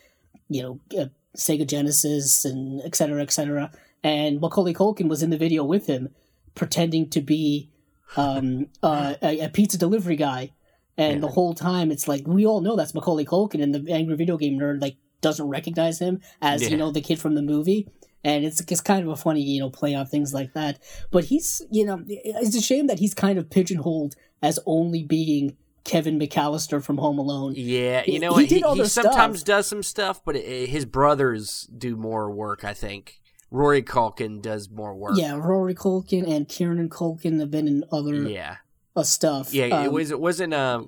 you 0.47 0.61
know 0.63 0.79
uh, 0.97 1.07
Sega 1.35 1.67
Genesis 1.67 2.45
and 2.45 2.81
et 2.85 2.95
cetera, 2.95 3.21
et 3.21 3.31
cetera. 3.33 3.71
And 4.03 4.41
Macaulay 4.41 4.73
Culkin 4.73 5.07
was 5.07 5.23
in 5.23 5.29
the 5.29 5.37
video 5.37 5.63
with 5.63 5.87
him, 5.87 6.09
pretending 6.55 7.09
to 7.11 7.21
be 7.21 7.69
um, 8.17 8.67
uh, 8.83 9.15
a, 9.21 9.39
a 9.45 9.49
pizza 9.49 9.77
delivery 9.77 10.15
guy. 10.15 10.51
And 10.97 11.15
Yeah. 11.15 11.19
the 11.21 11.29
whole 11.29 11.53
time, 11.55 11.91
it's 11.91 12.07
like 12.07 12.27
we 12.27 12.45
all 12.45 12.61
know 12.61 12.75
that's 12.75 12.93
Macaulay 12.93 13.25
Culkin, 13.25 13.63
and 13.63 13.73
the 13.73 13.91
angry 13.91 14.15
video 14.15 14.37
game 14.37 14.59
nerd 14.59 14.81
like 14.81 14.97
doesn't 15.21 15.47
recognize 15.47 15.99
him 15.99 16.21
as 16.41 16.61
Yeah. 16.61 16.69
you 16.69 16.77
know 16.77 16.91
the 16.91 17.01
kid 17.01 17.17
from 17.19 17.33
the 17.35 17.41
movie. 17.41 17.87
And 18.25 18.45
it's 18.45 18.61
it's 18.61 18.81
kind 18.81 19.03
of 19.03 19.09
a 19.11 19.15
funny 19.15 19.41
you 19.41 19.59
know 19.59 19.69
play 19.71 19.95
on 19.95 20.05
things 20.05 20.33
like 20.33 20.53
that. 20.53 20.79
But 21.09 21.25
he's 21.25 21.61
you 21.71 21.85
know 21.85 22.03
it's 22.07 22.55
a 22.55 22.61
shame 22.61 22.87
that 22.87 22.99
he's 22.99 23.13
kind 23.15 23.39
of 23.39 23.49
pigeonholed 23.49 24.15
as 24.43 24.59
only 24.67 25.01
being 25.03 25.57
Kevin 25.83 26.19
McAllister 26.19 26.81
from 26.83 26.97
Home 26.97 27.17
Alone. 27.17 27.53
Yeah, 27.57 28.03
you 28.05 28.19
know 28.19 28.35
he 28.35 28.43
what? 28.43 28.49
did 28.49 28.63
He, 28.63 28.83
he 28.83 28.85
sometimes 28.87 29.41
does 29.43 29.65
some 29.65 29.81
stuff, 29.81 30.21
but 30.23 30.35
it, 30.35 30.69
his 30.69 30.85
brothers 30.85 31.67
do 31.75 31.95
more 31.95 32.29
work. 32.29 32.63
I 32.63 32.73
think 32.75 33.19
Rory 33.53 33.83
Culkin 33.83 34.41
does 34.41 34.69
more 34.69 34.95
work. 34.95 35.13
Yeah, 35.15 35.35
Rory 35.35 35.75
Culkin 35.75 36.27
and 36.27 36.47
Kieran 36.49 36.89
Culkin 36.89 37.39
have 37.39 37.51
been 37.51 37.67
in 37.67 37.83
other 37.91 38.15
yeah, 38.27 38.57
uh, 38.95 39.03
stuff. 39.03 39.53
yeah. 39.53 39.65
it 39.65 39.71
Um, 39.87 39.93
was. 39.93 40.09
It 40.09 40.19
wasn't. 40.19 40.53
Uh, 40.53 40.83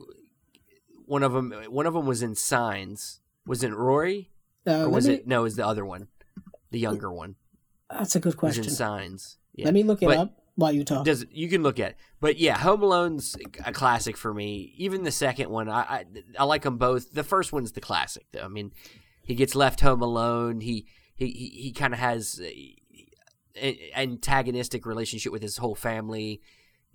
one 1.06 1.22
of 1.24 1.32
them. 1.34 1.52
One 1.70 1.86
of 1.86 1.94
them 1.94 2.06
was 2.08 2.24
in 2.24 2.34
Signs. 2.36 3.22
Was 3.46 3.64
it 3.64 3.72
Rory 3.72 4.32
uh, 4.68 4.86
or 4.86 4.90
was 4.90 5.08
me- 5.08 5.14
it? 5.16 5.28
No, 5.28 5.42
it 5.42 5.44
was 5.44 5.56
the 5.56 5.66
other 5.68 5.86
one. 5.86 6.08
the 6.72 6.80
younger 6.80 7.12
one. 7.14 7.36
That's 7.90 8.16
a 8.16 8.20
good 8.20 8.36
question. 8.36 8.64
in 8.64 8.70
Signs. 8.72 9.38
Yeah. 9.54 9.66
Let 9.66 9.74
me 9.76 9.84
look 9.84 10.02
it 10.02 10.08
But- 10.08 10.18
up 10.18 10.42
while 10.56 10.72
you 10.72 10.84
talk. 10.84 11.06
Does 11.06 11.24
you 11.32 11.48
can 11.50 11.62
look 11.62 11.80
at, 11.80 11.92
it. 11.92 11.98
but 12.20 12.38
yeah, 12.40 12.58
Home 12.58 12.82
Alone's 12.82 13.36
a 13.64 13.72
classic 13.72 14.18
for 14.18 14.34
me. 14.34 14.74
Even 14.78 15.04
the 15.04 15.12
second 15.12 15.52
one, 15.52 15.70
I 15.70 15.82
I, 15.82 16.06
I 16.40 16.44
like 16.46 16.64
them 16.64 16.78
both. 16.78 17.12
The 17.14 17.24
first 17.24 17.54
one's 17.54 17.74
the 17.74 17.82
classic, 17.82 18.26
though. 18.32 18.42
I 18.44 18.48
mean, 18.48 18.72
he 19.24 19.36
gets 19.36 19.54
left 19.54 19.82
home 19.82 20.02
alone. 20.02 20.62
He 20.62 20.88
he 21.16 21.28
he, 21.28 21.50
he 21.64 21.72
kind 21.72 21.94
of 21.94 22.00
has 22.00 22.42
an 23.62 23.76
antagonistic 23.96 24.86
relationship 24.86 25.32
with 25.32 25.42
his 25.42 25.58
whole 25.58 25.76
family. 25.76 26.42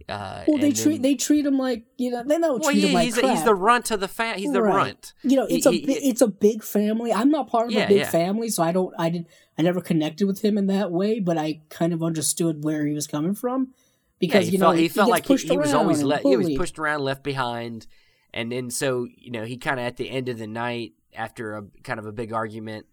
Uh, 0.09 0.45
well, 0.49 0.57
they 0.57 0.73
treat 0.73 0.93
then- 0.95 1.03
they 1.03 1.15
treat 1.15 1.45
him 1.45 1.59
like 1.59 1.85
you 1.99 2.11
know 2.11 2.23
they 2.25 2.39
don't 2.39 2.61
well, 2.61 2.71
treat 2.71 2.85
him 2.85 2.95
like 2.95 3.05
he's, 3.05 3.19
crap. 3.19 3.31
he's 3.35 3.45
the 3.45 3.55
runt 3.55 3.91
of 3.91 4.01
the 4.01 4.09
fam. 4.09 4.39
He's 4.39 4.51
the 4.53 4.63
Right. 4.63 4.75
runt. 4.75 5.13
you 5.23 5.37
know, 5.37 5.47
he- 5.47 5.57
it's 5.57 5.67
a 5.67 5.73
he- 5.73 6.09
it's 6.09 6.23
a 6.23 6.27
big 6.29 6.63
family. 6.63 7.13
I'm 7.13 7.31
not 7.31 7.49
part 7.49 7.67
of 7.67 7.73
Yeah, 7.73 7.85
a 7.85 7.89
big 7.89 7.99
yeah. 7.99 8.11
family, 8.11 8.49
so 8.49 8.63
I 8.63 8.73
don't 8.73 8.95
I 8.99 9.11
didn't 9.11 9.27
I 9.59 9.63
never 9.63 9.83
connected 9.83 10.27
with 10.27 10.43
him 10.43 10.57
in 10.57 10.69
that 10.69 10.91
way, 10.91 11.21
but 11.21 11.37
I 11.37 11.61
kind 11.69 11.93
of 11.93 12.03
understood 12.03 12.65
where 12.65 12.87
he 12.87 12.95
was 12.95 13.07
coming 13.07 13.35
from 13.35 13.75
because 14.19 14.47
yeah, 14.47 14.51
he 14.51 14.57
you 14.57 14.59
felt 14.59 14.75
know 14.77 14.81
he 14.81 14.89
felt 14.89 15.11
like 15.11 15.27
he, 15.27 15.37
he 15.37 15.57
was 15.59 15.75
always 15.75 16.03
let 16.03 16.23
he 16.23 16.35
was 16.37 16.49
pushed 16.57 16.79
around, 16.79 17.01
left 17.01 17.23
behind, 17.23 17.87
and 18.33 18.51
then 18.51 18.71
so 18.71 19.07
you 19.19 19.31
know 19.31 19.45
he 19.45 19.59
kind 19.59 19.79
of 19.79 19.85
at 19.85 19.99
the 19.99 20.09
end 20.09 20.31
of 20.31 20.39
the 20.39 20.47
night 20.47 20.93
after 21.15 21.57
a 21.57 21.65
kind 21.83 21.99
of 21.99 22.07
a 22.07 22.13
big 22.13 22.33
argument, 22.33 22.87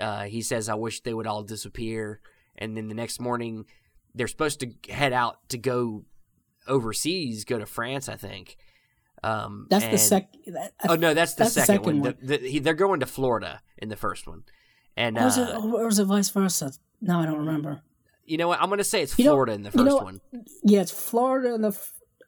uh, 0.00 0.22
he 0.24 0.42
says, 0.42 0.68
"I 0.68 0.74
wish 0.74 1.00
they 1.02 1.14
would 1.14 1.26
all 1.26 1.42
disappear," 1.42 2.20
and 2.56 2.76
then 2.76 2.88
the 2.88 2.94
next 2.94 3.20
morning 3.20 3.66
they're 4.14 4.26
supposed 4.28 4.60
to 4.60 4.70
head 4.92 5.12
out 5.12 5.36
to 5.50 5.58
go 5.58 6.04
overseas, 6.66 7.44
go 7.44 7.58
to 7.58 7.66
France, 7.66 8.08
I 8.08 8.16
think. 8.16 8.56
Um, 9.22 9.66
That's 9.70 9.86
the 9.86 9.98
second. 9.98 10.54
That, 10.54 10.72
Oh 10.88 10.94
no, 10.96 11.12
that's 11.14 11.34
the 11.34 11.44
that's 11.44 11.54
second, 11.54 11.84
second 11.84 12.00
one. 12.02 12.16
The, 12.22 12.38
the, 12.38 12.48
he, 12.48 12.58
they're 12.58 12.72
going 12.74 13.00
to 13.00 13.06
Florida 13.06 13.60
in 13.76 13.88
the 13.90 13.96
first 13.96 14.26
one, 14.26 14.44
and 14.96 15.18
or 15.18 15.24
was 15.24 15.36
it 15.38 15.48
uh, 15.48 15.60
or 15.60 15.84
was 15.84 15.98
it 15.98 16.06
vice 16.06 16.30
versa? 16.30 16.72
No, 17.02 17.20
I 17.20 17.26
don't 17.26 17.38
remember. 17.38 17.82
you 18.24 18.38
know 18.38 18.48
what? 18.48 18.60
I'm 18.62 18.68
going 18.68 18.78
to 18.78 18.84
say 18.84 19.02
it's 19.02 19.18
You 19.18 19.26
know- 19.26 19.32
Florida 19.32 19.52
in 19.52 19.62
the 19.62 19.68
you 19.70 19.78
first 19.78 19.86
know- 19.86 19.96
one. 19.98 20.20
Yeah, 20.64 20.80
it's 20.80 20.90
Florida 20.90 21.54
in 21.54 21.60
the. 21.62 21.78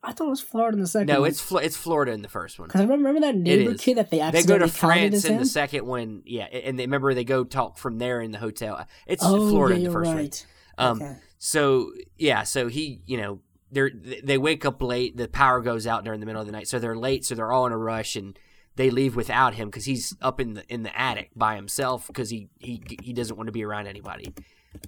I 0.05 0.13
thought 0.13 0.27
it 0.27 0.31
was 0.31 0.41
Florida 0.41 0.77
in 0.77 0.81
the 0.81 0.89
second. 0.89 1.07
No, 1.07 1.25
it's 1.25 1.41
Flo- 1.41 1.61
it's 1.61 1.77
Florida 1.77 2.13
in 2.13 2.23
the 2.23 2.29
first 2.29 2.59
one. 2.59 2.69
because 2.69 2.81
I 2.81 2.85
remember 2.85 3.21
that 3.21 3.37
neighbor 3.37 3.75
kid 3.75 3.99
that 3.99 4.11
they 4.11 4.19
They 4.31 4.43
go 4.43 4.59
to 4.59 4.67
France 4.67 5.15
as 5.17 5.25
in 5.27 5.37
the 5.39 5.47
second 5.47 5.87
one, 5.87 6.23
yeah, 6.27 6.45
and 6.45 6.79
they 6.79 6.85
remember 6.85 7.15
they 7.15 7.25
go 7.25 7.45
talk 7.45 7.79
from 7.79 7.99
there 7.99 8.21
in 8.21 8.33
the 8.33 8.39
hotel. 8.39 8.87
It's 9.07 9.23
oh, 9.25 9.49
Florida 9.49 9.75
yeah, 9.75 9.79
in 9.79 9.85
the 9.85 9.93
first 9.93 10.11
one. 10.11 10.31
Um, 10.79 11.03
okay. 11.03 11.17
So 11.39 11.93
yeah, 12.19 12.43
so 12.43 12.67
he, 12.69 13.03
you 13.07 13.17
know, 13.17 13.41
they're 13.71 13.91
they 14.23 14.39
wake 14.39 14.65
up 14.65 14.83
late. 14.83 15.17
The 15.17 15.29
power 15.29 15.61
goes 15.61 15.87
out 15.87 16.05
during 16.05 16.21
the 16.21 16.27
middle 16.27 16.41
of 16.41 16.47
the 16.47 16.53
night, 16.53 16.67
so 16.67 16.79
they're 16.79 16.97
late. 16.97 17.25
So 17.25 17.35
they're 17.35 17.53
all 17.53 17.67
in 17.67 17.73
a 17.73 17.79
rush, 17.79 18.17
and 18.17 18.37
they 18.77 18.91
leave 18.91 19.15
without 19.15 19.55
him 19.55 19.69
because 19.69 19.85
he's 19.85 20.17
up 20.21 20.41
in 20.41 20.55
the 20.55 20.65
in 20.73 20.83
the 20.83 21.01
attic 21.01 21.31
by 21.37 21.55
himself 21.57 22.09
because 22.09 22.31
he 22.31 22.49
he 22.59 22.83
he 23.03 23.13
doesn't 23.13 23.37
want 23.37 23.47
to 23.47 23.53
be 23.53 23.65
around 23.65 23.87
anybody. 23.87 24.35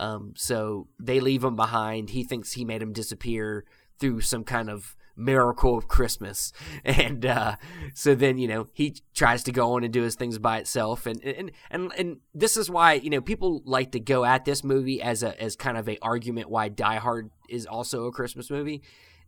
Um, 0.00 0.34
so 0.36 0.88
they 0.98 1.20
leave 1.20 1.44
him 1.44 1.56
behind. 1.56 2.10
He 2.10 2.24
thinks 2.24 2.52
he 2.52 2.64
made 2.64 2.82
him 2.82 2.92
disappear 2.92 3.64
through 3.98 4.22
some 4.22 4.44
kind 4.44 4.70
of 4.70 4.96
miracle 5.16 5.76
of 5.76 5.88
Christmas, 5.88 6.52
and 6.84 7.24
uh, 7.24 7.56
so 7.94 8.14
then 8.14 8.38
you 8.38 8.48
know 8.48 8.68
he 8.72 8.96
tries 9.14 9.42
to 9.44 9.52
go 9.52 9.72
on 9.72 9.84
and 9.84 9.92
do 9.92 10.02
his 10.02 10.14
things 10.14 10.38
by 10.38 10.58
itself, 10.58 11.06
and 11.06 11.22
and 11.22 11.50
and 11.70 11.92
and 11.96 12.16
this 12.34 12.56
is 12.56 12.70
why 12.70 12.94
you 12.94 13.10
know 13.10 13.20
people 13.20 13.62
like 13.64 13.92
to 13.92 14.00
go 14.00 14.24
at 14.24 14.44
this 14.44 14.64
movie 14.64 15.00
as 15.00 15.22
a 15.22 15.40
as 15.40 15.56
kind 15.56 15.76
of 15.76 15.88
a 15.88 15.98
argument 16.02 16.50
why 16.50 16.68
Die 16.68 16.96
Hard 16.96 17.30
is 17.48 17.66
also 17.66 18.06
a 18.06 18.12
Christmas 18.12 18.50
movie. 18.50 18.82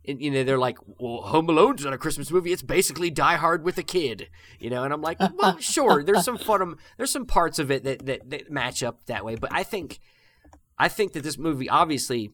And, 0.09 0.21
you 0.21 0.31
know 0.31 0.45
they're 0.45 0.57
like, 0.57 0.77
well, 0.99 1.21
Home 1.23 1.49
Alone's 1.49 1.83
not 1.83 1.91
a 1.91 1.97
Christmas 1.97 2.31
movie. 2.31 2.53
It's 2.53 2.61
basically 2.61 3.09
Die 3.09 3.35
Hard 3.35 3.65
with 3.65 3.77
a 3.77 3.83
kid, 3.83 4.29
you 4.57 4.69
know. 4.69 4.85
And 4.85 4.93
I'm 4.93 5.01
like, 5.01 5.19
well, 5.19 5.57
sure. 5.59 6.01
There's 6.01 6.23
some 6.23 6.37
fun. 6.37 6.75
There's 6.95 7.11
some 7.11 7.25
parts 7.25 7.59
of 7.59 7.71
it 7.71 7.83
that, 7.83 8.05
that 8.05 8.29
that 8.29 8.49
match 8.49 8.83
up 8.83 9.05
that 9.07 9.25
way. 9.25 9.35
But 9.35 9.51
I 9.51 9.63
think, 9.63 9.99
I 10.79 10.87
think 10.87 11.11
that 11.11 11.23
this 11.23 11.37
movie 11.37 11.67
obviously 11.69 12.31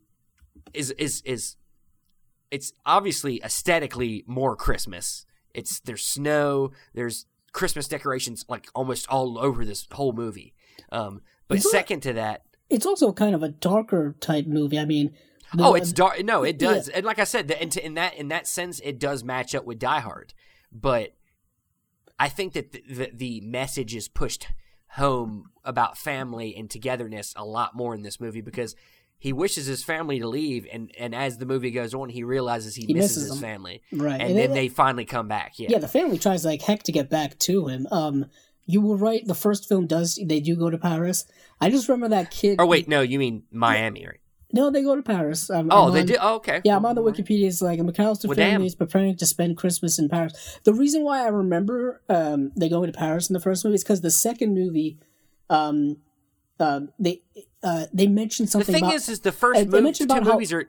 is 0.73 0.91
is 0.91 1.23
is 1.25 1.55
it's 2.53 2.71
obviously 2.85 3.41
aesthetically 3.43 4.23
more 4.27 4.55
Christmas. 4.55 5.25
It's 5.55 5.79
there's 5.79 6.03
snow, 6.03 6.71
there's 6.93 7.25
Christmas 7.51 7.87
decorations 7.87 8.45
like 8.47 8.67
almost 8.75 9.07
all 9.09 9.39
over 9.39 9.65
this 9.65 9.87
whole 9.91 10.13
movie. 10.13 10.53
Um, 10.91 11.21
but 11.47 11.57
Isn't 11.57 11.69
it- 11.69 11.71
second 11.71 11.99
to 12.01 12.13
that, 12.13 12.43
It's 12.69 12.85
also 12.85 13.11
kind 13.11 13.33
of 13.33 13.41
a 13.41 13.49
darker 13.49 14.15
type 14.19 14.45
movie. 14.45 14.77
I 14.77 14.85
mean, 14.85 15.13
oh, 15.57 15.73
it's 15.73 15.91
dark. 15.91 16.23
No, 16.23 16.43
it 16.43 16.59
does, 16.59 16.89
and 16.89 17.05
like 17.05 17.19
I 17.19 17.23
said, 17.23 17.47
the, 17.47 17.61
in, 17.61 17.69
in 17.83 17.93
that 17.95 18.13
in 18.15 18.27
that 18.27 18.47
sense, 18.47 18.79
it 18.81 18.99
does 18.99 19.23
match 19.23 19.55
up 19.55 19.65
with 19.65 19.79
Die 19.79 19.99
Hard. 19.99 20.33
But 20.71 21.15
I 22.19 22.29
think 22.29 22.53
that 22.53 22.71
the, 22.71 22.83
the, 22.87 23.11
the 23.13 23.41
message 23.41 23.95
is 23.95 24.07
pushed 24.07 24.47
home 24.89 25.49
about 25.63 25.97
family 25.97 26.55
and 26.55 26.69
togetherness 26.69 27.33
a 27.35 27.43
lot 27.43 27.75
more 27.75 27.95
in 27.95 28.03
this 28.03 28.19
movie 28.19 28.41
because 28.41 28.75
he 29.23 29.31
wishes 29.31 29.65
his 29.67 29.85
family 29.85 30.19
to 30.19 30.27
leave, 30.27 30.67
and, 30.69 30.91
and 30.99 31.15
as 31.15 31.37
the 31.37 31.45
movie 31.45 31.71
goes 31.71 31.93
on, 31.93 32.09
he 32.09 32.25
realizes 32.25 32.75
he, 32.75 32.85
He 32.85 32.93
misses, 32.93 33.15
misses 33.19 33.31
his 33.31 33.39
family, 33.41 33.81
right, 33.93 34.19
and, 34.19 34.37
then 34.37 34.51
they 34.51 34.67
finally 34.67 35.05
come 35.05 35.29
back. 35.29 35.53
Yeah, 35.57 35.69
yeah, 35.71 35.77
the 35.79 35.87
family 35.87 36.17
tries 36.17 36.43
like 36.43 36.61
heck 36.61 36.83
to 36.83 36.91
get 36.91 37.09
back 37.09 37.39
to 37.39 37.67
him. 37.69 37.87
Um, 37.89 38.25
you 38.65 38.81
were 38.81 38.97
right. 38.97 39.25
The 39.25 39.33
first 39.33 39.69
film 39.69 39.87
does 39.87 40.19
they 40.21 40.41
do 40.41 40.57
go 40.57 40.69
to 40.69 40.77
Paris. 40.77 41.23
I 41.61 41.69
just 41.69 41.87
remember 41.87 42.09
that 42.17 42.31
kid. 42.31 42.57
Oh 42.59 42.65
wait, 42.65 42.89
no, 42.89 42.99
you 42.99 43.17
mean 43.17 43.43
Miami, 43.49 44.05
right? 44.05 44.19
no, 44.51 44.69
they 44.69 44.83
go 44.83 44.93
to 44.95 45.01
Paris. 45.01 45.49
Um, 45.49 45.69
Oh, 45.71 45.87
I'm 45.87 45.93
they 45.93 46.01
on- 46.01 46.05
did. 46.05 46.17
Oh, 46.21 46.35
okay. 46.35 46.59
Yeah, 46.65 46.75
I'm 46.75 46.85
on 46.85 46.95
the 46.95 47.01
Wikipedia. 47.01 47.47
It's 47.47 47.61
like 47.61 47.79
a 47.79 47.81
McAllister 47.81 48.25
Well, 48.27 48.35
family 48.35 48.51
damn. 48.51 48.61
is 48.65 48.75
preparing 48.75 49.15
to 49.15 49.25
spend 49.25 49.55
Christmas 49.55 49.97
in 49.99 50.09
Paris. 50.09 50.59
The 50.65 50.73
reason 50.73 51.03
why 51.03 51.23
I 51.23 51.29
remember 51.29 52.01
um, 52.09 52.51
they 52.57 52.67
going 52.67 52.91
to 52.91 52.95
Paris 53.05 53.29
in 53.29 53.33
the 53.33 53.39
first 53.39 53.63
movie 53.63 53.75
is 53.75 53.83
because 53.85 54.01
the 54.01 54.11
second 54.11 54.53
movie, 54.53 54.99
um, 55.49 55.97
um, 56.59 56.89
they 56.99 57.21
uh, 57.63 57.85
they 57.93 58.07
mentioned 58.07 58.49
something. 58.49 58.67
The 58.67 58.79
thing 58.79 58.83
about 58.85 58.95
is, 58.95 59.09
is 59.09 59.19
the 59.21 59.31
first 59.31 59.57
Uh, 59.59 59.63
they 59.63 59.69
movie, 59.69 59.83
mentioned 59.83 60.09
two 60.09 60.15
about 60.17 60.27
how- 60.27 60.33
movies 60.33 60.53
are 60.53 60.67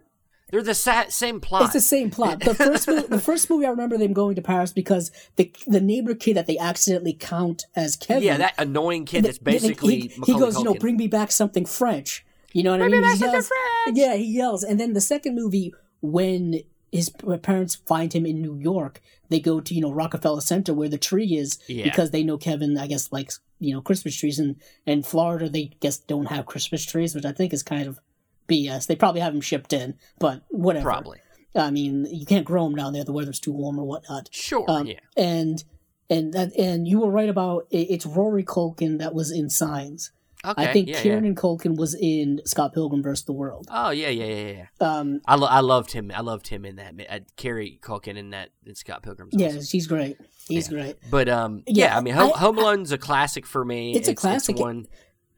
they're 0.50 0.62
the 0.62 0.74
sa- 0.74 1.06
same 1.08 1.40
plot. 1.40 1.64
It's 1.64 1.72
the 1.72 1.80
same 1.80 2.10
plot. 2.10 2.40
The 2.40 2.54
first 2.54 2.86
movie, 2.86 3.06
the 3.08 3.18
first 3.20 3.50
movie 3.50 3.66
I 3.66 3.70
remember 3.70 3.98
them 3.98 4.12
going 4.12 4.36
to 4.36 4.42
Paris 4.42 4.72
because 4.72 5.10
the 5.36 5.50
the 5.66 5.80
neighbor 5.80 6.14
kid 6.14 6.36
that 6.36 6.46
they 6.46 6.58
accidentally 6.58 7.14
count 7.14 7.64
as 7.74 7.96
Kevin. 7.96 8.22
yeah, 8.22 8.36
that 8.36 8.54
annoying 8.58 9.04
kid 9.04 9.24
that's 9.24 9.38
basically 9.38 10.00
he, 10.08 10.22
he 10.26 10.32
goes, 10.38 10.56
you 10.58 10.64
know, 10.64 10.74
bring 10.74 10.96
me 10.96 11.08
back 11.08 11.32
something 11.32 11.64
French. 11.64 12.24
You 12.52 12.62
know 12.62 12.70
what 12.70 12.82
I 12.82 12.88
Bring 12.88 12.92
me 12.92 12.98
mean? 12.98 13.02
back 13.02 13.12
He 13.14 13.18
something 13.18 13.32
yells- 13.34 13.48
French! 13.84 13.98
Yeah, 13.98 14.14
he 14.14 14.24
yells, 14.24 14.62
and 14.62 14.78
then 14.78 14.92
the 14.92 15.00
second 15.00 15.34
movie 15.34 15.74
when 16.02 16.60
his 16.94 17.10
parents 17.42 17.74
find 17.74 18.12
him 18.12 18.24
in 18.24 18.40
New 18.40 18.56
York, 18.56 19.00
they 19.28 19.40
go 19.40 19.60
to 19.60 19.74
you 19.74 19.80
know 19.80 19.92
Rockefeller 19.92 20.40
Center 20.40 20.72
where 20.72 20.88
the 20.88 20.98
tree 20.98 21.36
is 21.36 21.58
Yeah. 21.68 21.84
because 21.84 22.10
they 22.12 22.22
know 22.22 22.38
Kevin. 22.38 22.78
I 22.78 22.86
guess 22.86 23.10
likes 23.12 23.40
you 23.58 23.74
know 23.74 23.80
Christmas 23.80 24.14
trees, 24.16 24.38
and 24.38 24.56
in 24.86 25.02
Florida 25.02 25.48
they 25.48 25.70
guess 25.80 25.98
don't 25.98 26.26
have 26.26 26.46
Christmas 26.46 26.84
trees, 26.86 27.14
which 27.14 27.24
I 27.26 27.32
think 27.32 27.52
is 27.52 27.62
kind 27.62 27.86
of 27.88 27.98
BS. 28.48 28.86
They 28.86 28.96
probably 28.96 29.20
have 29.22 29.32
them 29.32 29.40
shipped 29.40 29.72
in, 29.72 29.94
but 30.18 30.42
whatever. 30.50 30.84
Probably. 30.90 31.18
I 31.56 31.70
mean, 31.70 32.06
you 32.10 32.26
can't 32.26 32.44
grow 32.44 32.64
them 32.64 32.74
down 32.76 32.92
there. 32.92 33.04
The 33.04 33.12
weather's 33.12 33.40
too 33.40 33.52
warm 33.52 33.78
or 33.78 33.86
whatnot. 33.86 34.28
Sure. 34.32 34.64
Um, 34.68 34.86
yeah. 34.86 35.00
And 35.16 35.62
and 36.10 36.32
that 36.34 36.54
and 36.58 36.86
you 36.86 37.00
were 37.00 37.10
right 37.10 37.28
about 37.28 37.66
it, 37.70 37.86
it's 37.90 38.06
Rory 38.06 38.44
Culkin 38.44 38.98
that 38.98 39.14
was 39.14 39.30
in 39.30 39.48
Signs. 39.50 40.12
Okay. 40.44 40.62
I 40.62 40.72
think 40.72 40.88
yeah, 40.88 41.00
Kieran 41.00 41.24
yeah. 41.24 41.32
Culkin 41.32 41.76
was 41.76 41.94
in 41.94 42.40
Scott 42.44 42.74
Pilgrim 42.74 43.02
vs. 43.02 43.24
the 43.24 43.32
World. 43.32 43.66
Oh 43.70 43.90
yeah, 43.90 44.08
yeah, 44.08 44.24
yeah, 44.24 44.52
yeah. 44.80 44.86
Um, 44.86 45.20
I, 45.26 45.36
lo- 45.36 45.48
I 45.48 45.60
loved 45.60 45.92
him. 45.92 46.12
I 46.14 46.20
loved 46.20 46.48
him 46.48 46.64
in 46.64 46.76
that. 46.76 46.94
Uh, 47.08 47.20
Carrie 47.36 47.78
Culkin 47.82 48.16
in 48.16 48.30
that. 48.30 48.50
In 48.66 48.74
Scott 48.74 49.02
Pilgrim's. 49.02 49.32
yeah, 49.36 49.48
awesome. 49.48 49.62
he's 49.70 49.86
great. 49.86 50.18
He's 50.48 50.68
great. 50.68 50.96
But 51.10 51.28
um, 51.28 51.62
yeah, 51.66 51.86
Yeah, 51.86 51.96
I 51.96 52.00
mean, 52.02 52.14
Home, 52.14 52.32
I- 52.34 52.38
Home 52.38 52.58
Alone's 52.58 52.92
a 52.92 52.98
classic 52.98 53.46
for 53.46 53.64
me. 53.64 53.94
It's 53.94 54.08
a 54.08 54.14
classic. 54.14 54.58
one, 54.58 54.86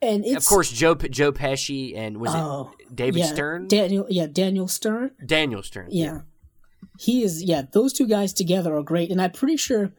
And 0.03 0.25
it's 0.25 0.45
of 0.45 0.47
course, 0.47 0.71
Joe 0.71 0.95
Joe 0.97 1.31
Pesci 1.33 1.97
and 1.97 2.19
was 2.19 2.33
oh, 2.35 2.73
it 2.81 2.95
David 2.95 3.21
yeah, 3.21 3.27
Stern? 3.27 3.69
Daniel, 3.69 4.07
yeah, 4.09 4.27
Daniel 4.27 4.67
Stern. 4.67 5.13
Daniel 5.25 5.63
Stern. 5.63 5.89
Yeah. 5.91 6.23
He 6.99 7.23
is, 7.23 7.43
yeah, 7.43 7.63
those 7.73 7.93
two 7.93 8.07
guys 8.07 8.33
together 8.33 8.75
are 8.77 8.83
great. 8.83 9.11
And 9.11 9.21
I'm 9.21 9.33
pretty 9.33 9.57
sure, 9.57 9.93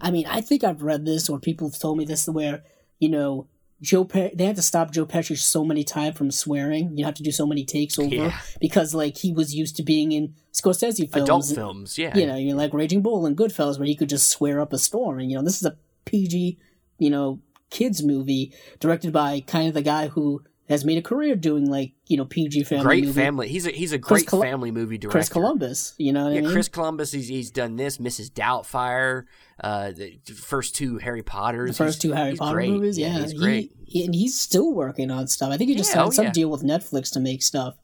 I 0.00 0.10
mean, 0.10 0.26
I 0.26 0.40
think 0.40 0.64
I've 0.64 0.82
read 0.82 1.06
this 1.06 1.28
or 1.28 1.38
people 1.38 1.70
have 1.70 1.78
told 1.78 1.96
me 1.96 2.04
this 2.04 2.26
where, 2.26 2.62
you 2.98 3.08
know, 3.08 3.46
Joe 3.82 4.04
Pe- 4.04 4.34
they 4.34 4.44
had 4.44 4.56
to 4.56 4.62
stop 4.62 4.90
Joe 4.92 5.06
Pesci 5.06 5.36
so 5.38 5.64
many 5.64 5.84
times 5.84 6.16
from 6.16 6.30
swearing. 6.30 6.96
You 6.98 7.04
have 7.06 7.14
to 7.14 7.22
do 7.22 7.30
so 7.32 7.46
many 7.46 7.64
takes 7.64 7.98
over 7.98 8.14
Yeah. 8.14 8.38
because, 8.60 8.94
like, 8.94 9.16
he 9.16 9.32
was 9.32 9.54
used 9.54 9.76
to 9.76 9.82
being 9.82 10.12
in 10.12 10.34
Scorsese 10.52 11.10
films. 11.10 11.24
Adult 11.28 11.46
films. 11.54 11.98
Yeah. 11.98 12.16
You 12.16 12.26
know, 12.26 12.36
you 12.36 12.50
know, 12.50 12.56
like 12.56 12.74
Raging 12.74 13.00
Bull 13.00 13.24
and 13.24 13.36
Goodfellas, 13.36 13.78
where 13.78 13.86
he 13.88 13.94
could 13.96 14.08
just 14.10 14.28
swear 14.28 14.60
up 14.60 14.72
a 14.74 14.78
storm. 14.78 15.18
And, 15.18 15.30
you 15.30 15.38
know, 15.38 15.42
this 15.44 15.56
is 15.56 15.64
a 15.64 15.76
PG, 16.04 16.58
you 16.98 17.10
know, 17.10 17.40
kids 17.70 18.02
movie 18.02 18.52
directed 18.80 19.12
by 19.12 19.40
kind 19.40 19.68
of 19.68 19.74
the 19.74 19.82
guy 19.82 20.08
who 20.08 20.42
has 20.70 20.84
made 20.86 20.96
a 20.96 21.02
career 21.02 21.36
doing, 21.36 21.68
like, 21.68 21.92
you 22.06 22.16
know, 22.16 22.24
PG 22.24 22.64
family 22.64 22.84
great 22.84 23.04
movie. 23.04 23.20
family. 23.20 23.48
He's 23.48 23.66
a 23.66 23.70
he's 23.70 23.92
a 23.92 23.98
Chris 23.98 24.22
great 24.22 24.28
Col- 24.28 24.40
family 24.42 24.70
movie 24.70 24.96
director. 24.96 25.18
Chris 25.18 25.28
Columbus, 25.28 25.94
you 25.98 26.12
know 26.14 26.24
what 26.24 26.32
I 26.32 26.36
Yeah, 26.36 26.40
mean? 26.42 26.52
Chris 26.52 26.68
Columbus. 26.68 27.12
He's, 27.12 27.28
he's 27.28 27.50
done 27.50 27.76
this. 27.76 27.98
Mrs. 27.98 28.30
Doubtfire. 28.30 29.24
Uh, 29.62 29.90
the 29.90 30.18
first 30.34 30.74
two 30.74 30.96
Harry 30.98 31.22
Potters. 31.22 31.70
the 31.76 31.84
first 31.84 32.02
He's- 32.02 32.12
two 32.12 32.16
Harry 32.16 32.34
Potter 32.36 32.54
great. 32.54 32.70
movies. 32.70 32.96
Yeah, 32.98 33.18
he's 33.18 33.32
he- 33.32 33.36
great. 33.38 33.72
he- 33.84 34.04
and 34.06 34.14
he's 34.14 34.38
still 34.40 34.72
working 34.72 35.10
on 35.10 35.26
stuff. 35.26 35.50
I 35.52 35.58
think 35.58 35.68
he 35.68 35.76
just 35.76 35.90
Yeah, 35.90 35.96
signed 35.96 36.08
oh, 36.08 36.12
some 36.12 36.24
yeah. 36.26 36.32
deal 36.32 36.48
with 36.50 36.62
Netflix 36.62 37.12
to 37.12 37.20
make 37.20 37.42
stuff. 37.42 37.76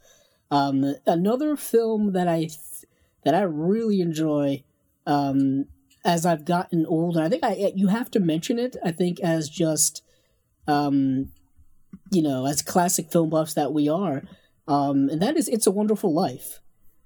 Um, 0.51 0.95
another 1.07 1.55
film 1.57 2.13
that 2.13 2.29
I 2.29 2.39
th- 2.45 2.53
that 3.25 3.35
I 3.35 3.43
really 3.43 4.01
enjoy 4.01 4.63
um, 5.07 5.67
as 6.05 6.25
I've 6.25 6.45
gotten 6.45 6.87
older. 6.87 7.21
I 7.21 7.29
think 7.29 7.43
I 7.45 7.73
you 7.75 7.89
have 7.89 8.11
to 8.13 8.21
mention 8.21 8.59
it. 8.61 8.77
I 8.85 8.93
think 8.93 9.19
as 9.21 9.49
just 9.51 10.03
um, 10.69 11.31
you 12.11 12.23
know, 12.23 12.47
as 12.47 12.63
classic 12.63 13.11
film 13.11 13.31
buffs 13.31 13.55
that 13.55 13.73
we 13.73 13.89
are, 13.89 14.23
um, 14.69 15.09
and 15.09 15.21
that 15.23 15.37
is 15.37 15.49
"It's 15.49 15.67
a 15.67 15.71
Wonderful 15.71 16.13
Life." 16.13 16.61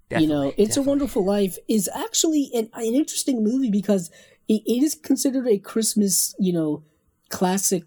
Definitely, 0.08 0.26
you 0.26 0.32
know, 0.32 0.48
"It's 0.48 0.56
definitely. 0.56 0.82
a 0.82 0.88
Wonderful 0.88 1.24
Life" 1.24 1.58
is 1.68 1.88
actually 1.94 2.50
an, 2.54 2.70
an 2.74 2.94
interesting 2.94 3.44
movie 3.44 3.70
because 3.70 4.10
it, 4.48 4.62
it 4.66 4.82
is 4.82 4.94
considered 4.94 5.46
a 5.46 5.58
Christmas, 5.58 6.34
you 6.38 6.52
know, 6.52 6.82
classic 7.28 7.84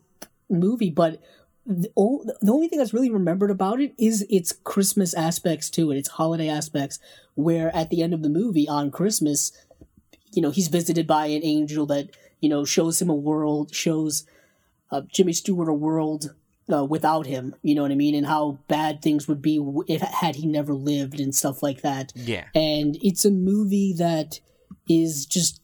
movie, 0.50 0.90
but 0.90 1.20
the, 1.66 1.90
o- 1.96 2.26
the 2.42 2.52
only 2.52 2.68
thing 2.68 2.80
that's 2.80 2.94
really 2.94 3.10
remembered 3.10 3.52
about 3.52 3.80
it 3.80 3.94
is 3.98 4.26
its 4.30 4.52
Christmas 4.52 5.14
aspects 5.14 5.70
to 5.72 5.92
it, 5.92 5.98
its 5.98 6.10
holiday 6.10 6.50
aspects. 6.50 7.00
Where 7.36 7.76
at 7.76 7.90
the 7.90 8.04
end 8.04 8.14
of 8.14 8.22
the 8.22 8.30
movie 8.30 8.68
on 8.68 8.92
Christmas, 8.92 9.52
you 10.32 10.42
know, 10.42 10.52
he's 10.52 10.68
visited 10.68 11.08
by 11.08 11.28
an 11.28 11.44
angel 11.44 11.86
that 11.88 12.10
you 12.42 12.50
know 12.50 12.66
shows 12.66 13.02
him 13.02 13.10
a 13.10 13.16
world, 13.16 13.74
shows 13.74 14.26
uh, 14.92 15.02
Jimmy 15.12 15.34
Stewart 15.34 15.70
a 15.70 15.74
world 15.74 16.34
uh, 16.72 16.86
without 16.86 17.26
him. 17.26 17.56
You 17.62 17.76
know 17.76 17.82
what 17.82 17.92
I 17.92 17.96
mean, 17.96 18.16
and 18.16 18.26
how 18.26 18.60
bad 18.68 19.02
things 19.02 19.28
would 19.28 19.42
be 19.42 19.60
if 19.88 20.02
had 20.02 20.36
he 20.36 20.48
never 20.48 20.74
lived 20.74 21.20
and 21.20 21.34
stuff 21.34 21.64
like 21.64 21.82
that. 21.82 22.12
Yeah. 22.16 22.46
And 22.56 22.98
it's 23.02 23.26
a 23.26 23.32
movie 23.32 23.94
that 23.98 24.40
is 24.88 25.26
just 25.26 25.60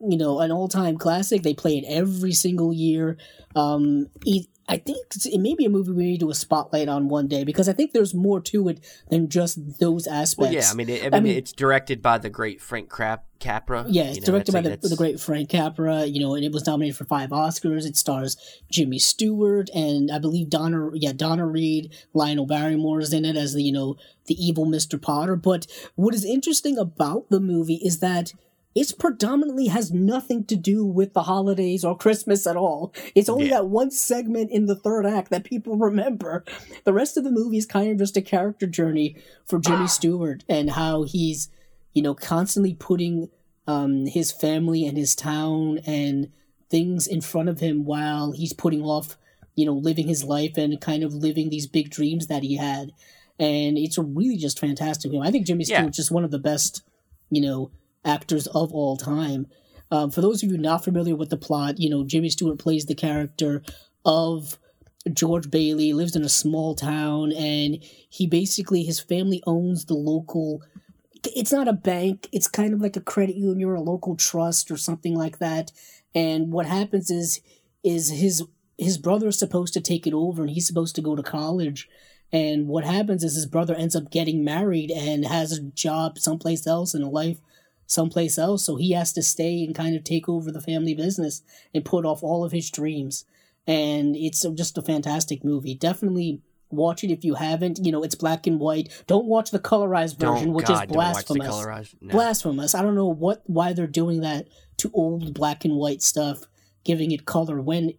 you 0.00 0.16
know 0.16 0.40
an 0.40 0.50
all-time 0.50 0.96
classic. 0.96 1.42
They 1.42 1.54
play 1.54 1.78
it 1.78 1.84
every 1.88 2.32
single 2.32 2.72
year. 2.72 3.18
Um, 3.54 4.08
it, 4.24 4.46
I 4.70 4.76
think 4.76 5.04
it 5.24 5.40
may 5.40 5.56
be 5.56 5.64
a 5.64 5.68
movie 5.68 5.90
we 5.90 6.04
need 6.04 6.20
to 6.20 6.26
do 6.26 6.30
a 6.30 6.34
spotlight 6.34 6.88
on 6.88 7.08
one 7.08 7.26
day 7.26 7.42
because 7.42 7.68
I 7.68 7.72
think 7.72 7.90
there's 7.90 8.14
more 8.14 8.40
to 8.42 8.68
it 8.68 8.78
than 9.08 9.28
just 9.28 9.80
those 9.80 10.06
aspects. 10.06 10.38
Well, 10.38 10.52
yeah. 10.52 10.68
I 10.70 10.74
mean, 10.74 10.88
it, 10.88 11.12
I, 11.12 11.18
mean, 11.18 11.24
mean- 11.24 11.38
it's 11.38 11.50
directed 11.50 12.00
by 12.00 12.18
the 12.18 12.30
great 12.30 12.60
Frank 12.60 12.88
Crap- 12.88 13.24
Capra. 13.40 13.84
Yeah, 13.88 14.04
it's 14.04 14.16
you 14.16 14.20
know, 14.20 14.26
directed 14.26 14.52
by 14.52 14.60
the, 14.60 14.76
the 14.76 14.94
great 14.94 15.18
Frank 15.18 15.48
Capra, 15.48 16.04
you 16.04 16.20
know, 16.20 16.36
and 16.36 16.44
it 16.44 16.52
was 16.52 16.66
nominated 16.66 16.96
for 16.96 17.04
five 17.04 17.30
Oscars. 17.30 17.84
It 17.84 17.96
stars 17.96 18.36
Jimmy 18.70 19.00
Stewart 19.00 19.70
and 19.74 20.08
I 20.08 20.20
believe 20.20 20.50
Donna, 20.50 20.90
yeah, 20.94 21.12
Donna 21.12 21.46
Reed, 21.46 21.92
Lionel 22.14 22.46
Barrymore 22.46 23.00
is 23.00 23.12
in 23.12 23.24
it 23.24 23.36
as 23.36 23.54
the, 23.54 23.64
you 23.64 23.72
know, 23.72 23.96
the 24.26 24.34
evil 24.34 24.66
Mr. 24.66 25.02
Potter. 25.02 25.34
But 25.34 25.66
what 25.96 26.14
is 26.14 26.24
interesting 26.24 26.78
about 26.78 27.28
the 27.28 27.40
movie 27.40 27.80
is 27.82 27.98
that 27.98 28.34
it's 28.74 28.92
predominantly 28.92 29.66
has 29.66 29.90
nothing 29.90 30.44
to 30.44 30.54
do 30.56 30.84
with 30.84 31.12
the 31.12 31.24
holidays 31.24 31.84
or 31.84 31.96
Christmas 31.96 32.46
at 32.46 32.56
all. 32.56 32.92
It's 33.14 33.28
only 33.28 33.46
Yeah. 33.46 33.58
that 33.58 33.68
one 33.68 33.90
segment 33.90 34.50
in 34.52 34.66
the 34.66 34.76
third 34.76 35.06
act 35.06 35.30
that 35.30 35.44
people 35.44 35.76
remember. 35.88 36.44
The 36.84 36.92
rest 36.92 37.16
of 37.16 37.24
the 37.24 37.32
movie 37.32 37.56
is 37.58 37.66
kind 37.66 37.90
of 37.90 37.98
just 37.98 38.16
a 38.16 38.22
character 38.22 38.66
journey 38.66 39.16
for 39.46 39.58
Jimmy 39.58 39.88
Stewart 39.88 40.44
and 40.48 40.70
how 40.70 41.02
he's, 41.02 41.48
you 41.94 42.02
know, 42.02 42.14
constantly 42.14 42.74
putting 42.74 43.28
um, 43.66 44.06
his 44.06 44.30
family 44.32 44.86
and 44.86 44.96
his 44.96 45.14
town 45.16 45.78
and 45.86 46.30
things 46.70 47.06
in 47.08 47.20
front 47.20 47.48
of 47.48 47.58
him 47.60 47.84
while 47.84 48.30
he's 48.32 48.52
putting 48.52 48.82
off, 48.82 49.18
you 49.56 49.66
know, 49.66 49.72
living 49.74 50.06
his 50.06 50.22
life 50.22 50.56
and 50.56 50.80
kind 50.80 51.02
of 51.02 51.12
living 51.12 51.50
these 51.50 51.66
big 51.66 51.90
dreams 51.90 52.28
that 52.28 52.44
he 52.44 52.56
had. 52.56 52.92
And 53.38 53.76
it's 53.76 53.98
really 53.98 54.36
just 54.36 54.60
fantastic 54.60 55.10
film. 55.10 55.22
I 55.24 55.30
think 55.32 55.46
Jimmy 55.46 55.64
Yeah. 55.66 55.78
Stewart's 55.78 55.96
just 55.96 56.10
one 56.12 56.24
of 56.24 56.30
the 56.30 56.38
best, 56.38 56.82
you 57.30 57.40
know, 57.42 57.70
actors 58.04 58.46
of 58.48 58.72
all 58.72 58.96
time. 58.96 59.46
Um, 59.90 60.10
for 60.10 60.20
those 60.20 60.42
of 60.42 60.50
you 60.50 60.58
not 60.58 60.84
familiar 60.84 61.16
with 61.16 61.30
the 61.30 61.36
plot, 61.36 61.78
you 61.78 61.90
know, 61.90 62.04
Jimmy 62.04 62.28
Stewart 62.28 62.58
plays 62.58 62.86
the 62.86 62.94
character 62.94 63.62
of 64.04 64.58
George 65.12 65.50
Bailey, 65.50 65.92
lives 65.92 66.14
in 66.14 66.22
a 66.22 66.28
small 66.28 66.74
town, 66.74 67.32
and 67.32 67.78
he 68.08 68.26
basically, 68.26 68.84
his 68.84 69.00
family 69.00 69.42
owns 69.46 69.86
the 69.86 69.94
local 69.94 70.62
it's 71.24 71.52
not 71.52 71.68
a 71.68 71.72
bank 71.72 72.28
it's 72.32 72.48
kind 72.48 72.72
of 72.72 72.80
like 72.80 72.96
a 72.96 73.00
credit 73.00 73.36
union 73.36 73.68
or 73.68 73.74
a 73.74 73.80
local 73.82 74.16
trust 74.16 74.70
or 74.70 74.76
something 74.76 75.14
like 75.14 75.38
that. 75.38 75.70
And 76.14 76.52
what 76.52 76.66
happens 76.66 77.10
is 77.10 77.40
is 77.82 78.10
his 78.10 78.42
his 78.78 78.96
brother 78.96 79.28
is 79.28 79.38
supposed 79.38 79.74
to 79.74 79.80
take 79.80 80.06
it 80.06 80.14
over 80.14 80.42
and 80.42 80.50
he's 80.50 80.66
supposed 80.66 80.94
to 80.96 81.02
go 81.02 81.14
to 81.14 81.22
college. 81.22 81.88
And 82.32 82.68
what 82.68 82.84
happens 82.84 83.24
is 83.24 83.34
his 83.34 83.46
brother 83.46 83.74
ends 83.74 83.96
up 83.96 84.10
getting 84.10 84.44
married 84.44 84.90
and 84.90 85.26
has 85.26 85.52
a 85.52 85.62
job 85.62 86.18
someplace 86.18 86.66
else 86.66 86.94
in 86.94 87.02
a 87.02 87.10
life 87.10 87.38
someplace 87.90 88.38
else 88.38 88.64
so 88.64 88.76
he 88.76 88.92
has 88.92 89.12
to 89.12 89.22
stay 89.22 89.64
and 89.64 89.74
kind 89.74 89.96
of 89.96 90.04
take 90.04 90.28
over 90.28 90.50
the 90.52 90.60
family 90.60 90.94
business 90.94 91.42
and 91.74 91.84
put 91.84 92.04
off 92.04 92.22
all 92.22 92.44
of 92.44 92.52
his 92.52 92.70
dreams 92.70 93.24
and 93.66 94.14
it's 94.16 94.46
just 94.54 94.78
a 94.78 94.82
fantastic 94.82 95.42
movie 95.44 95.74
definitely 95.74 96.40
watch 96.70 97.02
it 97.02 97.10
if 97.10 97.24
you 97.24 97.34
haven't 97.34 97.80
you 97.84 97.90
know 97.90 98.04
it's 98.04 98.14
black 98.14 98.46
and 98.46 98.60
white 98.60 99.02
don't 99.08 99.26
watch 99.26 99.50
the 99.50 99.58
colorized 99.58 100.16
version 100.18 100.46
Don't, 100.46 100.52
which 100.52 100.66
God, 100.66 100.84
is 100.84 100.88
don't 100.88 100.96
watch 100.96 101.24
the 101.26 101.34
blasphemous. 101.34 101.94
No. 102.00 102.10
blasphemous. 102.12 102.74
I 102.76 102.82
don't 102.82 102.94
know 102.94 103.08
what 103.08 103.42
why 103.46 103.72
they're 103.72 103.88
doing 103.88 104.20
that 104.20 104.46
to 104.76 104.90
old 104.94 105.34
black 105.34 105.64
and 105.64 105.74
white 105.74 106.00
stuff, 106.00 106.44
giving 106.84 107.10
it 107.10 107.24
color 107.26 107.60
when 107.60 107.94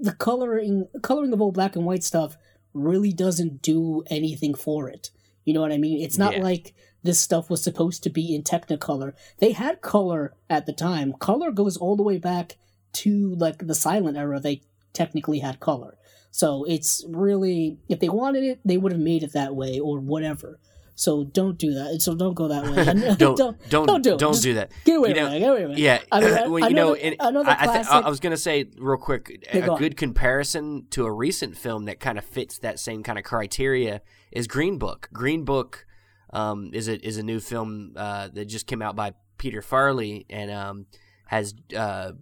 the 0.00 0.12
coloring 0.12 0.88
coloring 1.00 1.32
of 1.32 1.40
old 1.40 1.54
black 1.54 1.76
and 1.76 1.84
white 1.84 2.02
stuff 2.02 2.36
really 2.74 3.12
doesn't 3.12 3.62
do 3.62 4.02
anything 4.10 4.54
for 4.54 4.88
it. 4.88 5.10
You 5.44 5.54
know 5.54 5.60
what 5.60 5.70
I 5.72 5.78
mean? 5.78 6.02
It's 6.02 6.18
not 6.18 6.34
Yeah. 6.34 6.42
like 6.42 6.74
this 7.02 7.20
stuff 7.20 7.50
was 7.50 7.62
supposed 7.62 8.02
to 8.04 8.10
be 8.10 8.34
in 8.34 8.42
Technicolor. 8.42 9.14
They 9.38 9.52
had 9.52 9.80
color 9.80 10.34
at 10.48 10.66
the 10.66 10.72
time. 10.72 11.12
Color 11.14 11.50
goes 11.50 11.76
all 11.76 11.96
the 11.96 12.02
way 12.02 12.18
back 12.18 12.56
to 12.94 13.34
like 13.36 13.66
the 13.66 13.74
silent 13.74 14.16
era. 14.16 14.38
They 14.40 14.62
technically 14.92 15.40
had 15.40 15.58
color. 15.60 15.96
So 16.30 16.64
it's 16.64 17.04
really 17.08 17.78
if 17.88 18.00
they 18.00 18.08
wanted 18.08 18.44
it, 18.44 18.60
they 18.64 18.76
would 18.78 18.92
have 18.92 19.00
made 19.00 19.22
it 19.22 19.32
that 19.32 19.54
way 19.54 19.78
or 19.80 19.98
whatever. 19.98 20.58
So 20.94 21.24
don't 21.24 21.58
do 21.58 21.72
that. 21.74 22.00
So 22.02 22.14
don't 22.14 22.34
go 22.34 22.48
that 22.48 22.64
way. 22.64 22.84
Don't, 23.16 23.36
don't, 23.36 23.68
don't 23.70 23.86
don't, 23.86 24.02
do 24.02 24.10
don't. 24.18 24.32
Just 24.34 24.42
do 24.42 24.54
that. 24.54 24.70
Get 24.84 24.98
away 24.98 25.08
You 25.08 25.14
from. 25.16 25.38
Get 25.38 25.48
away 25.50 25.62
from. 25.64 25.72
Yeah, 25.72 26.00
I 26.12 26.20
mean, 26.20 26.50
well, 26.52 26.68
you 26.68 26.74
know, 26.76 26.94
another 26.94 27.48
I, 27.48 27.52
I, 27.52 27.56
thi- 27.56 27.62
I- 27.62 27.64
classic- 27.82 27.92
I 28.06 28.08
was 28.10 28.20
gonna 28.20 28.36
say 28.36 28.66
real 28.78 28.98
quick, 28.98 29.48
Yeah, 29.52 29.60
go 29.60 29.72
a 29.72 29.74
on. 29.74 29.78
good 29.78 29.96
comparison 29.96 30.86
to 30.90 31.06
a 31.06 31.10
recent 31.12 31.56
film 31.56 31.86
that 31.86 31.98
kind 31.98 32.18
of 32.18 32.24
fits 32.24 32.58
that 32.58 32.78
same 32.78 33.02
kind 33.02 33.18
of 33.18 33.24
criteria 33.24 34.02
is 34.30 34.46
Green 34.46 34.78
Book. 34.78 35.08
Green 35.14 35.44
Book 35.44 35.86
um, 36.32 36.70
is 36.72 36.88
a 36.88 37.04
is 37.06 37.16
a 37.18 37.22
new 37.22 37.40
film 37.40 37.92
uh, 37.96 38.28
that 38.32 38.46
just 38.46 38.66
came 38.66 38.82
out 38.82 38.96
by 38.96 39.12
Peter 39.38 39.60
Farrelly 39.62 40.24
and 40.30 40.50
um, 40.50 40.86
has 41.26 41.54
uh, 41.76 42.12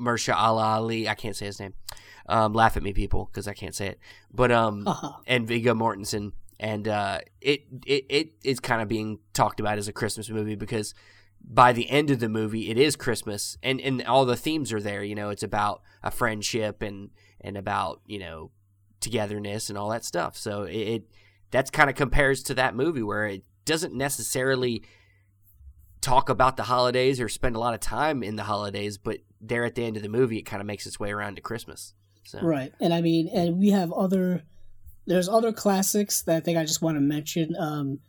Mersha 0.00 0.34
Ali. 0.34 1.08
I 1.08 1.14
can't 1.14 1.36
say 1.36 1.46
his 1.46 1.60
name. 1.60 1.74
Um, 2.28 2.52
laugh 2.52 2.76
at 2.76 2.82
me, 2.82 2.92
people, 2.92 3.26
because 3.30 3.46
I 3.46 3.54
can't 3.54 3.74
say 3.74 3.86
it. 3.88 4.00
But 4.34 4.50
um, 4.50 4.86
Uh-huh. 4.86 5.12
and 5.26 5.46
Viggo 5.46 5.74
Mortensen, 5.74 6.32
and 6.58 6.88
uh, 6.88 7.20
it 7.40 7.64
it 7.86 8.04
it 8.08 8.32
is 8.42 8.58
kind 8.60 8.82
of 8.82 8.88
being 8.88 9.20
talked 9.32 9.60
about 9.60 9.78
as 9.78 9.86
a 9.88 9.92
Christmas 9.92 10.28
movie 10.28 10.56
because 10.56 10.92
by 11.48 11.72
the 11.72 11.88
end 11.88 12.10
of 12.10 12.18
the 12.18 12.28
movie, 12.28 12.68
it 12.70 12.78
is 12.78 12.96
Christmas, 12.96 13.56
and 13.62 13.80
and 13.80 14.02
all 14.04 14.24
the 14.26 14.36
themes 14.36 14.72
are 14.72 14.80
there. 14.80 15.04
You 15.04 15.14
know, 15.14 15.30
it's 15.30 15.44
about 15.44 15.82
a 16.02 16.10
friendship 16.10 16.82
and 16.82 17.10
and 17.40 17.56
about 17.56 18.00
you 18.06 18.18
know 18.18 18.50
togetherness 19.00 19.68
and 19.68 19.78
all 19.78 19.88
that 19.90 20.04
stuff. 20.04 20.36
So 20.36 20.64
it, 20.64 20.74
it 20.76 21.02
that's 21.56 21.70
kind 21.70 21.88
of 21.88 21.96
compares 21.96 22.42
to 22.42 22.54
that 22.54 22.74
movie 22.74 23.02
where 23.02 23.26
it 23.26 23.42
doesn't 23.64 23.94
necessarily 23.94 24.82
talk 26.02 26.28
about 26.28 26.58
the 26.58 26.64
holidays 26.64 27.18
or 27.18 27.30
spend 27.30 27.56
a 27.56 27.58
lot 27.58 27.72
of 27.72 27.80
time 27.80 28.22
in 28.22 28.36
the 28.36 28.42
holidays, 28.42 28.98
but 28.98 29.20
there 29.40 29.64
at 29.64 29.74
the 29.74 29.82
end 29.82 29.96
of 29.96 30.02
the 30.02 30.08
movie, 30.10 30.36
it 30.36 30.42
kind 30.42 30.60
of 30.60 30.66
makes 30.66 30.86
its 30.86 31.00
way 31.00 31.10
around 31.10 31.36
to 31.36 31.40
Christmas. 31.40 31.94
So 32.24 32.40
Right. 32.42 32.74
And 32.78 32.92
I 32.92 33.00
mean, 33.00 33.28
and 33.28 33.58
we 33.58 33.70
have 33.70 33.90
other, 33.90 34.42
there's 35.06 35.30
other 35.30 35.50
classics 35.50 36.20
that 36.22 36.36
I 36.36 36.40
think 36.40 36.58
I 36.58 36.64
just 36.64 36.82
want 36.82 36.98
to 36.98 37.00
mention. 37.00 37.56
Um, 37.58 38.00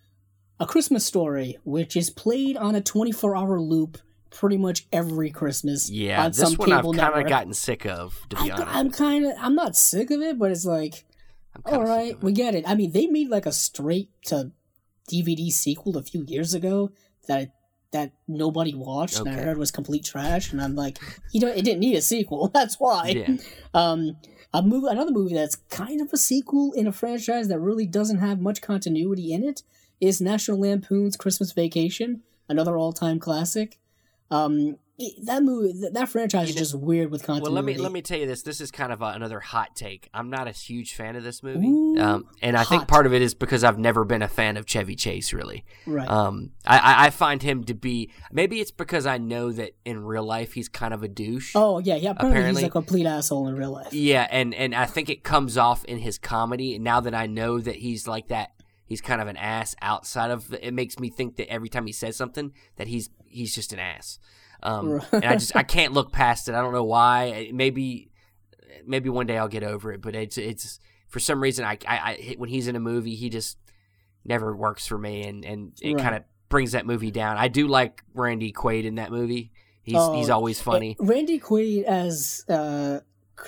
A 0.60 0.65
Christmas 0.65 1.05
Story, 1.05 1.57
which 1.63 1.95
is 1.95 2.10
played 2.10 2.57
on 2.57 2.75
a 2.75 2.81
24 2.81 3.38
hour 3.38 3.62
loop 3.62 3.97
pretty 4.29 4.57
much 4.57 4.88
every 4.91 5.31
Christmas. 5.31 5.89
yeah, 5.89 6.25
on 6.25 6.31
this 6.31 6.39
some 6.39 6.55
one 6.55 6.73
I've 6.73 6.83
kind 6.83 7.23
of 7.23 7.29
gotten 7.29 7.53
sick 7.53 7.86
of, 7.86 8.19
to 8.29 8.36
be 8.43 8.51
I, 8.51 8.55
honest. 8.55 8.75
I'm 8.75 8.91
kind 8.91 9.25
of, 9.25 9.33
I'm 9.39 9.55
not 9.55 9.77
sick 9.77 10.12
of 10.12 10.21
it, 10.21 10.38
but 10.38 10.51
it's 10.51 10.65
like, 10.65 11.05
all 11.65 11.83
right, 11.83 12.21
we 12.21 12.31
get 12.31 12.55
it. 12.55 12.63
I 12.67 12.75
mean, 12.75 12.91
they 12.91 13.07
made 13.07 13.29
like 13.29 13.45
a 13.45 13.51
straight 13.51 14.09
to 14.25 14.51
DVD 15.12 15.49
sequel 15.51 15.97
a 15.97 16.03
few 16.03 16.23
years 16.23 16.53
ago 16.53 16.91
that 17.27 17.53
that 17.91 18.12
nobody 18.27 18.73
watched, 18.73 19.17
and 19.19 19.29
I 19.29 19.33
Okay. 19.33 19.43
heard 19.43 19.58
was 19.58 19.71
complete 19.71 20.03
trash. 20.03 20.51
And 20.51 20.62
I'm 20.62 20.75
like, 20.75 20.99
you 21.31 21.39
know, 21.39 21.47
it 21.47 21.63
didn't 21.63 21.79
need 21.79 21.95
a 21.95 22.01
sequel. 22.01 22.47
That's 22.53 22.75
why. 22.79 23.10
Yeah. 23.10 23.37
Um, 23.73 24.17
a 24.53 24.62
movie, 24.62 24.87
another 24.89 25.12
movie 25.12 25.33
that's 25.35 25.55
kind 25.69 26.01
of 26.01 26.10
a 26.13 26.17
sequel 26.17 26.71
in 26.73 26.87
a 26.87 26.91
franchise 26.91 27.47
that 27.49 27.60
really 27.60 27.85
doesn't 27.85 28.19
have 28.19 28.39
much 28.41 28.62
continuity 28.62 29.31
in 29.33 29.43
it 29.43 29.62
is 30.01 30.19
National 30.21 30.60
Lampoon's 30.60 31.15
Christmas 31.17 31.51
Vacation, 31.51 32.21
another 32.49 32.77
all-time 32.77 33.19
classic. 33.19 33.77
Um, 34.31 34.77
that 35.23 35.43
movie, 35.43 35.73
th- 35.73 35.93
that 35.93 36.10
franchise 36.10 36.50
is 36.50 36.56
know- 36.56 36.60
just 36.60 36.75
weird 36.75 37.12
with 37.12 37.21
continuity. 37.21 37.43
Well, 37.43 37.52
let 37.54 37.65
me 37.65 37.77
let 37.77 37.91
me 37.91 38.02
tell 38.02 38.17
you 38.17 38.25
this. 38.25 38.41
This 38.41 38.60
is 38.60 38.71
kind 38.71 38.91
of 38.91 39.02
a, 39.02 39.06
another 39.06 39.39
hot 39.39 39.75
take. 39.75 40.10
I'm 40.12 40.31
not 40.31 40.48
a 40.48 40.52
huge 40.52 40.95
fan 40.95 41.15
of 41.15 41.23
this 41.23 41.43
movie, 41.43 41.67
Ooh, 41.67 42.00
um, 42.00 42.25
and 42.41 42.58
I 42.58 42.63
think 42.63 42.87
part 42.87 43.06
of 43.06 43.13
it 43.13 43.21
is 43.21 43.35
because 43.35 43.63
I've 43.63 43.77
never 43.77 44.06
been 44.06 44.23
a 44.23 44.27
fan 44.27 44.58
of 44.58 44.65
Chevy 44.65 44.95
Chase. 44.95 45.33
Really, 45.33 45.65
right. 45.85 46.10
um, 46.10 46.52
I, 46.65 47.06
I, 47.06 47.10
find 47.12 47.43
him 47.43 47.63
to 47.65 47.75
be. 47.75 48.12
Maybe 48.31 48.60
it's 48.60 48.71
because 48.71 49.06
I 49.06 49.19
know 49.19 49.52
that 49.52 49.75
in 49.85 50.04
real 50.04 50.23
life 50.23 50.54
he's 50.54 50.67
kind 50.67 50.93
of 50.93 51.04
a 51.04 51.08
douche. 51.08 51.52
oh 51.54 51.77
yeah, 51.77 51.95
yeah. 51.95 52.12
Apparently, 52.12 52.39
apparently- 52.39 52.62
he's 52.63 52.67
a 52.69 52.71
complete 52.71 53.06
asshole 53.06 53.48
in 53.50 53.56
real 53.56 53.71
life. 53.71 53.93
Yeah, 53.93 54.27
and 54.31 54.56
and 54.56 54.73
I 54.73 54.85
think 54.85 55.10
it 55.10 55.23
comes 55.23 55.58
off 55.58 55.85
in 55.85 56.00
his 56.00 56.17
comedy. 56.17 56.73
And 56.73 56.83
now 56.83 57.02
that 57.02 57.13
I 57.13 57.27
know 57.27 57.60
that 57.60 57.75
he's 57.75 58.08
like 58.08 58.29
that, 58.29 58.54
he's 58.87 59.02
kind 59.02 59.21
of 59.21 59.27
an 59.27 59.37
ass 59.37 59.75
outside 59.79 60.31
of. 60.31 60.52
It 60.60 60.73
makes 60.73 60.98
me 60.98 61.12
think 61.12 61.35
that 61.35 61.52
every 61.52 61.69
time 61.69 61.85
he 61.85 61.93
says 61.93 62.15
something, 62.15 62.52
that 62.77 62.87
he's 62.87 63.12
he's 63.27 63.54
just 63.54 63.73
an 63.73 63.79
ass. 63.79 64.17
Um, 64.63 65.01
and 65.12 65.25
I 65.25 65.33
just 65.35 65.55
I 65.55 65.63
can't 65.63 65.93
look 65.93 66.12
past 66.12 66.47
it. 66.49 66.55
I 66.55 66.62
don't 66.62 66.73
know 66.73 66.83
why. 66.83 67.49
Maybe 67.53 68.10
maybe 68.85 69.10
one 69.10 69.25
day 69.27 69.37
I'll 69.37 69.47
get 69.47 69.63
over 69.63 69.91
it, 69.91 70.01
but 70.01 70.15
it's 70.15 70.37
it's 70.37 70.79
for 71.08 71.19
some 71.19 71.41
reason, 71.41 71.63
I, 71.65 71.77
I, 71.87 71.97
I 71.97 72.35
when 72.37 72.49
he's 72.49 72.67
in 72.67 72.75
a 72.75 72.79
movie, 72.79 73.15
he 73.15 73.29
just 73.29 73.58
never 74.25 74.55
works 74.55 74.85
for 74.87 74.97
me, 74.97 75.23
and 75.23 75.45
and 75.45 75.73
it 75.81 75.93
Right. 75.93 76.03
kind 76.03 76.15
of 76.15 76.23
brings 76.49 76.71
that 76.73 76.85
movie 76.85 77.12
down. 77.12 77.37
I 77.37 77.47
do 77.49 77.67
like 77.67 78.03
Randy 78.13 78.51
Quaid 78.51 78.85
in 78.85 78.95
that 78.95 79.12
movie. 79.12 79.51
He's 79.83 79.95
Oh, 79.97 80.13
he's 80.13 80.29
always 80.29 80.60
funny. 80.62 80.97
Randy 80.99 81.39
Quaid 81.39 81.83
as 81.83 82.43
uh, 82.49 82.99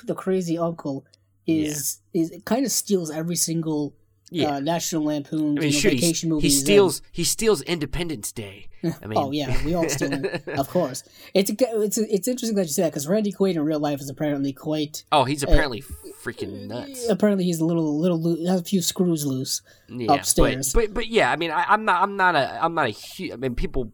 the 0.04 0.16
crazy 0.16 0.58
uncle 0.58 1.06
is 1.48 2.02
is 2.14 2.32
kind 2.46 2.66
of 2.66 2.72
steals 2.72 3.10
every 3.12 3.36
single 3.36 3.94
Yeah. 4.32 4.56
uh, 4.56 4.60
National 4.60 5.04
Lampoon 5.06 5.58
I 5.58 5.62
mean, 5.62 5.72
you 5.72 5.84
know, 5.84 5.90
he, 5.90 5.96
vacation 5.96 6.30
movie. 6.30 6.42
he 6.44 6.48
he's 6.50 6.60
in. 6.60 6.66
steals 6.66 7.02
he 7.12 7.24
steals 7.24 7.62
Independence 7.64 8.32
Day. 8.32 8.68
I 8.84 8.88
mean, 9.08 9.18
oh 9.18 9.32
yeah, 9.32 9.64
we 9.66 9.74
all 9.74 9.90
steal 9.90 10.14
it, 10.14 10.48
of 10.48 10.70
course. 10.70 11.04
It's 11.34 11.50
a, 11.50 11.56
it's 11.82 11.98
a, 11.98 12.14
it's 12.14 12.28
interesting 12.28 12.56
that 12.56 12.64
you 12.64 12.68
say 12.70 12.84
that 12.84 12.90
because 12.92 13.08
Randy 13.08 13.32
Quaid 13.34 13.56
in 13.56 13.62
real 13.62 13.80
life 13.80 14.00
is 14.00 14.10
apparently 14.10 14.54
quite. 14.54 15.04
oh, 15.12 15.24
he's 15.26 15.44
apparently 15.44 15.84
freaking 16.24 16.68
nuts. 16.68 17.08
Apparently, 17.10 17.44
he's 17.46 17.60
a 17.60 17.66
little 17.66 18.00
little 18.00 18.22
loo- 18.22 18.46
has 18.46 18.62
a 18.62 18.64
few 18.64 18.82
screws 18.82 19.26
loose. 19.26 19.62
yeah, 19.90 20.14
upstairs. 20.14 20.74
But, 20.74 20.88
but 20.88 20.94
but 20.94 21.08
yeah, 21.08 21.32
I 21.32 21.36
mean, 21.36 21.52
I, 21.52 21.66
I'm 21.68 21.86
not 21.86 22.02
I'm 22.02 22.16
not 22.16 22.36
a 22.36 22.64
I'm 22.64 22.74
not 22.74 22.88
a 22.88 22.92
huge. 22.92 23.32
I 23.34 23.36
mean, 23.36 23.56
people 23.56 23.92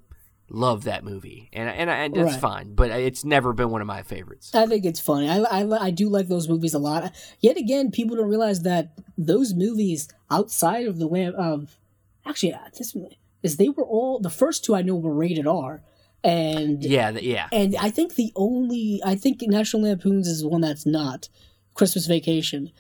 love 0.50 0.84
that 0.84 1.04
movie, 1.04 1.50
and 1.54 1.70
and 1.70 1.90
and 1.90 2.14
that's 2.16 2.34
Right. 2.34 2.40
fine. 2.42 2.74
But 2.76 2.92
it's 2.92 3.26
never 3.26 3.54
been 3.54 3.70
one 3.70 3.82
of 3.82 3.88
my 3.88 4.04
favorites. 4.04 4.54
I 4.54 4.66
think 4.68 4.86
it's 4.86 5.00
funny. 5.00 5.30
I, 5.30 5.40
I, 5.40 5.86
I 5.86 5.90
do 5.92 6.08
like 6.10 6.28
those 6.28 6.48
movies 6.48 6.74
a 6.74 6.80
lot. 6.80 7.12
Yet 7.40 7.58
again, 7.58 7.92
people 7.92 8.16
don't 8.16 8.30
realize 8.30 8.62
that 8.62 8.92
those 9.18 9.54
movies 9.54 10.08
outside 10.30 10.86
of 10.88 10.98
the 11.00 11.08
lamp 11.08 11.36
of 11.36 11.78
actually 12.26 12.54
uh, 12.54 12.60
this 12.78 12.96
is 13.44 13.58
they 13.58 13.70
were 13.70 13.84
all 13.86 14.20
the 14.20 14.30
first 14.30 14.64
two 14.66 14.76
I 14.76 14.82
know 14.82 14.96
were 14.96 15.14
rated 15.14 15.48
R, 15.48 15.82
and 16.24 16.84
Yeah, 16.84 17.12
yeah. 17.12 17.48
and 17.52 17.76
I 17.78 17.90
think 17.90 18.16
the 18.16 18.32
only 18.36 19.02
I 19.06 19.16
think 19.16 19.42
National 19.44 19.84
Lampoons 19.84 20.28
is 20.28 20.42
the 20.42 20.48
one 20.48 20.62
that's 20.62 20.86
not. 20.86 21.30
Christmas 21.74 22.06
Vacation 22.08 22.72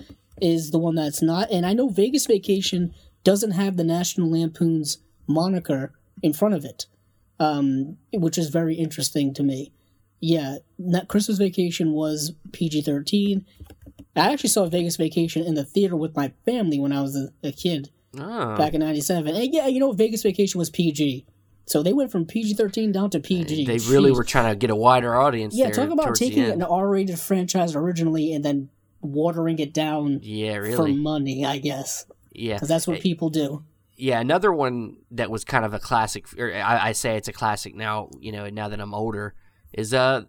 is 0.41 0.71
the 0.71 0.79
one 0.79 0.95
that's 0.95 1.21
not, 1.21 1.49
and 1.51 1.65
I 1.65 1.73
know 1.73 1.89
Vegas 1.89 2.25
Vacation 2.27 2.93
doesn't 3.23 3.51
have 3.51 3.75
the 3.77 3.83
National 3.83 4.29
Lampoons 4.31 4.99
moniker 5.27 5.91
in 6.21 6.31
front 6.33 6.53
of 6.55 6.63
it, 6.63 6.85
um, 7.39 7.97
which 8.13 8.37
is 8.37 8.49
very 8.49 8.75
interesting 8.75 9.33
to 9.33 9.43
me. 9.43 9.71
Yeah, 10.21 10.57
that 10.79 11.07
Christmas 11.07 11.37
Vacation 11.37 11.91
was 11.91 12.33
PG 12.51 12.81
thirteen. 12.83 13.45
I 14.15 14.31
actually 14.31 14.49
saw 14.49 14.65
Vegas 14.65 14.95
Vacation 14.95 15.43
in 15.43 15.55
the 15.55 15.65
theater 15.65 15.95
with 15.95 16.15
my 16.15 16.31
family 16.45 16.79
when 16.79 16.93
I 16.93 17.01
was 17.01 17.15
a, 17.17 17.29
a 17.47 17.51
kid 17.51 17.89
Oh, 18.17 18.55
back 18.57 18.73
in 18.73 18.79
'97. 18.79 19.35
And 19.35 19.53
yeah, 19.53 19.67
you 19.67 19.79
know, 19.79 19.91
Vegas 19.91 20.23
Vacation 20.23 20.57
was 20.57 20.69
PG, 20.69 21.25
so 21.65 21.83
they 21.83 21.91
went 21.91 22.11
from 22.11 22.25
PG 22.25 22.53
thirteen 22.53 22.91
down 22.93 23.09
to 23.09 23.19
PG. 23.19 23.65
they 23.65 23.77
really 23.91 24.11
Jeez. 24.11 24.15
were 24.15 24.23
trying 24.23 24.51
to 24.51 24.55
get 24.55 24.69
a 24.69 24.75
wider 24.75 25.15
audience. 25.15 25.53
Yeah, 25.53 25.69
talk 25.71 25.89
about 25.89 26.15
taking 26.15 26.43
an 26.45 26.63
R-rated 26.63 27.19
franchise 27.19 27.75
originally 27.75 28.33
and 28.33 28.43
then 28.45 28.69
watering 29.01 29.59
it 29.59 29.73
down 29.73 30.21
Yeah, 30.23 30.55
really. 30.55 30.75
for 30.75 30.87
money, 30.87 31.45
I 31.45 31.57
guess, 31.59 32.05
Yeah, 32.31 32.53
because 32.55 32.69
that's 32.69 32.87
what 32.87 33.01
people 33.01 33.29
do. 33.29 33.63
Yeah. 33.95 34.19
Another 34.19 34.51
one 34.51 34.97
that 35.11 35.29
was 35.29 35.43
kind 35.43 35.65
of 35.65 35.73
a 35.73 35.79
classic. 35.79 36.25
Or 36.37 36.53
I, 36.53 36.89
I 36.89 36.91
say 36.91 37.17
it's 37.17 37.27
a 37.27 37.33
classic 37.33 37.75
now. 37.75 38.09
You 38.19 38.31
know, 38.31 38.49
now 38.49 38.69
that 38.69 38.79
I'm 38.79 38.93
older, 38.93 39.35
is 39.73 39.93
uh 39.93 40.23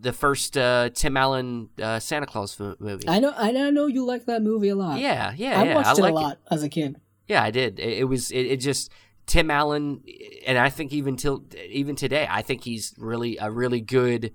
the 0.00 0.12
first 0.12 0.56
uh, 0.56 0.90
Tim 0.94 1.16
Allen 1.16 1.70
uh, 1.82 1.98
Santa 1.98 2.26
Claus 2.26 2.58
mo- 2.58 2.76
movie. 2.78 3.08
I 3.08 3.18
know, 3.18 3.32
I 3.36 3.50
know 3.50 3.86
you 3.86 4.04
like 4.04 4.26
that 4.26 4.42
movie 4.42 4.68
a 4.68 4.76
lot. 4.76 4.98
yeah, 4.98 5.32
yeah, 5.36 5.60
I 5.60 5.64
yeah. 5.64 5.74
watched 5.74 6.00
I 6.00 6.06
it 6.06 6.10
a 6.10 6.14
lot 6.14 6.38
as 6.50 6.62
a 6.62 6.68
kid. 6.68 7.00
Yeah, 7.26 7.42
I 7.42 7.50
did. 7.50 7.78
It, 7.78 7.98
it 7.98 8.04
was 8.04 8.30
it, 8.30 8.46
it 8.46 8.56
just 8.58 8.90
Tim 9.26 9.50
Allen, 9.50 10.02
and 10.46 10.56
I 10.56 10.70
think 10.70 10.92
even 10.92 11.16
till 11.16 11.44
even 11.68 11.96
today, 11.96 12.26
I 12.30 12.42
think 12.42 12.64
he's 12.64 12.94
really 12.98 13.36
a 13.38 13.50
really 13.50 13.80
good 13.80 14.32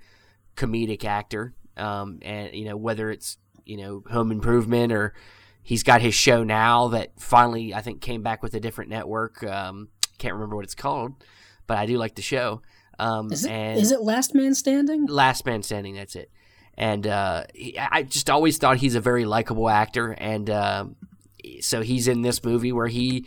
comedic 0.55 1.05
actor. 1.05 1.55
Um, 1.75 2.19
and 2.21 2.53
you 2.53 2.65
know 2.65 2.77
whether 2.77 3.09
it's 3.09 3.37
you 3.65 3.77
know 3.77 4.03
Home 4.11 4.31
Improvement 4.31 4.91
or 4.91 5.13
he's 5.63 5.83
got 5.83 6.01
his 6.01 6.13
show 6.13 6.43
now 6.43 6.89
that 6.89 7.19
finally 7.19 7.73
I 7.73 7.81
think 7.81 8.01
came 8.01 8.21
back 8.21 8.43
with 8.43 8.53
a 8.53 8.59
different 8.59 8.89
network. 8.89 9.43
Um, 9.43 9.89
can't 10.17 10.33
remember 10.33 10.55
what 10.55 10.65
it's 10.65 10.75
called, 10.75 11.23
but 11.67 11.77
I 11.77 11.85
do 11.85 11.97
like 11.97 12.15
the 12.15 12.21
show. 12.21 12.61
Um, 12.99 13.31
Is 13.31 13.45
it? 13.45 13.51
and 13.51 13.79
Is 13.79 13.91
it 13.91 14.01
Last 14.01 14.35
Man 14.35 14.53
Standing? 14.53 15.07
Last 15.07 15.45
Man 15.45 15.63
Standing. 15.63 15.95
That's 15.95 16.15
it. 16.15 16.29
And 16.75 17.05
uh, 17.07 17.45
he, 17.53 17.77
I 17.77 18.03
just 18.03 18.29
always 18.29 18.57
thought 18.57 18.77
he's 18.77 18.95
a 18.95 19.01
very 19.01 19.25
likable 19.25 19.69
actor, 19.69 20.11
and 20.11 20.49
um 20.49 20.95
so 21.61 21.81
he's 21.81 22.07
in 22.07 22.21
this 22.21 22.43
movie 22.43 22.71
where 22.71 22.87
he, 22.87 23.25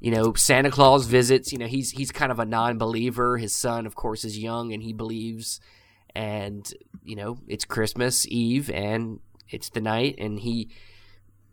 you 0.00 0.10
know, 0.10 0.34
Santa 0.34 0.70
Claus 0.70 1.06
visits. 1.06 1.52
You 1.52 1.58
know, 1.58 1.66
he's 1.66 1.90
he's 1.90 2.12
kind 2.12 2.30
of 2.30 2.38
a 2.38 2.44
non-believer. 2.44 3.38
His 3.38 3.54
son, 3.54 3.86
of 3.86 3.94
course, 3.94 4.24
is 4.24 4.38
young, 4.38 4.72
and 4.72 4.82
he 4.82 4.92
believes. 4.92 5.60
And 6.14 6.72
you 7.02 7.16
know, 7.16 7.38
it's 7.46 7.64
Christmas 7.64 8.26
Eve, 8.28 8.70
and 8.70 9.20
it's 9.50 9.68
the 9.68 9.80
night, 9.80 10.16
and 10.18 10.40
he, 10.40 10.70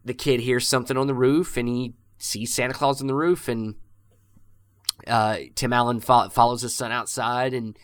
the 0.06 0.14
kid 0.14 0.40
hears 0.42 0.68
something 0.68 0.98
on 0.98 1.08
the 1.08 1.14
roof, 1.14 1.58
and 1.58 1.68
he 1.68 1.94
sees 2.18 2.54
Santa 2.54 2.74
Claus 2.74 3.02
on 3.02 3.08
the 3.08 3.16
roof, 3.16 3.48
and 3.48 3.76
uh, 5.08 5.38
Tim 5.56 5.74
Allen 5.74 6.00
fo- 6.00 6.30
follows 6.30 6.62
his 6.62 6.74
son 6.74 6.92
outside, 6.92 7.54
and 7.54 7.78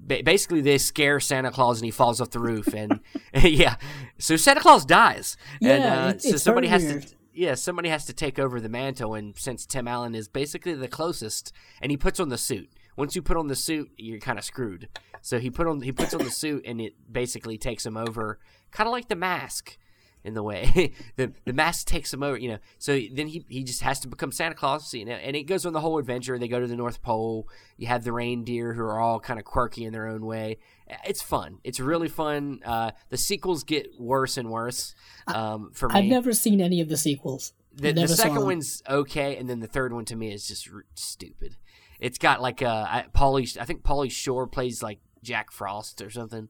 ba- 0.00 0.22
basically 0.24 0.60
they 0.60 0.78
scare 0.78 1.20
Santa 1.20 1.50
Claus 1.50 1.78
and 1.78 1.84
he 1.84 1.90
falls 1.90 2.20
off 2.20 2.30
the 2.30 2.40
roof 2.40 2.74
and 2.74 3.00
yeah. 3.34 3.76
So 4.18 4.36
Santa 4.36 4.60
Claus 4.60 4.84
dies. 4.84 5.36
And 5.62 5.84
uh, 5.84 6.12
it- 6.14 6.22
so 6.22 6.28
it's 6.34 6.42
somebody 6.42 6.68
has 6.68 6.84
weird. 6.84 7.02
to 7.06 7.14
yeah 7.32 7.54
somebody 7.54 7.88
has 7.88 8.04
to 8.06 8.12
take 8.12 8.38
over 8.38 8.60
the 8.60 8.68
mantle 8.68 9.14
and 9.14 9.36
since 9.38 9.64
Tim 9.64 9.86
Allen 9.88 10.14
is 10.14 10.28
basically 10.28 10.74
the 10.74 10.88
closest 10.88 11.52
and 11.80 11.90
he 11.90 11.96
puts 11.96 12.18
on 12.20 12.28
the 12.28 12.38
suit. 12.38 12.68
Once 12.96 13.14
you 13.14 13.22
put 13.22 13.36
on 13.36 13.46
the 13.46 13.56
suit 13.56 13.90
you're 13.96 14.18
kind 14.20 14.38
of 14.38 14.44
screwed. 14.44 14.88
So 15.22 15.38
he 15.38 15.48
put 15.50 15.66
on 15.66 15.80
he 15.82 15.92
puts 15.92 16.12
on 16.14 16.22
the 16.24 16.30
suit 16.30 16.64
and 16.66 16.80
it 16.80 16.94
basically 17.10 17.56
takes 17.56 17.86
him 17.86 17.96
over 17.96 18.38
kind 18.72 18.86
of 18.88 18.92
like 18.92 19.08
the 19.08 19.16
mask 19.16 19.78
in 20.24 20.34
the 20.34 20.42
way 20.42 20.92
the 21.16 21.32
the 21.44 21.52
mask 21.52 21.86
takes 21.86 22.12
him 22.12 22.22
over 22.22 22.36
you 22.36 22.48
know 22.50 22.58
so 22.78 22.98
then 23.12 23.28
he 23.28 23.44
he 23.48 23.62
just 23.62 23.82
has 23.82 24.00
to 24.00 24.08
become 24.08 24.32
santa 24.32 24.54
claus 24.54 24.92
you 24.92 25.04
know 25.04 25.12
and 25.12 25.36
it 25.36 25.44
goes 25.44 25.64
on 25.64 25.72
the 25.72 25.80
whole 25.80 25.98
adventure 25.98 26.38
they 26.38 26.48
go 26.48 26.60
to 26.60 26.66
the 26.66 26.76
north 26.76 27.02
pole 27.02 27.48
you 27.76 27.86
have 27.86 28.04
the 28.04 28.12
reindeer 28.12 28.74
who 28.74 28.82
are 28.82 28.98
all 29.00 29.20
kind 29.20 29.38
of 29.38 29.44
quirky 29.44 29.84
in 29.84 29.92
their 29.92 30.06
own 30.06 30.26
way 30.26 30.58
it's 31.04 31.22
fun 31.22 31.58
it's 31.64 31.80
really 31.80 32.08
fun 32.08 32.60
uh 32.64 32.90
the 33.10 33.16
sequels 33.16 33.62
get 33.64 33.88
worse 33.98 34.36
and 34.36 34.50
worse 34.50 34.94
um 35.28 35.70
for 35.72 35.88
me 35.88 35.94
I've 35.96 36.04
never 36.04 36.32
seen 36.32 36.60
any 36.60 36.80
of 36.80 36.88
the 36.88 36.96
sequels. 36.96 37.52
the, 37.74 37.92
the 37.92 38.08
second 38.08 38.44
one's 38.44 38.82
okay, 38.88 39.36
and 39.36 39.48
then 39.48 39.60
the 39.60 39.66
third 39.66 39.92
one 39.92 40.04
to 40.06 40.16
me 40.16 40.32
is 40.32 40.48
just 40.48 40.68
r- 40.72 40.84
stupid. 40.94 41.56
It's 42.00 42.18
got 42.18 42.40
like 42.42 42.62
uh, 42.62 42.86
I- 42.88 43.04
Pauly. 43.14 43.56
I 43.58 43.64
think 43.64 43.82
Pauly 43.82 44.10
Shore 44.10 44.46
plays 44.46 44.82
like 44.82 44.98
Jack 45.22 45.52
Frost 45.52 46.00
or 46.02 46.10
something. 46.10 46.48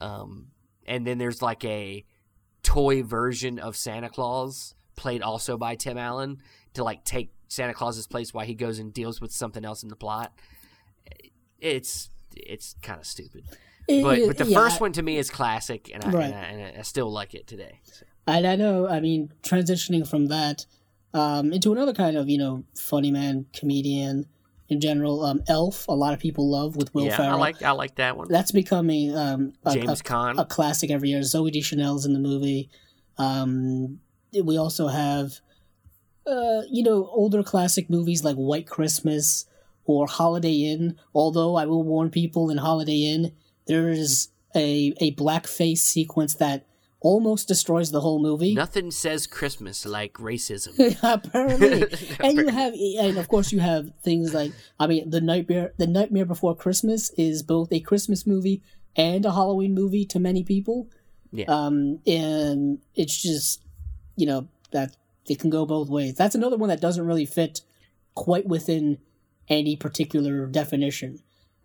Um, 0.00 0.48
and 0.86 1.06
then 1.06 1.18
there's 1.18 1.42
like 1.42 1.64
a 1.64 2.04
toy 2.64 3.02
version 3.04 3.60
of 3.60 3.76
Santa 3.76 4.08
Claus 4.08 4.74
played 4.96 5.22
also 5.22 5.56
by 5.56 5.76
Tim 5.76 5.96
Allen 5.98 6.38
to 6.74 6.82
like 6.82 7.04
take 7.04 7.32
Santa 7.48 7.74
Claus's 7.74 8.06
place 8.08 8.34
while 8.34 8.44
he 8.46 8.54
goes 8.54 8.80
and 8.80 8.92
deals 8.92 9.20
with 9.20 9.30
something 9.30 9.64
else 9.64 9.82
in 9.84 9.88
the 9.88 9.96
plot. 9.96 10.32
It's 11.60 12.10
it's 12.36 12.74
kind 12.82 12.98
of 13.00 13.06
stupid, 13.06 13.44
It- 13.88 14.02
but 14.02 14.18
but 14.26 14.38
the 14.38 14.46
yeah, 14.50 14.58
first 14.58 14.80
one 14.80 14.92
to 14.92 15.02
me 15.02 15.16
is 15.18 15.30
classic, 15.30 15.90
and 15.94 16.04
I, 16.04 16.10
Right. 16.10 16.24
and, 16.26 16.34
I 16.34 16.68
and 16.68 16.78
I 16.78 16.82
still 16.82 17.10
like 17.10 17.34
it 17.34 17.46
today. 17.46 17.80
So. 17.84 18.04
And 18.26 18.46
I 18.46 18.56
know, 18.56 18.88
I 18.88 19.00
mean, 19.00 19.30
transitioning 19.42 20.08
from 20.08 20.26
that 20.26 20.64
um, 21.12 21.52
into 21.52 21.70
another 21.72 21.92
kind 21.92 22.16
of, 22.16 22.28
you 22.28 22.38
know, 22.38 22.64
funny 22.74 23.10
man 23.10 23.46
comedian 23.52 24.26
in 24.74 24.80
general, 24.80 25.24
um, 25.24 25.42
Elf, 25.48 25.88
a 25.88 25.92
lot 25.92 26.12
of 26.12 26.20
people 26.20 26.50
love 26.50 26.76
with 26.76 26.92
Will 26.94 27.06
yeah, 27.06 27.16
Ferrell. 27.16 27.36
I 27.36 27.38
like 27.38 27.62
I 27.62 27.70
like 27.70 27.94
that 27.94 28.16
one. 28.16 28.28
That's 28.28 28.52
becoming 28.52 29.16
um, 29.16 29.54
a, 29.64 29.72
James 29.72 30.00
a, 30.00 30.04
Caan. 30.04 30.38
a 30.38 30.44
classic 30.44 30.90
every 30.90 31.08
year. 31.08 31.20
Zooey 31.20 31.52
Deschanel's 31.52 32.04
in 32.04 32.12
the 32.12 32.18
movie. 32.18 32.68
Um, 33.16 34.00
we 34.32 34.58
also 34.58 34.88
have, 34.88 35.40
uh, 36.26 36.62
you 36.68 36.82
know, 36.82 37.08
older 37.12 37.42
classic 37.42 37.88
movies 37.88 38.24
like 38.24 38.36
White 38.36 38.66
Christmas 38.66 39.46
or 39.84 40.06
Holiday 40.06 40.72
Inn. 40.72 40.98
Although 41.14 41.56
I 41.56 41.66
will 41.66 41.84
warn 41.84 42.10
people 42.10 42.50
in 42.50 42.58
Holiday 42.58 43.12
Inn, 43.14 43.32
there 43.66 43.88
is 43.88 44.28
a 44.54 44.92
a 45.00 45.14
blackface 45.14 45.78
sequence 45.78 46.34
that 46.34 46.66
almost 47.04 47.46
destroys 47.46 47.92
the 47.92 48.00
whole 48.00 48.18
movie. 48.18 48.54
Nothing 48.64 48.90
says 48.90 49.28
Christmas 49.28 49.86
like 49.86 50.14
racism. 50.14 50.98
Apparently, 51.02 51.84
and 52.20 52.38
you 52.38 52.48
have, 52.48 52.72
and 52.74 53.18
of 53.18 53.28
course, 53.28 53.52
you 53.52 53.60
have 53.60 53.92
things 54.02 54.34
like, 54.34 54.52
I 54.80 54.88
mean, 54.88 55.10
the 55.10 55.20
nightmare, 55.20 55.72
the 55.76 55.86
Nightmare 55.86 56.24
Before 56.24 56.56
Christmas 56.56 57.10
is 57.16 57.44
both 57.44 57.70
a 57.72 57.78
Christmas 57.78 58.26
movie 58.26 58.62
and 58.96 59.24
a 59.24 59.32
Halloween 59.32 59.74
movie 59.74 60.04
to 60.06 60.18
many 60.18 60.42
people. 60.42 60.88
Yeah. 61.30 61.44
Um, 61.46 62.00
and 62.06 62.78
it's 62.94 63.22
just, 63.22 63.62
you 64.16 64.26
know, 64.26 64.48
that 64.72 64.96
it 65.28 65.38
can 65.38 65.50
go 65.50 65.66
both 65.66 65.88
ways. 65.88 66.14
That's 66.14 66.34
another 66.34 66.56
one 66.56 66.70
that 66.70 66.80
doesn't 66.80 67.06
really 67.06 67.26
fit 67.26 67.60
quite 68.14 68.46
within 68.46 68.98
any 69.48 69.76
particular 69.76 70.46
definition. 70.46 71.20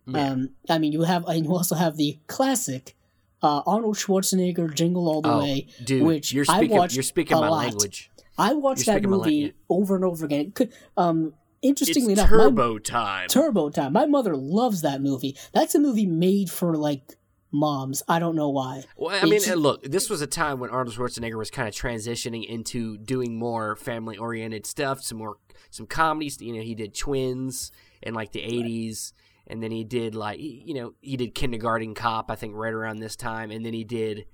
Yeah. 0.05 0.31
Um, 0.31 0.49
I 0.69 0.79
mean, 0.79 0.91
you 0.91 1.03
have, 1.03 1.25
and 1.27 1.45
you 1.45 1.53
also 1.53 1.75
have 1.75 1.95
the 1.95 2.19
classic 2.27 2.95
uh, 3.41 3.61
Arnold 3.65 3.95
Schwarzenegger 3.95 4.73
"Jingle 4.73 5.07
All 5.07 5.21
the 5.21 5.31
oh, 5.33 5.39
Way," 5.39 5.67
dude, 5.83 6.03
which 6.03 6.33
you're 6.33 6.45
I 6.49 6.57
speaking 6.57 6.77
watched 6.77 6.95
you're 6.95 7.03
speaking 7.03 7.37
a 7.37 7.41
my 7.41 7.49
lot. 7.49 7.57
language. 7.65 8.11
I 8.37 8.53
watched 8.53 8.87
You're 8.87 8.99
that 9.01 9.07
movie 9.09 9.41
language. 9.41 9.55
over 9.69 9.95
and 9.97 10.05
over 10.05 10.25
again. 10.25 10.51
Could- 10.51 10.71
Um, 10.95 11.33
It's 11.61 11.81
interestingly 11.81 12.13
enough, 12.13 12.31
my, 12.31 12.37
turbo 12.37 12.77
time. 12.79 13.27
Turbo 13.27 13.69
Time. 13.69 13.91
My 13.91 14.05
mother 14.05 14.33
loves 14.37 14.81
that 14.83 15.01
movie. 15.01 15.35
That's 15.51 15.75
a 15.75 15.79
movie 15.79 16.05
made 16.05 16.49
for 16.49 16.77
like 16.77 17.17
moms. 17.51 18.01
I 18.07 18.19
don't 18.19 18.35
know 18.37 18.47
why. 18.49 18.83
Well, 18.95 19.09
I 19.13 19.25
mean, 19.25 19.33
It's- 19.41 19.55
look, 19.57 19.83
this 19.83 20.09
was 20.09 20.21
a 20.21 20.27
time 20.27 20.59
when 20.59 20.69
Arnold 20.69 20.95
Schwarzenegger 20.95 21.37
was 21.37 21.51
kind 21.51 21.67
of 21.67 21.73
transitioning 21.73 22.45
into 22.47 22.97
doing 22.97 23.37
more 23.37 23.75
family-oriented 23.75 24.65
stuff, 24.65 25.01
some 25.03 25.17
more 25.17 25.35
some 25.69 25.85
comedies. 25.85 26.39
You 26.41 26.53
know, 26.53 26.61
he 26.61 26.75
did 26.75 26.95
Twins 26.95 27.71
in 28.01 28.13
like 28.13 28.31
the 28.31 28.39
'80s, 28.41 29.11
and 29.49 29.61
then 29.63 29.71
he 29.71 29.83
did 29.83 30.15
like 30.15 30.39
you 30.39 30.73
know 30.73 30.93
he 31.01 31.17
did 31.17 31.33
Kindergarten 31.35 31.93
Cop, 31.95 32.29
I 32.31 32.35
think, 32.35 32.53
right 32.55 32.73
around 32.73 32.97
this 32.97 33.15
time, 33.15 33.51
and 33.51 33.65
then 33.65 33.73
he 33.73 33.83
did 33.83 34.25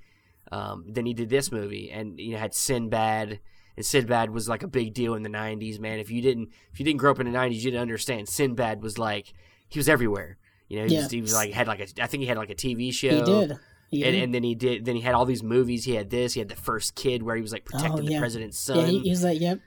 um, 0.51 0.85
then 0.87 1.05
he 1.05 1.13
did 1.13 1.29
this 1.29 1.51
movie, 1.51 1.91
and 1.91 2.19
you 2.19 2.33
know 2.33 2.37
had 2.39 2.53
Sinbad. 2.53 3.39
And 3.77 3.85
Sinbad 3.85 4.29
was 4.29 4.47
like 4.47 4.63
a 4.63 4.67
big 4.69 4.93
deal 4.93 5.15
in 5.15 5.23
the 5.23 5.29
'90s, 5.29 5.79
man. 5.79 5.99
If 5.99 6.09
you 6.09 6.21
didn't, 6.21 6.49
if 6.71 6.79
you 6.79 6.85
didn't 6.85 6.99
grow 6.99 7.11
up 7.11 7.19
in 7.19 7.29
the 7.29 7.37
'90s, 7.37 7.55
you 7.55 7.71
didn't 7.71 7.81
understand. 7.81 8.29
Sinbad 8.29 8.81
was 8.81 8.97
like, 8.97 9.33
he 9.67 9.77
was 9.79 9.89
everywhere. 9.89 10.37
You 10.69 10.79
know, 10.79 10.85
he, 10.87 10.93
Yeah. 10.95 11.01
was, 11.03 11.11
he 11.11 11.21
was 11.21 11.33
like 11.33 11.51
had 11.51 11.67
like 11.67 11.79
a, 11.81 11.87
I 12.01 12.07
think 12.07 12.21
he 12.21 12.27
had 12.27 12.37
like 12.37 12.49
a 12.49 12.55
TV 12.55 12.93
show 12.93 13.09
He 13.09 13.21
did. 13.21 13.57
He 13.91 14.03
and, 14.05 14.15
and 14.15 14.33
then 14.33 14.43
he 14.43 14.55
did. 14.55 14.85
Then 14.85 14.95
he 14.95 15.01
had 15.01 15.13
all 15.13 15.25
these 15.25 15.43
movies. 15.43 15.83
He 15.83 15.93
had 15.95 16.09
this. 16.09 16.33
He 16.33 16.39
had 16.39 16.47
the 16.49 16.55
first 16.55 16.95
kid 16.95 17.21
where 17.21 17.35
he 17.35 17.41
was 17.41 17.51
like 17.51 17.65
protecting 17.65 17.99
Oh, 17.99 18.09
yeah. 18.09 18.17
the 18.17 18.19
president's 18.19 18.57
son. 18.59 18.77
yeah, 18.77 18.85
he, 18.85 18.99
he 18.99 19.09
was 19.09 19.23
like, 19.25 19.41
yep. 19.41 19.59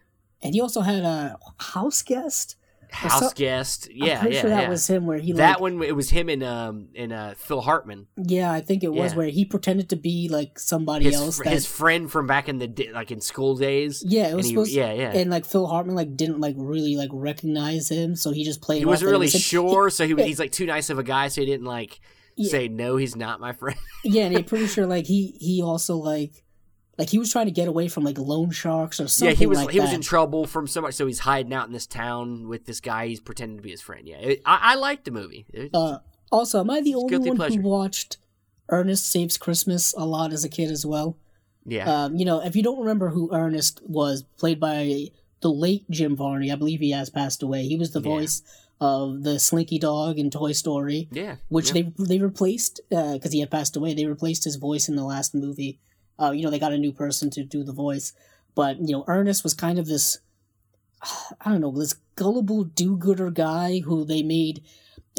And 0.42 0.54
he 0.54 0.60
also 0.62 0.80
had 0.80 1.02
a 1.04 1.38
house 1.58 2.00
guest. 2.02 2.56
House 2.90 3.20
so- 3.20 3.30
guest. 3.34 3.88
Yeah, 3.92 4.20
pretty 4.20 4.36
yeah, 4.36 4.40
sure 4.40 4.50
that 4.50 4.62
yeah. 4.64 4.68
was 4.68 4.86
him 4.86 5.06
where 5.06 5.18
he 5.18 5.32
that 5.32 5.52
like, 5.54 5.60
one. 5.60 5.82
It 5.82 5.94
was 5.96 6.10
him 6.10 6.28
and 6.28 6.42
um 6.42 6.88
and 6.96 7.12
uh 7.12 7.34
Phil 7.34 7.60
Hartman. 7.60 8.06
Yeah, 8.16 8.50
I 8.50 8.60
think 8.60 8.82
it 8.84 8.92
was 8.92 9.12
Yeah. 9.12 9.18
where 9.18 9.26
he 9.28 9.44
pretended 9.44 9.88
to 9.90 9.96
be 9.96 10.28
like 10.30 10.58
somebody 10.58 11.04
His 11.06 11.14
else. 11.16 11.38
that, 11.38 11.46
his 11.48 11.66
friend 11.66 12.10
from 12.10 12.26
back 12.26 12.48
in 12.48 12.58
the 12.58 12.90
like 12.94 13.10
in 13.10 13.20
school 13.20 13.56
days. 13.56 14.02
yeah, 14.06 14.28
it 14.28 14.34
was 14.34 14.46
he- 14.46 14.52
supposed. 14.52 14.72
yeah, 14.72 14.92
yeah. 14.92 15.12
And 15.12 15.30
like 15.30 15.44
Phil 15.44 15.66
Hartman 15.66 15.94
like 15.96 16.16
didn't 16.16 16.40
like 16.40 16.54
really 16.58 16.96
like 16.96 17.10
recognize 17.12 17.90
him, 17.90 18.16
so 18.16 18.30
he 18.32 18.44
just 18.44 18.60
played. 18.60 18.78
he 18.78 18.84
wasn't 18.84 19.10
really 19.10 19.28
him. 19.28 19.40
sure, 19.40 19.90
so 19.90 20.06
he 20.06 20.14
was, 20.14 20.24
he's 20.26 20.38
like 20.38 20.52
too 20.52 20.66
nice 20.66 20.90
of 20.90 20.98
a 20.98 21.02
guy, 21.04 21.28
so 21.28 21.40
he 21.40 21.46
didn't 21.46 21.66
like 21.66 22.00
Yeah. 22.36 22.50
say 22.50 22.68
no. 22.68 22.96
He's 22.96 23.16
not 23.16 23.40
my 23.40 23.52
friend. 23.52 23.78
Yeah, 24.04 24.24
and 24.24 24.36
I'm 24.36 24.44
pretty 24.52 24.66
sure 24.66 24.86
like 24.86 25.06
he 25.06 25.36
he 25.40 25.62
also 25.62 25.96
like 25.96 26.44
like 26.98 27.08
he 27.10 27.18
was 27.18 27.30
trying 27.30 27.46
to 27.46 27.52
get 27.52 27.68
away 27.68 27.88
from 27.88 28.04
like 28.04 28.18
loan 28.18 28.50
sharks 28.50 28.98
or 29.00 29.06
something. 29.08 29.34
yeah, 29.34 29.38
he 29.38 29.46
was 29.46 29.58
like 29.58 29.70
he 29.70 29.80
was 29.80 29.92
in 29.92 30.00
trouble 30.00 30.46
from 30.46 30.66
so 30.66 30.80
much, 30.80 30.94
so 30.94 31.06
he's 31.06 31.20
hiding 31.20 31.52
out 31.54 31.66
in 31.66 31.72
this 31.72 31.86
town 31.86 32.48
with 32.48 32.66
this 32.66 32.80
guy. 32.80 33.06
He's 33.06 33.20
pretending 33.20 33.56
to 33.58 33.62
be 33.62 33.70
his 33.70 33.80
friend. 33.80 34.06
Yeah, 34.08 34.16
It- 34.16 34.42
I, 34.44 34.58
I 34.72 34.74
liked 34.74 35.04
the 35.04 35.10
movie. 35.12 35.46
It- 35.52 35.70
Uh, 35.72 35.98
also, 36.32 36.60
am 36.60 36.70
I 36.70 36.80
the 36.80 36.94
only 36.96 37.16
one 37.18 37.36
pleasure. 37.36 37.60
who 37.60 37.68
watched 37.68 38.18
Ernest 38.68 39.06
Saves 39.10 39.38
Christmas 39.38 39.94
a 39.96 40.04
lot 40.04 40.32
as 40.32 40.44
a 40.44 40.48
kid 40.48 40.70
as 40.70 40.84
well? 40.84 41.16
yeah, 41.64 42.04
Um, 42.04 42.16
you 42.16 42.24
know, 42.24 42.40
if 42.44 42.56
you 42.56 42.62
don't 42.62 42.78
remember 42.80 43.10
who 43.10 43.30
Ernest 43.32 43.80
was, 43.86 44.24
played 44.38 44.58
by 44.60 45.08
the 45.40 45.50
late 45.50 45.88
Jim 45.90 46.16
Varney, 46.16 46.50
I 46.50 46.56
believe 46.56 46.80
he 46.80 46.90
has 46.90 47.10
passed 47.10 47.42
away. 47.42 47.66
He 47.68 47.76
was 47.76 47.92
the 47.92 48.00
Yeah. 48.00 48.08
voice 48.10 48.42
of 48.80 49.22
the 49.22 49.38
Slinky 49.38 49.78
Dog 49.78 50.18
in 50.18 50.30
Toy 50.30 50.52
Story, 50.52 51.08
yeah. 51.12 51.36
which 51.48 51.68
yeah. 51.74 51.82
they 51.98 52.04
they 52.16 52.18
replaced 52.18 52.80
because 52.90 53.32
he 53.32 53.40
had 53.40 53.50
passed 53.50 53.76
away. 53.76 53.92
They 53.94 54.06
replaced 54.06 54.44
his 54.44 54.56
voice 54.56 54.88
in 54.88 54.96
the 54.96 55.04
last 55.04 55.34
movie. 55.34 55.78
Uh, 56.20 56.30
you 56.32 56.42
know, 56.42 56.50
they 56.50 56.58
got 56.58 56.72
a 56.72 56.78
new 56.78 56.92
person 56.92 57.30
to 57.30 57.44
do 57.44 57.62
the 57.62 57.72
voice, 57.72 58.12
but 58.54 58.78
you 58.80 58.92
know, 58.96 59.04
Ernest 59.06 59.44
was 59.44 59.54
kind 59.54 59.78
of 59.78 59.86
this. 59.86 60.18
I 61.40 61.50
don't 61.50 61.60
know, 61.60 61.70
this 61.72 61.94
gullible 62.16 62.64
do-gooder 62.64 63.30
guy 63.30 63.80
who 63.80 64.04
they 64.04 64.22
made. 64.22 64.62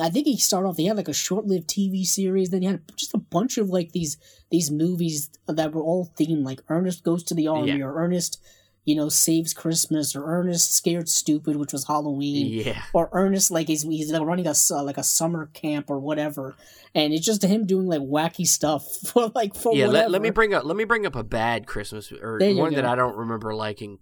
I 0.02 0.10
think 0.10 0.28
he 0.28 0.38
started 0.38 0.68
off. 0.68 0.78
They 0.78 0.84
had 0.86 0.98
like 0.98 1.08
a 1.10 1.14
short-lived 1.14 1.68
TV 1.70 2.06
series. 2.06 2.50
Then 2.50 2.62
he 2.62 2.68
had 2.68 2.82
just 2.96 3.14
a 3.14 3.18
bunch 3.18 3.58
of 3.58 3.70
like 3.70 3.92
these 3.92 4.18
these 4.52 4.72
movies 4.72 5.30
that 5.48 5.74
were 5.74 5.82
all 5.82 6.12
themed, 6.18 6.44
like 6.46 6.62
Ernest 6.70 7.04
goes 7.04 7.24
to 7.24 7.34
the 7.34 7.48
army, 7.48 7.78
Yeah. 7.78 7.86
or 7.86 7.96
Ernest, 7.96 8.42
you 8.90 8.96
know, 8.96 9.08
saves 9.08 9.54
Christmas, 9.54 10.16
or 10.16 10.26
Ernest 10.26 10.74
scared 10.74 11.08
stupid, 11.08 11.58
which 11.58 11.72
was 11.72 11.86
Halloween 11.86 12.48
yeah. 12.48 12.82
or 12.92 13.08
Ernest 13.12 13.52
like 13.52 13.68
he's 13.68 13.84
he's 13.84 14.12
like 14.12 14.24
running 14.24 14.48
a 14.48 14.54
uh, 14.72 14.84
like 14.84 14.98
a 14.98 15.04
summer 15.04 15.46
camp 15.54 15.92
or 15.92 16.00
whatever, 16.00 16.56
and 16.96 17.14
it's 17.14 17.24
just 17.24 17.44
him 17.44 17.68
doing 17.68 17.86
like 17.86 18.02
wacky 18.02 18.48
stuff 18.48 18.84
for 19.08 19.32
like 19.36 19.54
for 19.56 19.76
yeah 19.76 19.86
let, 19.86 20.10
let 20.10 20.24
me 20.24 20.32
bring 20.32 20.56
up 20.56 20.64
let 20.64 20.76
me 20.76 20.86
bring 20.86 21.06
up 21.06 21.16
a 21.16 21.24
bad 21.24 21.68
christmas 21.68 22.12
or 22.12 22.40
one 22.56 22.74
that 22.74 22.86
i 22.86 22.96
don't 22.96 23.16
remember 23.16 23.54
liking. 23.54 24.00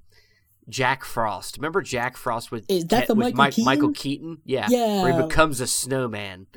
Jack 0.70 1.06
frost. 1.06 1.56
Remember 1.56 1.82
jack 1.82 2.18
frost 2.18 2.52
with, 2.52 2.66
Is 2.68 2.84
that 2.88 3.08
the 3.08 3.16
with 3.16 3.36
Michael 3.36 3.38
Mike- 3.38 3.54
Keaton? 3.54 3.66
michael 3.66 3.92
keaton? 3.94 4.38
Yeah. 4.44 4.68
Yeah. 4.70 5.02
where 5.02 5.14
he 5.14 5.22
becomes 5.22 5.62
a 5.62 5.68
snowman. 5.68 6.48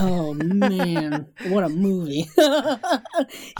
Oh 0.00 0.34
man, 0.34 1.28
what 1.46 1.62
a 1.62 1.68
movie! 1.68 2.28
I, 2.36 2.88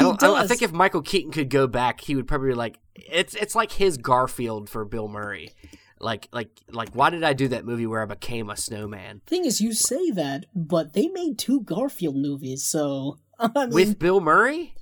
don't, 0.00 0.20
I 0.20 0.26
don't 0.26 0.36
i 0.36 0.46
think 0.48 0.62
if 0.62 0.72
michael 0.72 1.02
keaton 1.02 1.30
could 1.30 1.48
go 1.48 1.68
back 1.68 2.00
he 2.00 2.16
would 2.16 2.26
probably 2.26 2.48
be 2.48 2.54
like 2.54 2.80
it's 3.08 3.34
it's 3.34 3.54
like 3.54 3.72
his 3.72 3.96
garfield 3.96 4.68
for 4.68 4.84
bill 4.84 5.08
murray 5.08 5.52
like 6.00 6.28
like 6.32 6.48
like 6.70 6.90
why 6.90 7.10
did 7.10 7.22
i 7.22 7.32
do 7.32 7.48
that 7.48 7.64
movie 7.64 7.86
where 7.86 8.02
i 8.02 8.06
became 8.06 8.50
a 8.50 8.56
snowman 8.56 9.20
thing 9.26 9.44
is, 9.44 9.60
you 9.60 9.72
say 9.72 10.10
that, 10.10 10.46
but 10.54 10.94
they 10.94 11.08
made 11.08 11.38
two 11.38 11.60
Garfield 11.62 12.16
movies, 12.16 12.64
so 12.64 13.18
I 13.38 13.66
mean, 13.66 13.70
with 13.70 13.98
bill 13.98 14.20
murray 14.20 14.74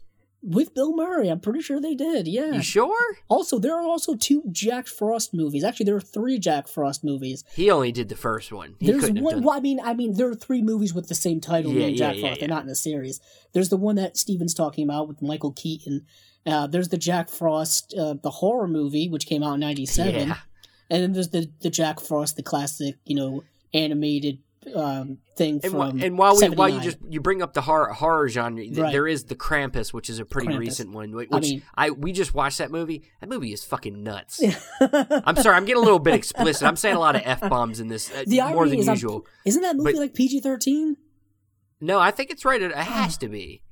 with 0.42 0.74
Bill 0.74 0.94
Murray, 0.94 1.28
I'm 1.28 1.40
pretty 1.40 1.60
sure 1.60 1.80
they 1.80 1.94
did. 1.94 2.28
Yeah. 2.28 2.52
you 2.52 2.62
sure 2.62 3.16
Also, 3.28 3.58
there 3.58 3.74
are 3.74 3.82
also 3.82 4.14
two 4.14 4.44
Jack 4.52 4.86
Frost 4.86 5.34
movies. 5.34 5.64
Actually, 5.64 5.86
there 5.86 5.96
are 5.96 6.00
three 6.00 6.38
Jack 6.38 6.68
Frost 6.68 7.02
movies. 7.02 7.44
he 7.54 7.70
only 7.70 7.90
did 7.90 8.08
the 8.08 8.16
first 8.16 8.52
one 8.52 8.76
he 8.78 8.86
There's 8.86 9.10
one. 9.10 9.42
Well, 9.42 9.56
I 9.56 9.60
mean, 9.60 9.80
I 9.82 9.94
mean, 9.94 10.14
there 10.14 10.28
are 10.28 10.34
three 10.34 10.62
movies 10.62 10.94
with 10.94 11.08
the 11.08 11.14
same 11.14 11.40
title 11.40 11.72
Yeah, 11.72 11.86
named 11.86 11.98
yeah, 11.98 12.06
Jack 12.06 12.16
yeah, 12.16 12.28
Frost. 12.28 12.40
They're 12.40 12.48
not 12.48 12.62
in 12.62 12.70
a 12.70 12.76
series. 12.76 13.20
There's 13.52 13.68
the 13.68 13.76
one 13.76 13.96
that 13.96 14.16
Steven's 14.16 14.54
talking 14.54 14.84
about 14.84 15.08
with 15.08 15.20
Michael 15.22 15.52
Keaton. 15.52 16.06
Uh, 16.48 16.66
there's 16.66 16.88
the 16.88 16.96
Jack 16.98 17.28
Frost, 17.28 17.94
uh, 17.98 18.14
the 18.22 18.30
horror 18.30 18.68
movie, 18.68 19.08
which 19.08 19.26
came 19.26 19.42
out 19.42 19.54
in 19.54 19.60
'97, 19.60 20.14
yeah 20.28 20.36
and 20.90 21.02
then 21.02 21.12
there's 21.12 21.28
the 21.28 21.50
the 21.60 21.68
Jack 21.70 22.00
Frost, 22.00 22.36
the 22.36 22.42
classic, 22.42 22.94
you 23.04 23.14
know, 23.14 23.44
animated 23.74 24.38
um, 24.74 25.18
thing 25.36 25.60
And, 25.62 25.72
from. 25.72 25.98
whi- 25.98 26.04
and 26.06 26.18
while 26.18 26.36
we 26.36 26.48
while 26.48 26.68
you 26.68 26.80
just 26.80 26.96
you 27.08 27.20
bring 27.20 27.42
up 27.42 27.52
the 27.54 27.60
horror 27.60 27.92
horror 27.92 28.28
genre, 28.28 28.62
th- 28.62 28.76
Right. 28.76 28.92
there 28.92 29.06
is 29.06 29.24
the 29.24 29.34
Krampus, 29.36 29.92
which 29.92 30.08
is 30.10 30.18
a 30.18 30.24
pretty 30.24 30.48
Krampus. 30.48 30.58
recent 30.58 30.92
one. 30.92 31.12
Which 31.12 31.28
I 31.32 31.40
mean- 31.40 31.62
I 31.74 31.90
we 31.90 32.12
just 32.12 32.32
watched 32.34 32.58
that 32.58 32.70
movie. 32.70 33.02
That 33.20 33.28
movie 33.28 33.52
is 33.52 33.64
fucking 33.64 34.02
nuts. 34.02 34.42
I'm 34.80 35.36
sorry, 35.36 35.56
I'm 35.56 35.64
getting 35.66 35.82
a 35.82 35.84
little 35.84 35.98
bit 35.98 36.14
explicit. 36.14 36.66
I'm 36.66 36.76
saying 36.76 36.96
a 36.96 37.00
lot 37.00 37.16
of 37.16 37.22
f 37.24 37.40
bombs 37.48 37.80
in 37.80 37.88
this, 37.88 38.10
uh, 38.10 38.24
the 38.26 38.40
more 38.52 38.66
than 38.68 38.78
is 38.78 38.88
I'm- 38.88 38.94
usual. 38.96 39.26
Isn't 39.44 39.62
that 39.62 39.76
movie 39.76 39.92
But- 39.92 39.98
like 40.00 40.14
PG-13? 40.14 40.96
No, 41.80 41.98
I 42.00 42.10
think 42.10 42.30
it's 42.30 42.44
rated. 42.44 42.70
It 42.72 42.76
has 42.78 43.16
to 43.18 43.28
be. 43.28 43.62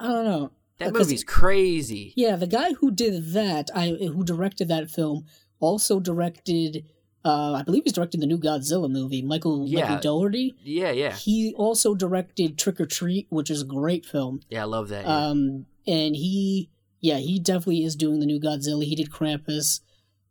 I 0.00 0.06
don't 0.08 0.24
know. 0.24 0.50
That 0.78 0.92
movie's 0.92 1.24
crazy. 1.24 2.12
Yeah, 2.16 2.36
the 2.36 2.46
guy 2.46 2.74
who 2.74 2.90
did 2.90 3.32
that, 3.32 3.70
I 3.74 3.88
who 3.90 4.22
directed 4.24 4.68
that 4.68 4.90
film, 4.90 5.26
also 5.60 6.00
directed. 6.00 6.84
Uh, 7.24 7.54
I 7.54 7.62
believe 7.62 7.82
he's 7.84 7.92
directing 7.92 8.20
the 8.20 8.26
new 8.26 8.38
Godzilla 8.38 8.88
movie. 8.90 9.20
Michael 9.22 9.66
Yeah. 9.66 9.80
Michael 9.80 9.98
Dougherty. 10.00 10.54
Yeah, 10.62 10.92
yeah, 10.92 11.12
He 11.14 11.52
also 11.56 11.94
directed 11.94 12.56
Trick 12.56 12.80
or 12.80 12.86
Treat, 12.86 13.26
which 13.30 13.50
is 13.50 13.62
a 13.62 13.64
great 13.64 14.06
film. 14.06 14.40
yeah. 14.48 14.62
I 14.62 14.64
love 14.66 14.88
that. 14.90 15.04
yeah. 15.06 15.26
Um, 15.26 15.66
and 15.88 16.14
he, 16.14 16.70
yeah, 17.00 17.16
he 17.16 17.40
definitely 17.40 17.82
is 17.84 17.96
doing 17.96 18.20
the 18.20 18.26
new 18.26 18.38
Godzilla. 18.38 18.84
He 18.84 18.94
did 18.94 19.10
Krampus. 19.10 19.80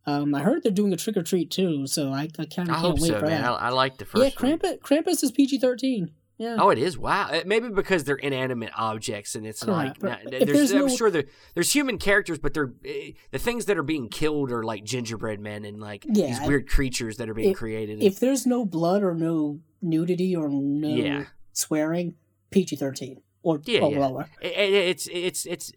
Um, 0.05 0.33
I 0.35 0.41
heard 0.43 0.63
they're 0.63 0.71
doing 0.71 0.93
a 0.93 0.97
Trick 0.97 1.17
or 1.17 1.23
Treat 1.23 1.49
too, 1.51 1.85
so 1.87 2.13
I, 2.13 2.29
I 2.39 2.45
kind 2.45 2.69
of 2.69 2.75
can't 2.77 2.99
wait 2.99 3.09
so, 3.11 3.19
for 3.19 3.25
man. 3.25 3.41
That. 3.41 3.51
I 3.53 3.69
like 3.69 3.97
the 3.97 4.05
first. 4.05 4.23
Yeah, 4.41 4.47
one. 4.49 4.59
Krampus. 4.59 4.79
Krampus 4.79 5.23
is 5.23 5.31
PG 5.31 5.57
thirteen. 5.59 6.11
Yeah. 6.37 6.57
Oh, 6.59 6.69
it 6.69 6.77
is. 6.77 6.97
Wow. 6.97 7.29
Uh, 7.31 7.41
Maybe 7.45 7.69
because 7.69 8.03
they're 8.03 8.15
inanimate 8.17 8.71
objects, 8.75 9.35
and 9.35 9.45
it's 9.47 9.63
Correct, 9.63 10.03
like 10.03 10.23
not- 10.25 10.31
there's, 10.31 10.45
there's 10.45 10.71
I'm 10.73 10.87
no- 10.87 10.95
sure 10.95 11.09
there's 11.09 11.71
human 11.73 11.97
characters, 11.97 12.39
but 12.39 12.53
they're 12.53 12.73
eh, 12.83 13.11
the 13.31 13.39
things 13.39 13.65
that 13.65 13.77
are 13.77 13.83
being 13.83 14.09
killed 14.09 14.51
are 14.51 14.63
like 14.63 14.83
gingerbread 14.83 15.39
men 15.39 15.63
and 15.63 15.79
like 15.79 16.05
Yeah, 16.09 16.27
these 16.27 16.41
weird 16.47 16.67
creatures 16.67 17.17
that 17.17 17.29
are 17.29 17.33
being 17.33 17.51
if- 17.51 17.57
created. 17.57 18.03
if 18.03 18.19
there's 18.19 18.45
no 18.45 18.65
blood 18.65 19.01
or 19.01 19.13
no 19.15 19.61
nudity 19.81 20.35
or 20.35 20.49
no 20.49 20.87
Yeah. 20.89 21.25
swearing, 21.53 22.15
PG 22.51 22.75
thirteen 22.75 23.21
or, 23.41 23.61
Yeah, 23.65 23.81
or 23.81 23.91
lower. 23.91 24.29
It- 24.41 24.47
it- 24.57 24.73
it's 24.73 25.07
it's 25.11 25.45
it's 25.45 25.71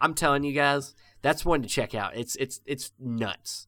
I'm 0.00 0.14
telling 0.14 0.42
you 0.42 0.52
guys, 0.54 0.94
that's 1.20 1.44
one 1.44 1.60
to 1.62 1.68
check 1.68 1.94
out. 1.94 2.16
It's 2.16 2.34
it's 2.36 2.60
it's 2.64 2.92
nuts. 2.98 3.66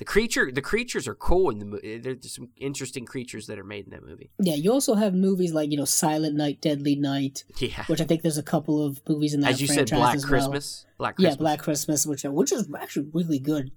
The 0.00 0.06
creature 0.06 0.50
the 0.50 0.62
creatures 0.62 1.06
are 1.06 1.14
cool 1.14 1.50
in 1.50 1.58
the 1.58 1.66
movie. 1.66 1.98
There's 1.98 2.34
some 2.34 2.48
interesting 2.56 3.04
creatures 3.04 3.46
that 3.48 3.58
are 3.58 3.64
made 3.64 3.84
in 3.84 3.90
that 3.90 4.02
movie. 4.02 4.30
Yeah, 4.40 4.54
you 4.54 4.72
also 4.72 4.94
have 4.94 5.12
movies 5.12 5.52
like 5.52 5.70
you 5.70 5.76
know 5.76 5.84
Silent 5.84 6.36
Night, 6.36 6.62
Deadly 6.62 6.96
Night, 6.96 7.44
Yeah. 7.58 7.84
which 7.84 8.00
I 8.00 8.04
think 8.04 8.22
there's 8.22 8.38
a 8.38 8.42
couple 8.42 8.82
of 8.82 9.02
movies 9.06 9.34
in 9.34 9.40
that 9.42 9.50
As 9.52 9.60
you 9.60 9.66
said, 9.66 9.90
franchise 9.90 9.98
Black 9.98 10.16
well. 10.22 10.28
Christmas. 10.30 10.86
Black 10.96 11.16
Christmas. 11.16 11.34
Yeah, 11.34 11.38
Black 11.38 11.58
Christmas, 11.60 12.06
which 12.06 12.22
which 12.24 12.50
is 12.50 12.66
actually 12.80 13.10
really 13.12 13.38
good. 13.38 13.72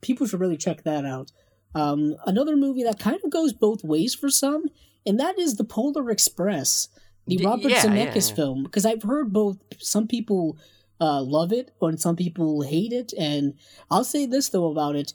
People 0.00 0.28
should 0.28 0.38
really 0.38 0.56
check 0.56 0.84
that 0.84 1.04
out. 1.04 1.32
Um, 1.74 2.14
another 2.24 2.54
movie 2.56 2.84
that 2.84 3.00
kind 3.00 3.18
of 3.24 3.30
goes 3.30 3.52
both 3.52 3.82
ways 3.82 4.14
for 4.14 4.30
some, 4.30 4.66
and 5.04 5.18
that 5.18 5.38
is 5.40 5.56
the 5.56 5.64
Polar 5.64 6.08
Express, 6.10 6.86
the 7.26 7.38
D- 7.38 7.44
Robert 7.44 7.68
yeah, 7.70 7.82
Zemeckis 7.82 8.28
yeah. 8.30 8.36
film. 8.36 8.62
Because 8.62 8.86
I've 8.86 9.02
heard 9.02 9.32
both. 9.32 9.56
Some 9.78 10.06
people 10.06 10.56
uh, 11.00 11.20
love 11.20 11.52
it, 11.52 11.72
and 11.80 12.00
some 12.00 12.14
people 12.14 12.62
hate 12.62 12.92
it. 12.92 13.12
And 13.18 13.54
I'll 13.90 14.04
say 14.04 14.24
this 14.26 14.50
though 14.50 14.70
about 14.70 14.94
it: 14.94 15.14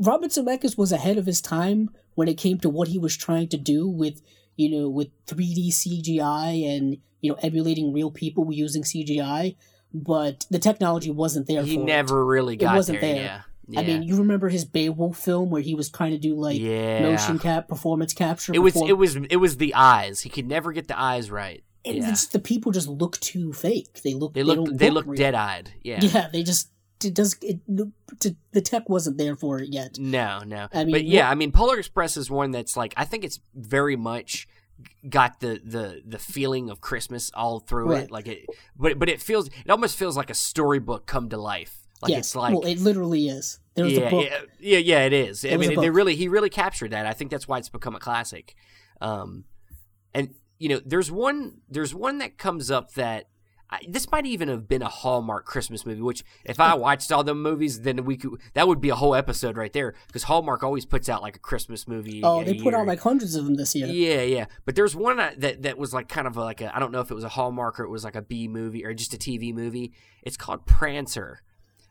Robert 0.00 0.30
Zemeckis 0.30 0.76
was 0.78 0.92
ahead 0.92 1.18
of 1.18 1.26
his 1.26 1.40
time 1.40 1.90
when 2.14 2.26
it 2.26 2.34
came 2.38 2.58
to 2.60 2.68
what 2.68 2.88
he 2.88 2.98
was 2.98 3.16
trying 3.16 3.48
to 3.48 3.56
do 3.56 3.86
with 3.88 4.22
you 4.56 4.70
know 4.70 4.88
with 4.88 5.08
3D 5.26 5.68
CGI 5.68 6.66
and 6.76 6.96
you 7.20 7.30
know 7.30 7.38
emulating 7.42 7.92
real 7.92 8.10
people 8.10 8.50
using 8.52 8.82
CGI. 8.82 9.56
But 9.92 10.46
the 10.50 10.58
technology 10.58 11.10
wasn't 11.10 11.46
there. 11.48 11.62
He 11.62 11.74
for 11.76 11.82
it. 11.82 11.84
never 11.84 12.24
really 12.24 12.56
got 12.56 12.76
wasn't 12.76 13.00
there. 13.00 13.14
there. 13.14 13.44
Yeah. 13.68 13.80
I 13.80 13.84
mean, 13.84 14.02
you 14.02 14.16
remember 14.18 14.48
his 14.48 14.64
Beowulf 14.64 15.16
film 15.16 15.50
where 15.50 15.62
he 15.62 15.74
was 15.76 15.90
trying 15.90 16.10
to 16.12 16.18
do 16.18 16.34
like 16.34 16.58
yeah. 16.60 17.02
motion 17.02 17.38
cap 17.38 17.68
performance 17.68 18.12
capture. 18.12 18.52
It 18.54 18.58
was 18.60 18.74
it 18.76 18.94
was 18.94 19.16
it 19.16 19.36
was 19.36 19.58
the 19.58 19.74
eyes. 19.74 20.22
He 20.22 20.28
could 20.28 20.46
never 20.48 20.72
get 20.72 20.88
the 20.88 20.98
eyes 20.98 21.30
right. 21.30 21.62
and 21.84 21.96
Yeah. 21.98 22.10
it's, 22.10 22.26
the 22.26 22.38
people 22.40 22.72
just 22.72 22.88
look 22.88 23.18
too 23.20 23.52
fake. 23.52 24.00
They 24.02 24.14
look 24.14 24.34
They 24.34 24.40
they, 24.40 24.44
look 24.44 24.56
don't 24.66 24.76
they 24.78 24.90
look 24.90 25.06
real. 25.06 25.16
dead 25.16 25.34
eyed. 25.34 25.72
Yeah. 25.82 26.00
Yeah, 26.02 26.28
they 26.32 26.42
just 26.42 26.70
it 27.04 27.14
does 27.14 27.36
it. 27.42 27.60
The 27.66 28.60
tech 28.60 28.88
wasn't 28.88 29.18
there 29.18 29.36
for 29.36 29.58
it 29.60 29.72
yet. 29.72 29.98
No, 29.98 30.40
no. 30.44 30.68
I 30.72 30.84
mean, 30.84 30.92
but 30.92 31.04
yeah, 31.04 31.26
what- 31.26 31.32
I 31.32 31.34
mean, 31.34 31.52
Polar 31.52 31.78
Express 31.78 32.16
is 32.16 32.30
one 32.30 32.50
that's 32.50 32.76
like 32.76 32.94
I 32.96 33.04
think 33.04 33.24
it's 33.24 33.40
very 33.54 33.96
much 33.96 34.48
got 35.08 35.40
the 35.40 35.60
the 35.64 36.02
the 36.06 36.18
feeling 36.18 36.70
of 36.70 36.80
Christmas 36.80 37.30
all 37.34 37.60
through 37.60 37.92
Right. 37.92 38.04
it. 38.04 38.10
Like 38.10 38.26
it, 38.28 38.46
but 38.76 38.98
but 38.98 39.08
it 39.08 39.20
feels 39.20 39.48
it 39.48 39.70
almost 39.70 39.96
feels 39.98 40.16
like 40.16 40.30
a 40.30 40.34
storybook 40.34 41.06
come 41.06 41.28
to 41.30 41.36
life. 41.36 41.76
Like 42.02 42.10
yes, 42.10 42.18
it's 42.28 42.36
like 42.36 42.54
well, 42.54 42.62
it 42.66 42.78
literally 42.78 43.28
is. 43.28 43.58
There's 43.74 43.92
yeah, 43.92 44.00
a 44.00 44.10
book. 44.10 44.24
yeah, 44.28 44.38
yeah, 44.58 44.78
yeah, 44.78 45.00
it 45.04 45.12
is. 45.12 45.44
I 45.44 45.48
There 45.50 45.58
was 45.58 45.68
mean, 45.68 45.80
they 45.80 45.90
really 45.90 46.16
he 46.16 46.28
really 46.28 46.48
captured 46.50 46.92
that. 46.92 47.04
I 47.06 47.12
think 47.12 47.30
that's 47.30 47.46
why 47.46 47.58
it's 47.58 47.68
become 47.68 47.94
a 47.94 48.00
classic. 48.00 48.54
Um, 49.02 49.44
and 50.14 50.34
you 50.58 50.68
know, 50.70 50.80
there's 50.84 51.10
one 51.10 51.58
there's 51.68 51.94
one 51.94 52.18
that 52.18 52.36
comes 52.38 52.70
up 52.70 52.92
that 52.94 53.24
I, 53.24 53.26
this 53.88 54.10
might 54.10 54.26
even 54.26 54.48
have 54.48 54.68
been 54.68 54.82
a 54.82 54.88
Hallmark 54.88 55.44
Christmas 55.44 55.86
movie. 55.86 56.00
Which, 56.00 56.24
if 56.44 56.58
I 56.58 56.74
watched 56.86 57.12
all 57.12 57.22
the 57.24 57.34
movies, 57.34 57.82
then 57.82 58.04
we 58.04 58.16
could 58.16 58.40
that 58.54 58.66
would 58.66 58.80
be 58.80 58.88
a 58.88 58.94
whole 58.94 59.14
episode 59.14 59.56
right 59.56 59.72
there. 59.72 59.94
Because 60.06 60.24
Hallmark 60.24 60.62
always 60.62 60.84
puts 60.84 61.08
out 61.08 61.22
like 61.22 61.36
a 61.36 61.40
Christmas 61.40 61.86
movie. 61.86 62.20
Oh, 62.24 62.42
they 62.42 62.54
put 62.54 62.74
out 62.74 62.86
like 62.86 63.00
hundreds 63.00 63.34
of 63.34 63.44
them 63.44 63.54
this 63.54 63.74
year. 63.74 63.86
Yeah, 63.86 64.22
yeah. 64.22 64.46
But 64.64 64.74
there's 64.74 64.96
one 64.96 65.16
that 65.16 65.62
that 65.62 65.78
was 65.78 65.92
like 65.94 66.08
kind 66.08 66.26
of 66.26 66.36
like 66.36 66.60
a 66.60 66.74
I 66.74 66.80
don't 66.80 66.92
know 66.92 67.00
if 67.00 67.10
it 67.10 67.14
was 67.14 67.24
a 67.24 67.28
Hallmark 67.30 67.78
or 67.80 67.84
it 67.84 67.90
was 67.90 68.04
like 68.04 68.16
a 68.16 68.22
B 68.22 68.48
movie 68.48 68.84
or 68.84 68.92
just 68.94 69.14
a 69.14 69.18
TV 69.18 69.54
movie. 69.54 69.92
It's 70.22 70.36
called 70.36 70.66
Prancer. 70.66 71.42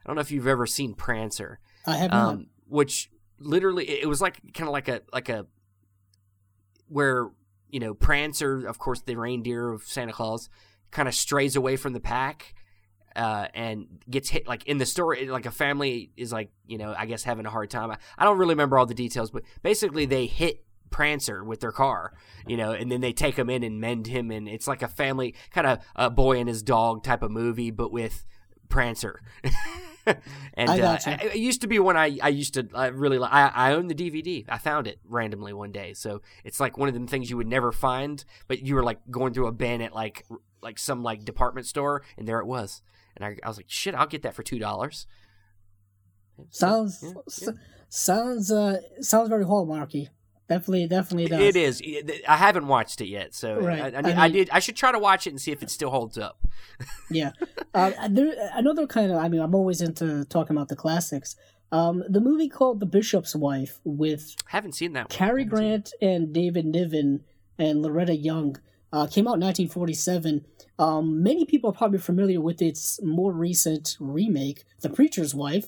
I 0.03 0.07
don't 0.09 0.15
know 0.15 0.21
if 0.21 0.31
you've 0.31 0.47
ever 0.47 0.65
seen 0.65 0.93
Prancer 0.95 1.59
I 1.85 1.97
have 1.97 2.11
not. 2.11 2.33
um, 2.33 2.47
which 2.67 3.09
literally 3.39 3.89
it 3.89 4.03
it 4.03 4.05
was 4.07 4.21
like 4.21 4.53
kind 4.53 4.67
of 4.67 4.73
like 4.73 4.87
a 4.87 5.01
like 5.13 5.29
a 5.29 5.45
where 6.87 7.29
you 7.69 7.79
know 7.79 7.93
Prancer, 7.93 8.65
of 8.65 8.79
course, 8.79 9.01
the 9.01 9.15
reindeer 9.15 9.71
of 9.71 9.83
Santa 9.83 10.11
Claus, 10.11 10.49
kind 10.91 11.07
of 11.07 11.15
strays 11.15 11.55
away 11.55 11.75
from 11.75 11.93
the 11.93 11.99
pack. 11.99 12.53
Uh, 13.15 13.47
and 13.55 13.87
gets 14.09 14.29
hit 14.29 14.47
like 14.47 14.63
in 14.65 14.77
the 14.77 14.85
story 14.85 15.27
like 15.27 15.47
a 15.47 15.51
family 15.51 16.11
is 16.15 16.31
like 16.31 16.51
you 16.67 16.77
know 16.77 16.93
i 16.95 17.07
guess 17.07 17.23
having 17.23 17.45
a 17.45 17.49
hard 17.49 17.67
time 17.69 17.89
I, 17.89 17.97
I 18.19 18.23
don't 18.23 18.37
really 18.37 18.53
remember 18.53 18.77
all 18.77 18.85
the 18.85 18.93
details 18.93 19.31
but 19.31 19.41
basically 19.63 20.05
they 20.05 20.27
hit 20.27 20.63
prancer 20.91 21.43
with 21.43 21.59
their 21.59 21.71
car 21.71 22.13
you 22.47 22.55
know 22.55 22.71
and 22.71 22.89
then 22.89 23.01
they 23.01 23.11
take 23.11 23.35
him 23.35 23.49
in 23.49 23.63
and 23.63 23.81
mend 23.81 24.05
him 24.05 24.29
and 24.29 24.47
it's 24.47 24.67
like 24.67 24.83
a 24.83 24.87
family 24.87 25.33
kind 25.51 25.65
of 25.65 25.79
a 25.95 26.11
boy 26.11 26.37
and 26.37 26.47
his 26.47 26.61
dog 26.61 27.03
type 27.03 27.23
of 27.23 27.31
movie 27.31 27.71
but 27.71 27.91
with 27.91 28.25
prancer 28.69 29.19
and 30.53 30.69
uh, 30.69 30.97
it 31.07 31.35
used 31.37 31.61
to 31.61 31.67
be 31.67 31.79
one 31.79 31.97
I, 31.97 32.17
I 32.21 32.29
used 32.29 32.53
to 32.55 32.67
I 32.73 32.87
really 32.87 33.17
I, 33.19 33.47
I 33.47 33.73
own 33.73 33.87
the 33.87 33.95
DVD. 33.95 34.45
I 34.49 34.57
found 34.57 34.87
it 34.87 34.99
randomly 35.05 35.53
one 35.53 35.71
day, 35.71 35.93
so 35.93 36.21
it's 36.43 36.59
like 36.59 36.77
one 36.77 36.87
of 36.87 36.93
them 36.93 37.07
things 37.07 37.29
you 37.29 37.37
would 37.37 37.47
never 37.47 37.71
find, 37.71 38.23
but 38.47 38.61
you 38.61 38.75
were 38.75 38.83
like 38.83 38.99
going 39.09 39.33
through 39.33 39.47
a 39.47 39.51
bin 39.51 39.81
at 39.81 39.93
like 39.93 40.25
like 40.61 40.79
some 40.79 41.03
like 41.03 41.25
department 41.25 41.67
store, 41.67 42.03
and 42.17 42.27
there 42.27 42.39
it 42.39 42.45
was, 42.47 42.81
and 43.15 43.25
I, 43.25 43.35
I 43.43 43.47
was 43.47 43.57
like, 43.57 43.69
shit, 43.69 43.95
I'll 43.95 44.07
get 44.07 44.23
that 44.23 44.35
for 44.35 44.43
two 44.43 44.59
dollars. 44.59 45.07
sounds 46.49 47.03
yeah, 47.03 47.13
s- 47.27 47.49
sounds 47.89 48.51
uh 48.51 48.77
sounds 49.01 49.29
very 49.29 49.45
hallmarky. 49.45 50.09
Definitely, 50.49 50.87
definitely 50.87 51.27
does. 51.27 51.39
It 51.41 51.55
is. 51.55 51.81
I 52.27 52.35
haven't 52.37 52.67
watched 52.67 53.01
it 53.01 53.07
yet, 53.07 53.35
so 53.35 53.59
Right. 53.61 53.93
I, 53.93 53.97
I, 53.97 53.99
I 53.99 54.01
need- 54.01 54.15
I 54.17 54.23
mean- 54.27 54.31
did. 54.33 54.49
I 54.51 54.59
should 54.59 54.75
try 54.75 54.91
to 54.91 54.97
watch 54.99 55.27
it 55.27 55.29
and 55.29 55.39
see 55.39 55.51
if 55.51 55.61
it 55.63 55.69
still 55.69 55.91
holds 55.91 56.17
up. 56.17 56.39
Yeah. 57.11 57.31
Uh, 57.73 57.91
there, 58.09 58.33
another 58.53 58.85
kind 58.87 59.11
of, 59.11 59.17
I 59.17 59.29
mean, 59.29 59.41
I'm 59.41 59.55
always 59.55 59.81
into 59.81 60.25
talking 60.25 60.55
about 60.55 60.67
the 60.69 60.75
classics. 60.75 61.35
Um, 61.71 62.03
the 62.07 62.19
movie 62.21 62.49
called 62.49 62.79
The 62.79 62.85
Bishop's 62.85 63.35
Wife 63.35 63.79
with 63.83 64.35
Haven't 64.47 64.73
seen 64.73 64.93
that. 64.93 65.03
one. 65.05 65.09
Cary 65.09 65.41
seen. 65.43 65.49
Grant 65.49 65.93
and 66.01 66.33
David 66.33 66.65
Niven 66.65 67.23
and 67.57 67.81
Loretta 67.81 68.15
Young 68.15 68.57
uh, 68.93 69.05
came 69.07 69.27
out 69.27 69.35
in 69.35 69.41
1947. 69.41 70.45
Um, 70.79 71.21
many 71.21 71.45
people 71.45 71.69
are 71.71 71.73
probably 71.73 71.99
familiar 71.99 72.41
with 72.41 72.61
its 72.61 72.99
more 73.03 73.31
recent 73.33 73.97
remake, 73.99 74.63
The 74.81 74.89
Preacher's 74.89 75.35
Wife, 75.35 75.67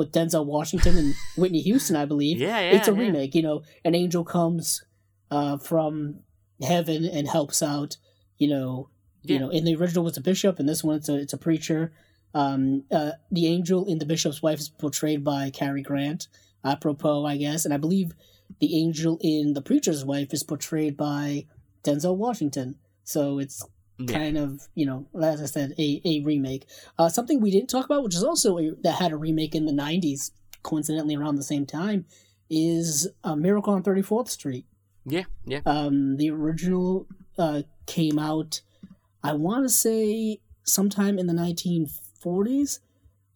with 0.00 0.12
Denzel 0.12 0.44
Washington 0.46 0.96
and 0.98 1.14
Whitney 1.36 1.60
Houston, 1.62 1.94
I 1.94 2.04
believe. 2.06 2.38
Yeah, 2.38 2.58
yeah, 2.58 2.76
it's 2.76 2.88
a 2.88 2.92
yeah. 2.92 2.98
remake. 2.98 3.34
You 3.34 3.42
know, 3.42 3.62
an 3.84 3.94
angel 3.94 4.24
comes 4.24 4.82
uh, 5.30 5.58
from 5.58 6.20
heaven 6.62 7.04
and 7.04 7.28
helps 7.28 7.62
out. 7.62 7.96
You 8.38 8.48
know, 8.48 8.88
Yeah. 9.22 9.34
you 9.34 9.38
know, 9.40 9.50
in 9.50 9.64
the 9.64 9.76
original 9.76 10.02
was 10.04 10.16
a 10.16 10.20
bishop, 10.22 10.58
and 10.58 10.68
this 10.68 10.82
one 10.82 10.96
it's 10.96 11.08
a 11.08 11.16
it's 11.16 11.32
a 11.32 11.38
preacher. 11.38 11.92
Um, 12.32 12.84
uh, 12.90 13.12
the 13.30 13.46
angel 13.46 13.84
in 13.86 13.98
the 13.98 14.06
bishop's 14.06 14.40
wife 14.42 14.58
is 14.60 14.68
portrayed 14.68 15.22
by 15.24 15.50
Cary 15.50 15.82
Grant, 15.82 16.28
apropos, 16.64 17.24
I 17.26 17.36
guess, 17.36 17.64
and 17.64 17.74
I 17.74 17.76
believe 17.76 18.12
the 18.60 18.76
angel 18.82 19.18
in 19.20 19.52
the 19.54 19.62
preacher's 19.62 20.04
wife 20.04 20.32
is 20.32 20.42
portrayed 20.42 20.96
by 20.96 21.46
Denzel 21.84 22.16
Washington. 22.16 22.76
So 23.04 23.38
it's 23.38 23.64
Yeah. 24.00 24.18
kind 24.18 24.38
of 24.38 24.68
you 24.74 24.86
know, 24.86 25.06
as 25.20 25.42
I 25.42 25.46
said, 25.46 25.74
a, 25.78 26.00
a 26.04 26.20
remake. 26.20 26.66
Uh, 26.98 27.08
something 27.08 27.40
we 27.40 27.50
didn't 27.50 27.70
talk 27.70 27.84
about, 27.84 28.02
which 28.02 28.14
is 28.14 28.24
also 28.24 28.58
a, 28.58 28.70
that 28.82 28.94
had 28.94 29.12
a 29.12 29.16
remake 29.16 29.54
in 29.54 29.66
the 29.66 29.72
'90s, 29.72 30.30
coincidentally 30.62 31.16
around 31.16 31.36
the 31.36 31.42
same 31.42 31.66
time, 31.66 32.06
is 32.48 33.08
uh, 33.24 33.36
Miracle 33.36 33.74
on 33.74 33.82
34th 33.82 34.28
Street. 34.28 34.66
Yeah, 35.04 35.24
yeah. 35.44 35.60
Um, 35.66 36.16
the 36.16 36.30
original 36.30 37.06
uh, 37.38 37.62
came 37.86 38.18
out, 38.18 38.60
I 39.22 39.32
want 39.34 39.64
to 39.64 39.68
say, 39.68 40.40
sometime 40.64 41.18
in 41.18 41.26
the 41.26 41.32
1940s, 41.32 42.80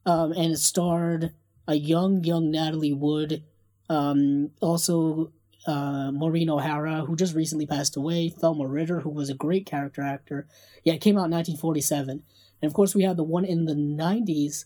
um, 0.07 0.33
and 0.33 0.53
it 0.53 0.59
starred 0.59 1.33
a 1.67 1.75
young, 1.75 2.23
young 2.25 2.51
Natalie 2.51 2.93
Wood, 2.93 3.43
um, 3.89 4.51
also 4.61 5.33
uh, 5.67 6.11
Maureen 6.13 6.51
O'Hara, 6.51 7.05
who 7.05 7.17
just 7.17 7.35
recently 7.35 7.67
passed 7.67 7.97
away, 7.97 8.29
Thelma 8.29 8.67
Ritter, 8.67 9.01
who 9.01 9.11
was 9.11 9.31
a 9.31 9.35
great 9.35 9.67
character 9.67 10.03
actor. 10.03 10.47
Yeah, 10.85 10.95
it 10.95 11.01
came 11.01 11.17
out 11.17 11.27
in 11.27 11.31
1947. 11.33 12.23
And 12.63 12.69
of 12.69 12.75
course, 12.75 12.95
we 12.95 13.03
had 13.03 13.17
the 13.17 13.23
one 13.25 13.45
in 13.45 13.65
the 13.65 13.75
90s, 13.75 14.65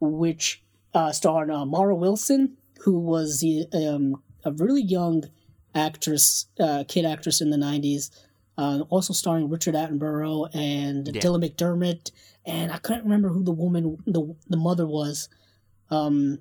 which 0.00 0.62
uh, 0.94 1.12
starred 1.12 1.50
uh, 1.50 1.66
Mara 1.66 1.94
Wilson, 1.94 2.56
who 2.80 2.98
was 2.98 3.40
the, 3.40 3.66
um, 3.72 4.22
a 4.44 4.52
really 4.52 4.82
young 4.82 5.24
actress, 5.74 6.46
uh, 6.60 6.84
kid 6.88 7.04
actress 7.04 7.40
in 7.40 7.50
the 7.50 7.56
90s, 7.56 8.10
uh, 8.56 8.80
also 8.90 9.12
starring 9.12 9.48
Richard 9.48 9.74
Attenborough 9.74 10.48
and 10.54 11.08
Yeah. 11.08 11.20
Dylan 11.20 11.44
McDermott. 11.44 12.10
And 12.46 12.72
I 12.72 12.78
couldn't 12.78 13.04
remember 13.04 13.28
who 13.28 13.42
the 13.44 13.52
woman, 13.52 13.98
the, 14.06 14.34
the 14.48 14.56
mother 14.56 14.86
was. 14.86 15.28
Um, 15.90 16.38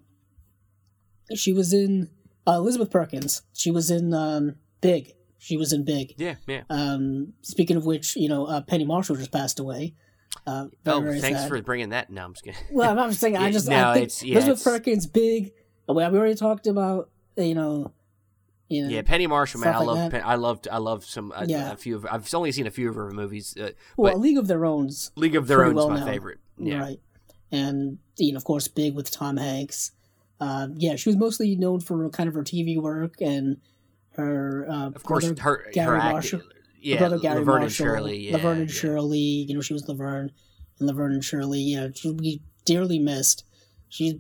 she 1.35 1.51
was 1.51 1.73
in 1.73 2.09
uh, 2.47 2.53
Elizabeth 2.53 2.89
Perkins. 2.89 3.41
She 3.53 3.71
was 3.71 3.91
in 3.91 4.13
um, 4.13 4.55
Big. 4.81 5.13
She 5.39 5.57
was 5.57 5.73
in 5.73 5.83
Big. 5.85 6.13
Yeah, 6.17 6.35
yeah. 6.47 6.63
Um, 6.69 7.33
speaking 7.41 7.77
of 7.77 7.85
which, 7.85 8.15
you 8.15 8.29
know, 8.29 8.45
uh, 8.45 8.61
Penny 8.61 8.85
Marshall 8.85 9.15
just 9.15 9.31
passed 9.31 9.59
away. 9.59 9.93
Uh, 10.45 10.65
Oh, 10.85 11.01
thanks 11.19 11.39
sad. 11.41 11.49
for 11.49 11.61
bringing 11.61 11.89
that. 11.89 12.09
No, 12.09 12.23
I'm 12.23 12.33
just 12.33 12.43
kidding. 12.45 12.59
Well, 12.71 12.97
I'm 12.97 13.09
just 13.09 13.21
saying. 13.21 13.37
I 13.37 13.51
just 13.59 13.67
no, 13.69 13.89
I 13.89 13.93
think 13.95 14.03
it's- 14.05 14.23
yeah, 14.23 14.35
Elizabeth 14.35 14.61
it's- 14.61 14.63
Perkins, 14.77 15.07
Big. 15.07 15.51
Well, 15.87 16.11
we 16.11 16.17
already 16.17 16.35
talked 16.35 16.67
about 16.67 17.09
you 17.37 17.53
know, 17.55 17.91
you 18.67 18.83
know. 18.83 18.89
Yeah, 18.89 19.03
Penny 19.03 19.27
Marshall, 19.27 19.61
man, 19.61 19.73
I 19.75 19.77
like 19.77 19.87
love. 19.87 20.11
Pen- 20.11 20.23
I 20.25 20.35
loved. 20.35 20.67
I 20.69 20.77
loved 20.77 21.03
some. 21.03 21.31
A, 21.35 21.45
Yeah. 21.45 21.71
a 21.71 21.75
few 21.77 21.95
of. 21.95 22.05
I've 22.09 22.33
only 22.33 22.51
seen 22.51 22.67
a 22.67 22.71
few 22.71 22.89
of 22.89 22.95
her 22.95 23.11
movies. 23.11 23.55
Uh, 23.57 23.71
well, 23.95 24.17
League 24.17 24.37
of 24.37 24.47
Their 24.47 24.65
Own's 24.65 25.11
League 25.15 25.35
of 25.35 25.47
Their 25.47 25.57
pretty 25.57 25.69
Own 25.71 25.75
well 25.75 25.93
is 25.93 26.01
my 26.01 26.05
favorite. 26.11 26.39
Yeah, 26.57 26.79
right, 26.79 26.99
and 27.51 27.99
you 28.17 28.33
know, 28.33 28.37
of 28.37 28.43
course, 28.43 28.67
Big 28.67 28.95
with 28.95 29.11
Tom 29.11 29.37
Hanks. 29.37 29.91
Uh, 30.39 30.67
yeah, 30.75 30.95
she 30.95 31.09
was 31.09 31.17
mostly 31.17 31.55
known 31.55 31.79
for 31.79 32.09
kind 32.09 32.27
of 32.29 32.35
her 32.35 32.43
TV 32.43 32.79
work 32.79 33.15
and 33.21 33.57
her. 34.11 34.67
Uh, 34.69 34.88
of 34.88 35.03
course, 35.03 35.25
brother, 35.25 35.41
her 35.41 35.65
Gary 35.73 35.99
her. 35.99 36.11
Marshall. 36.11 36.39
her 36.39 36.45
Yeah, 36.79 36.97
brother 36.99 37.17
Gary 37.19 37.39
Laverne 37.39 37.55
and 37.55 37.63
Marshall, 37.63 37.85
Shirley. 37.85 38.17
Yeah, 38.17 38.33
Laverne 38.33 38.61
and 38.61 38.69
yeah. 38.69 38.75
Shirley. 38.75 39.19
You 39.19 39.55
know, 39.55 39.61
she 39.61 39.73
was 39.73 39.88
Laverne, 39.88 40.31
and 40.79 40.88
Laverne 40.88 41.13
and 41.13 41.23
Shirley. 41.25 41.59
You 41.59 41.77
know, 41.81 41.91
she'll 41.93 42.13
be 42.13 42.41
dearly 42.65 42.99
missed. 42.99 43.45
She's 43.89 44.15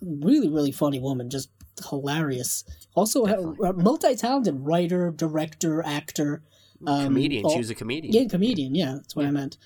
really, 0.00 0.48
really 0.48 0.70
funny 0.72 1.00
woman, 1.00 1.28
just 1.30 1.50
hilarious. 1.88 2.64
Also, 2.94 3.26
a 3.26 3.68
a 3.68 3.72
multi-talented 3.72 4.60
writer, 4.60 5.10
director, 5.10 5.82
actor, 5.84 6.42
um, 6.86 7.04
comedian. 7.06 7.44
all- 7.44 7.52
she 7.52 7.58
was 7.58 7.70
a 7.70 7.74
comedian. 7.74 8.12
yeah, 8.14 8.28
comedian. 8.28 8.74
Yeah, 8.74 8.94
that's 8.94 9.16
what 9.16 9.26
I 9.26 9.30
meant. 9.30 9.56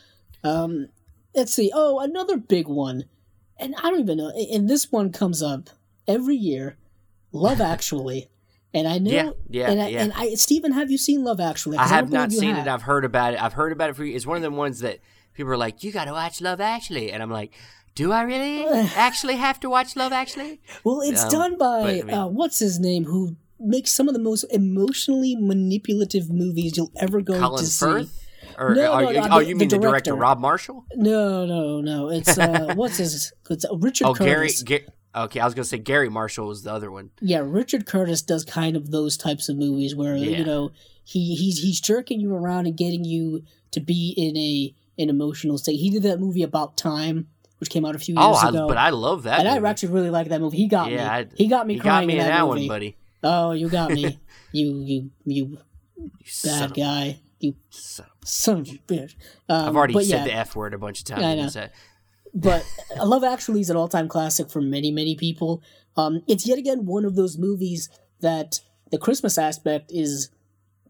Um, 0.44 0.88
let's 1.34 1.52
see. 1.52 1.70
Oh, 1.74 2.00
another 2.00 2.36
big 2.36 2.66
one, 2.68 3.04
and 3.58 3.74
I 3.76 3.90
don't 3.90 4.00
even 4.00 4.18
know. 4.18 4.30
And 4.52 4.68
this 4.68 4.90
one 4.90 5.12
comes 5.12 5.42
up 5.42 5.70
every 6.06 6.36
year. 6.36 6.76
Love 7.32 7.60
Actually, 7.60 8.28
and 8.74 8.86
I 8.86 8.98
know. 8.98 9.10
Yeah, 9.10 9.30
yeah, 9.48 9.70
and 9.70 9.80
I, 9.82 9.88
yeah. 9.88 10.02
And 10.02 10.12
I, 10.14 10.34
Steven, 10.34 10.72
have 10.72 10.90
you 10.90 10.98
seen 10.98 11.24
Love 11.24 11.40
Actually? 11.40 11.78
I 11.78 11.86
have 11.86 12.06
don't 12.10 12.12
not 12.20 12.30
you 12.32 12.38
seen 12.40 12.54
have. 12.56 12.66
it. 12.66 12.70
I've 12.70 12.82
heard 12.82 13.04
about 13.04 13.34
it. 13.34 13.42
I've 13.42 13.54
heard 13.54 13.72
about 13.72 13.90
it 13.90 13.96
for. 13.96 14.04
It's 14.04 14.26
one 14.26 14.36
of 14.36 14.42
the 14.42 14.50
ones 14.50 14.80
that 14.80 14.98
people 15.34 15.50
are 15.52 15.56
like, 15.56 15.82
"You 15.82 15.92
got 15.92 16.04
to 16.06 16.12
watch 16.12 16.40
Love 16.40 16.60
Actually," 16.60 17.10
and 17.10 17.22
I'm 17.22 17.30
like, 17.30 17.54
"Do 17.94 18.12
I 18.12 18.22
really 18.22 18.66
actually 18.96 19.36
have 19.36 19.58
to 19.60 19.70
watch 19.70 19.96
Love 19.96 20.12
Actually?" 20.12 20.60
Well, 20.84 21.00
it's 21.00 21.22
Um, 21.24 21.30
done 21.30 21.52
by 21.58 21.80
but, 21.82 21.88
I 21.88 22.02
mean- 22.02 22.10
uh, 22.14 22.26
what's 22.26 22.58
his 22.58 22.78
name, 22.78 23.04
who 23.04 23.36
makes 23.58 23.92
some 23.92 24.08
of 24.08 24.14
the 24.14 24.20
most 24.20 24.42
emotionally 24.50 25.36
manipulative 25.36 26.28
movies 26.30 26.76
you'll 26.76 26.92
ever 27.00 27.20
go 27.22 27.38
Colin 27.38 27.64
to 27.64 27.70
see. 27.70 28.08
Or, 28.58 28.74
No, 28.74 29.00
no, 29.00 29.10
you, 29.10 29.20
no, 29.20 29.28
oh, 29.30 29.38
the- 29.38 29.46
you 29.46 29.56
mean 29.56 29.68
the 29.68 29.78
director 29.78 30.10
director. 30.10 30.14
Rob 30.16 30.38
Marshall? 30.40 30.84
No, 30.96 31.46
no, 31.46 31.80
no. 31.80 32.10
It's 32.10 32.36
uh, 32.36 32.72
what's 32.76 32.98
his? 32.98 33.32
It's 33.48 33.64
uh, 33.64 33.76
Richard 33.78 34.08
Oh, 34.08 34.14
Gary. 34.14 34.48
Curtis. 34.48 34.62
Okay, 35.14 35.40
I 35.40 35.44
was 35.44 35.54
gonna 35.54 35.64
say 35.64 35.78
Gary 35.78 36.08
Marshall 36.08 36.46
was 36.48 36.62
the 36.62 36.72
other 36.72 36.90
one. 36.90 37.10
yeah, 37.20 37.42
Richard 37.44 37.84
Curtis 37.86 38.22
does 38.22 38.44
kind 38.44 38.76
of 38.76 38.90
those 38.90 39.16
types 39.16 39.48
of 39.48 39.56
movies 39.56 39.94
where 39.94 40.16
Yeah. 40.16 40.38
you 40.38 40.44
know 40.44 40.70
he 41.04 41.34
he's 41.34 41.58
he's 41.58 41.80
jerking 41.80 42.20
you 42.20 42.34
around 42.34 42.66
and 42.66 42.76
getting 42.76 43.04
you 43.04 43.42
to 43.72 43.80
be 43.80 44.14
in 44.16 44.36
a 44.36 44.74
an 45.02 45.10
emotional 45.10 45.58
state. 45.58 45.76
He 45.76 45.90
did 45.90 46.02
that 46.04 46.18
movie 46.20 46.42
about 46.42 46.76
time, 46.76 47.26
which 47.58 47.68
came 47.70 47.84
out 47.84 47.94
a 47.94 47.98
few 47.98 48.14
years 48.14 48.24
Oh, 48.26 48.34
I, 48.34 48.48
ago. 48.48 48.68
but 48.68 48.76
I 48.78 48.90
love 48.90 49.24
that. 49.24 49.40
and 49.40 49.48
I 49.48 49.68
actually 49.68 49.92
really 49.92 50.10
like 50.10 50.28
that 50.28 50.40
movie. 50.40 50.56
He 50.56 50.68
got 50.68 50.90
Yeah, 50.90 51.10
I- 51.12 51.24
me. 51.24 51.30
He 51.36 51.46
got 51.46 51.66
me 51.66 51.78
crying 51.78 52.02
got 52.02 52.06
me 52.06 52.12
in 52.14 52.18
that, 52.20 52.28
that 52.38 52.46
movie. 52.46 52.60
one, 52.60 52.68
buddy. 52.68 52.96
Oh, 53.22 53.52
you 53.52 53.68
got 53.68 53.90
me. 53.90 54.18
you 54.52 54.78
you 54.80 55.10
you 55.26 55.58
You 55.96 56.26
bad 56.44 56.70
of- 56.70 56.74
guy. 56.76 57.20
You 57.40 57.54
son 57.70 58.06
of- 58.22 58.28
son 58.28 58.60
of 58.60 58.68
a 58.68 58.72
bitch. 58.86 59.14
Um, 59.48 59.68
I've 59.68 59.76
already 59.76 59.94
said 60.04 60.20
yeah, 60.20 60.24
the 60.24 60.32
f 60.34 60.54
word 60.56 60.74
a 60.74 60.78
bunch 60.78 61.00
of 61.00 61.04
times. 61.06 61.22
I 61.24 61.34
know. 61.34 61.68
But 62.34 62.64
Love 62.96 63.24
Actually 63.24 63.60
is 63.60 63.70
an 63.70 63.76
all-time 63.76 64.08
classic 64.08 64.50
for 64.50 64.60
many, 64.60 64.90
many 64.90 65.14
people. 65.14 65.62
Um, 65.96 66.22
it's 66.26 66.46
yet 66.46 66.58
again 66.58 66.86
one 66.86 67.04
of 67.04 67.14
those 67.16 67.36
movies 67.38 67.88
that 68.20 68.60
the 68.90 68.98
Christmas 68.98 69.36
aspect 69.38 69.90
is 69.92 70.30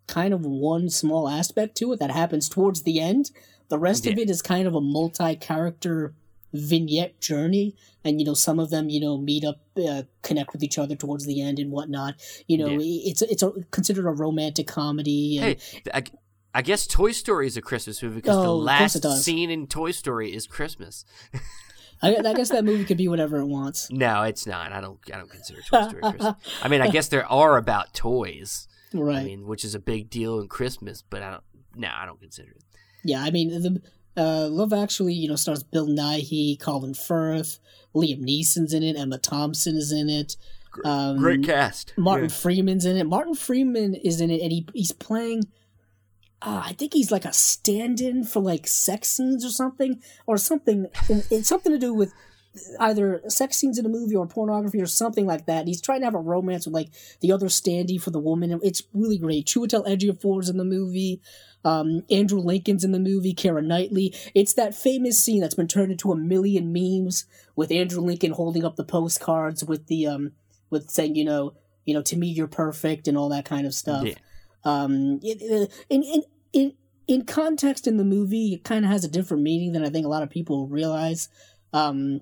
kind 0.07 0.35
of 0.35 0.45
one 0.45 0.91
small 0.91 1.29
aspect 1.29 1.77
to 1.79 1.93
it 1.93 1.99
that 2.01 2.11
happens 2.11 2.49
towards 2.49 2.83
the 2.83 3.01
end. 3.01 3.31
The 3.69 3.79
rest 3.79 4.07
of 4.07 4.19
it 4.19 4.29
is 4.29 4.43
kind 4.43 4.67
of 4.67 4.75
a 4.75 4.81
multi-character 4.81 6.15
vignette 6.53 7.19
journey, 7.21 7.75
and 8.05 8.21
you 8.21 8.27
know 8.27 8.35
some 8.35 8.59
of 8.59 8.69
them 8.71 8.91
you 8.91 9.01
know 9.01 9.17
meet 9.17 9.45
up, 9.45 9.61
uh, 9.77 10.03
connect 10.23 10.53
with 10.53 10.63
each 10.63 10.77
other 10.79 10.95
towards 10.95 11.25
the 11.25 11.41
end 11.41 11.59
and 11.59 11.71
whatnot. 11.71 12.15
You 12.47 12.59
know, 12.59 12.67
Yeah. 12.69 13.11
it's 13.11 13.23
it's 13.23 13.43
a, 13.43 13.53
considered 13.71 14.07
a 14.07 14.11
romantic 14.11 14.67
comedy. 14.67 15.39
And, 15.39 15.59
Hey, 15.61 15.83
I, 15.95 16.03
I 16.55 16.63
guess 16.63 16.87
Toy 16.87 17.13
Story 17.13 17.47
is 17.47 17.57
a 17.57 17.63
Christmas 17.63 18.03
movie 18.03 18.17
because 18.17 18.37
the 18.37 18.43
Oh, 18.51 18.61
it 18.61 18.65
last 18.65 19.23
scene 19.23 19.51
in 19.51 19.67
Toy 19.67 19.91
Story 19.91 20.35
is 20.35 20.47
Christmas. 20.47 21.05
I, 22.03 22.17
I 22.17 22.35
guess 22.35 22.51
that 22.51 22.65
movie 22.65 22.85
could 22.85 22.97
be 22.99 23.09
whatever 23.09 23.39
it 23.39 23.47
wants. 23.47 23.89
No, 23.91 24.23
it's 24.25 24.47
not. 24.47 24.73
I 24.73 24.81
don't. 24.81 24.99
I 25.13 25.17
don't 25.19 25.31
consider 25.31 25.61
Toy 25.63 25.89
Story 25.89 26.03
Christmas. 26.03 26.35
I 26.63 26.69
mean, 26.69 26.81
I 26.81 26.89
guess 26.89 27.09
there 27.09 27.27
are 27.27 27.57
about 27.57 27.95
toys. 27.95 28.67
Right. 28.93 29.19
I 29.19 29.25
mean, 29.25 29.47
which 29.47 29.65
is 29.65 29.75
a 29.75 29.79
big 29.79 30.11
deal 30.11 30.41
in 30.41 30.49
Christmas, 30.49 31.03
but 31.09 31.23
I 31.23 31.31
don't. 31.31 31.43
No, 31.77 31.89
I 31.95 32.05
don't 32.05 32.21
consider 32.21 32.51
it. 32.51 32.63
Yeah, 33.05 33.23
I 33.23 33.31
mean 33.31 33.49
the 33.49 33.81
uh, 34.17 34.49
Love 34.49 34.73
Actually, 34.73 35.15
you 35.15 35.29
know, 35.29 35.37
stars 35.37 35.63
Bill 35.63 35.87
Nighy, 35.89 36.61
Colin 36.61 36.93
Firth, 36.95 37.59
Liam 37.95 38.21
Neeson's 38.21 38.75
in 38.75 38.83
it, 38.83 38.97
Emma 38.97 39.17
Thompson 39.19 39.77
is 39.77 39.91
in 39.91 40.11
it, 40.11 40.37
um, 40.85 41.17
Great 41.19 41.43
cast. 41.45 41.95
Martin 41.97 42.29
Yeah. 42.29 42.35
Freeman's 42.37 42.85
in 42.85 42.97
it. 42.99 43.05
Martin 43.05 43.35
Freeman 43.35 43.95
is 43.95 44.21
in 44.21 44.31
it, 44.31 44.43
and 44.43 44.53
he 44.53 44.67
he's 44.75 44.93
playing. 44.93 45.45
Uh, 46.45 46.63
I 46.65 46.73
think 46.73 46.93
he's 46.93 47.13
like 47.13 47.25
a 47.25 47.33
stand-in 47.33 48.25
for 48.25 48.41
like 48.41 48.67
sex 48.67 49.09
scenes 49.09 49.45
or 49.45 49.51
something, 49.51 50.03
or 50.27 50.37
something. 50.39 50.87
It's 51.09 51.49
something 51.49 51.73
to 51.73 51.79
do 51.79 51.95
with 51.95 52.13
either 52.81 53.23
sex 53.29 53.57
scenes 53.57 53.79
in 53.79 53.87
a 53.87 53.89
movie 53.89 54.15
or 54.15 54.27
pornography 54.27 54.81
or 54.81 54.87
something 54.87 55.27
like 55.27 55.47
that. 55.47 55.61
And 55.61 55.69
he's 55.69 55.81
trying 55.81 56.01
to 56.01 56.05
have 56.07 56.15
a 56.15 56.19
romance 56.19 56.67
with 56.67 56.75
like 56.75 56.91
the 57.21 57.33
other 57.33 57.47
standee 57.47 58.01
for 58.01 58.11
the 58.11 58.19
woman. 58.19 58.59
It's 58.63 58.83
really 58.93 59.19
great. 59.19 59.47
Chiwetel 59.47 59.87
Ejiofor's 59.87 60.49
in 60.49 60.59
the 60.59 60.65
movie. 60.65 61.21
Um, 61.65 62.03
Andrew 62.11 62.41
Lincoln's 62.41 62.85
in 62.85 62.93
the 62.93 62.99
movie. 62.99 63.35
Keira 63.35 63.65
Knightley. 63.65 64.15
It's 64.35 64.55
that 64.55 64.75
famous 64.75 65.23
scene 65.23 65.41
that's 65.41 65.55
been 65.55 65.69
turned 65.69 65.93
into 65.93 66.13
a 66.13 66.17
million 66.17 66.73
memes 66.73 67.25
with 67.57 67.71
Andrew 67.71 68.03
Lincoln 68.03 68.33
holding 68.33 68.65
up 68.65 68.77
the 68.77 68.85
postcards 68.85 69.65
with 69.65 69.87
the 69.87 70.07
um 70.07 70.33
with 70.71 70.91
saying 70.91 71.15
you 71.15 71.25
know 71.25 71.55
you 71.85 71.95
know 71.95 72.03
to 72.03 72.17
me 72.17 72.29
you're 72.29 72.49
perfect 72.49 73.07
and 73.09 73.17
all 73.17 73.29
that 73.29 73.45
kind 73.45 73.67
of 73.67 73.75
stuff. 73.75 74.05
Yeah. 74.05 74.15
Um, 74.65 75.21
it, 75.23 75.39
it, 75.41 75.73
in 75.89 76.03
in 76.03 76.23
in 76.53 76.75
in 77.07 77.25
context 77.25 77.87
in 77.87 77.97
the 77.97 78.05
movie, 78.05 78.55
it 78.55 78.65
kind 78.65 78.85
of 78.85 78.91
has 78.91 79.05
a 79.05 79.09
different 79.09 79.43
meaning 79.43 79.73
than 79.73 79.85
I 79.85 79.91
think 79.91 80.07
a 80.07 80.09
lot 80.09 80.23
of 80.23 80.31
people 80.31 80.69
realize. 80.69 81.29
Um, 81.73 82.21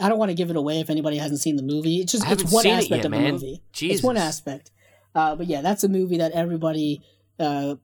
I 0.00 0.08
don't 0.08 0.18
want 0.18 0.30
to 0.30 0.34
give 0.34 0.50
it 0.50 0.56
away 0.56 0.80
if 0.80 0.90
anybody 0.90 1.16
hasn't 1.16 1.40
seen 1.40 1.56
the 1.56 1.62
movie. 1.62 1.96
It's 1.96 2.12
just 2.12 2.28
it's 2.28 2.52
one 2.52 2.62
seen 2.62 2.74
it 2.74 2.78
aspect 2.78 2.90
yet, 2.90 3.04
of 3.06 3.10
the 3.12 3.32
movie. 3.32 3.62
Jesus. 3.72 3.96
It's 3.96 4.04
one 4.04 4.16
aspect. 4.16 4.70
Uh, 5.14 5.34
but 5.34 5.46
yeah, 5.46 5.60
that's 5.60 5.82
a 5.82 5.88
movie 5.88 6.18
that 6.18 6.32
everybody 6.32 7.02
uh, 7.40 7.76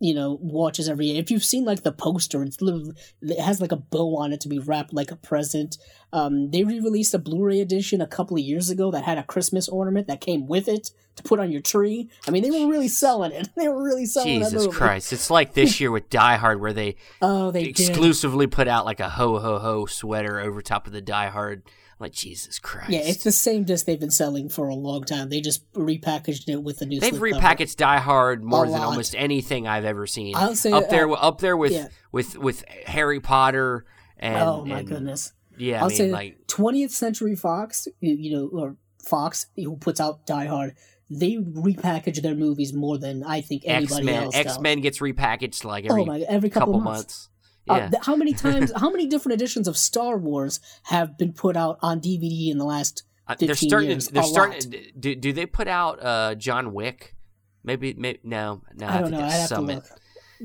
you 0.00 0.14
know 0.14 0.38
watches 0.40 0.88
every 0.88 1.06
year. 1.06 1.20
If 1.20 1.30
you've 1.30 1.44
seen 1.44 1.64
like 1.64 1.82
the 1.82 1.92
poster, 1.92 2.42
it's 2.42 2.58
it 2.60 3.40
has 3.40 3.60
like 3.60 3.72
a 3.72 3.76
bow 3.76 4.16
on 4.16 4.32
it 4.32 4.40
to 4.42 4.48
be 4.48 4.58
wrapped 4.58 4.92
like 4.92 5.10
a 5.10 5.16
present. 5.16 5.78
Um, 6.12 6.50
they 6.50 6.62
re-released 6.62 7.12
a 7.14 7.18
Blu-ray 7.18 7.60
edition 7.60 8.00
a 8.00 8.06
couple 8.06 8.36
of 8.36 8.42
years 8.42 8.70
ago 8.70 8.92
that 8.92 9.02
had 9.02 9.18
a 9.18 9.24
Christmas 9.24 9.68
ornament 9.68 10.06
that 10.06 10.20
came 10.20 10.46
with 10.46 10.68
it 10.68 10.90
to 11.16 11.22
put 11.24 11.40
on 11.40 11.50
your 11.50 11.60
tree. 11.60 12.08
I 12.28 12.30
mean, 12.30 12.42
they 12.44 12.50
were 12.50 12.70
really 12.70 12.88
selling 12.88 13.32
it. 13.32 13.48
They 13.56 13.68
were 13.68 13.82
really 13.82 14.06
selling 14.06 14.40
Jesus. 14.40 14.66
Christ! 14.74 15.12
It's 15.12 15.30
like 15.30 15.54
this 15.54 15.80
year 15.80 15.90
with 15.90 16.10
Die 16.10 16.36
Hard, 16.36 16.60
where 16.60 16.72
they 16.72 16.96
Oh, 17.22 17.50
they 17.50 17.64
did. 17.64 17.70
exclusively 17.80 18.46
put 18.46 18.68
out 18.68 18.84
like 18.84 19.00
a 19.00 19.08
ho 19.10 19.38
ho 19.38 19.58
ho 19.58 19.86
sweater 19.86 20.38
over 20.40 20.60
top 20.62 20.86
of 20.86 20.92
the 20.92 21.00
Die 21.00 21.28
Hard. 21.28 21.62
Like 22.04 22.12
Jesus 22.12 22.58
Christ! 22.58 22.90
Yeah, 22.90 23.00
it's 23.00 23.24
the 23.24 23.32
same 23.32 23.64
disc 23.64 23.86
they've 23.86 23.98
been 23.98 24.10
selling 24.10 24.50
for 24.50 24.68
a 24.68 24.74
long 24.74 25.04
time. 25.04 25.30
They 25.30 25.40
just 25.40 25.72
repackaged 25.72 26.50
it 26.50 26.62
with 26.62 26.82
a 26.82 26.84
new. 26.84 27.00
They've 27.00 27.14
repackaged 27.14 27.76
Die 27.76 27.98
Hard 27.98 28.44
more 28.44 28.64
A 28.64 28.68
than 28.68 28.78
lot. 28.78 28.88
almost 28.88 29.14
anything 29.16 29.66
I've 29.66 29.86
ever 29.86 30.06
seen. 30.06 30.36
I'll 30.36 30.54
say, 30.54 30.70
up 30.70 30.90
there, 30.90 31.08
uh, 31.08 31.14
up 31.14 31.40
there 31.40 31.56
with 31.56 31.72
yeah. 31.72 31.88
with 32.12 32.36
with 32.36 32.62
Harry 32.84 33.20
Potter 33.20 33.86
and 34.18 34.36
oh 34.36 34.66
my 34.66 34.80
and- 34.80 34.88
goodness! 34.88 35.32
yeah. 35.56 35.78
I 35.78 35.84
I'll 35.84 35.88
mean, 35.88 35.96
say 35.96 36.12
like 36.12 36.46
20th 36.48 36.90
Century 36.90 37.36
Fox, 37.36 37.88
you, 38.00 38.14
you 38.14 38.36
know, 38.36 38.50
or 38.52 38.76
Fox, 39.02 39.46
who 39.56 39.78
puts 39.78 39.98
out 39.98 40.26
Die 40.26 40.44
Hard, 40.44 40.74
they 41.08 41.36
repackage 41.36 42.20
their 42.20 42.34
movies 42.34 42.74
more 42.74 42.98
than 42.98 43.22
I 43.22 43.40
think 43.40 43.62
anybody 43.64 44.04
Men. 44.04 44.24
else 44.24 44.36
X. 44.36 44.60
Men 44.60 44.82
gets 44.82 44.98
repackaged 44.98 45.64
like 45.64 45.86
every 45.86 46.02
oh 46.02 46.04
my! 46.04 46.20
Every 46.20 46.50
couple, 46.50 46.74
couple 46.74 46.80
months. 46.80 46.98
months. 46.98 47.28
Uh, 47.68 47.88
Yeah, 47.92 47.98
how 48.02 48.16
many 48.16 48.32
times? 48.46 48.72
how 48.76 48.90
many 48.90 49.06
different 49.06 49.34
editions 49.34 49.66
of 49.68 49.76
Star 49.76 50.16
Wars 50.18 50.60
have 50.84 51.16
been 51.18 51.32
put 51.32 51.56
out 51.56 51.78
on 51.82 52.00
DVD 52.00 52.50
in 52.50 52.58
the 52.58 52.64
last? 52.64 53.04
Uh, 53.26 53.34
they're 53.38 53.48
15 53.48 53.68
starting. 53.70 53.90
years, 53.90 54.08
they're 54.08 54.22
a 54.22 54.26
starting. 54.26 54.74
Do, 54.98 55.14
do 55.14 55.32
they 55.32 55.46
put 55.46 55.66
out 55.68 56.02
uh, 56.04 56.34
John 56.34 56.74
Wick? 56.74 57.14
Maybe. 57.62 57.94
Maybe 57.94 58.20
no. 58.22 58.60
No. 58.74 58.86
I 58.86 59.00
don't 59.00 59.04
think 59.10 59.20
know. 59.20 59.26
I'd 59.26 59.30
that's 59.30 59.48
to 59.48 59.54
Summit. 59.54 59.74
look. 59.76 59.86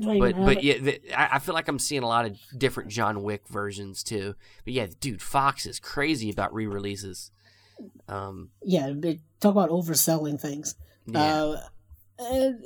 I 0.02 0.14
even 0.16 0.18
But 0.18 0.44
but 0.44 0.56
it? 0.58 0.64
yeah, 0.64 0.78
the, 0.78 1.00
I, 1.14 1.36
I 1.36 1.38
feel 1.40 1.52
like 1.54 1.68
I'm 1.68 1.78
seeing 1.78 2.02
a 2.02 2.06
lot 2.08 2.24
of 2.24 2.38
different 2.56 2.88
John 2.90 3.22
Wick 3.22 3.46
versions 3.48 4.02
too. 4.02 4.34
But 4.64 4.72
yeah, 4.72 4.86
dude, 5.00 5.20
Fox 5.20 5.66
is 5.66 5.78
crazy 5.78 6.30
about 6.30 6.54
re-releases. 6.54 7.30
Um, 8.08 8.50
yeah, 8.62 8.92
they 8.94 9.20
talk 9.40 9.52
about 9.52 9.68
overselling 9.70 10.40
things. 10.40 10.74
yeah, 11.06 11.20
Uh, 11.22 11.60
and 12.18 12.64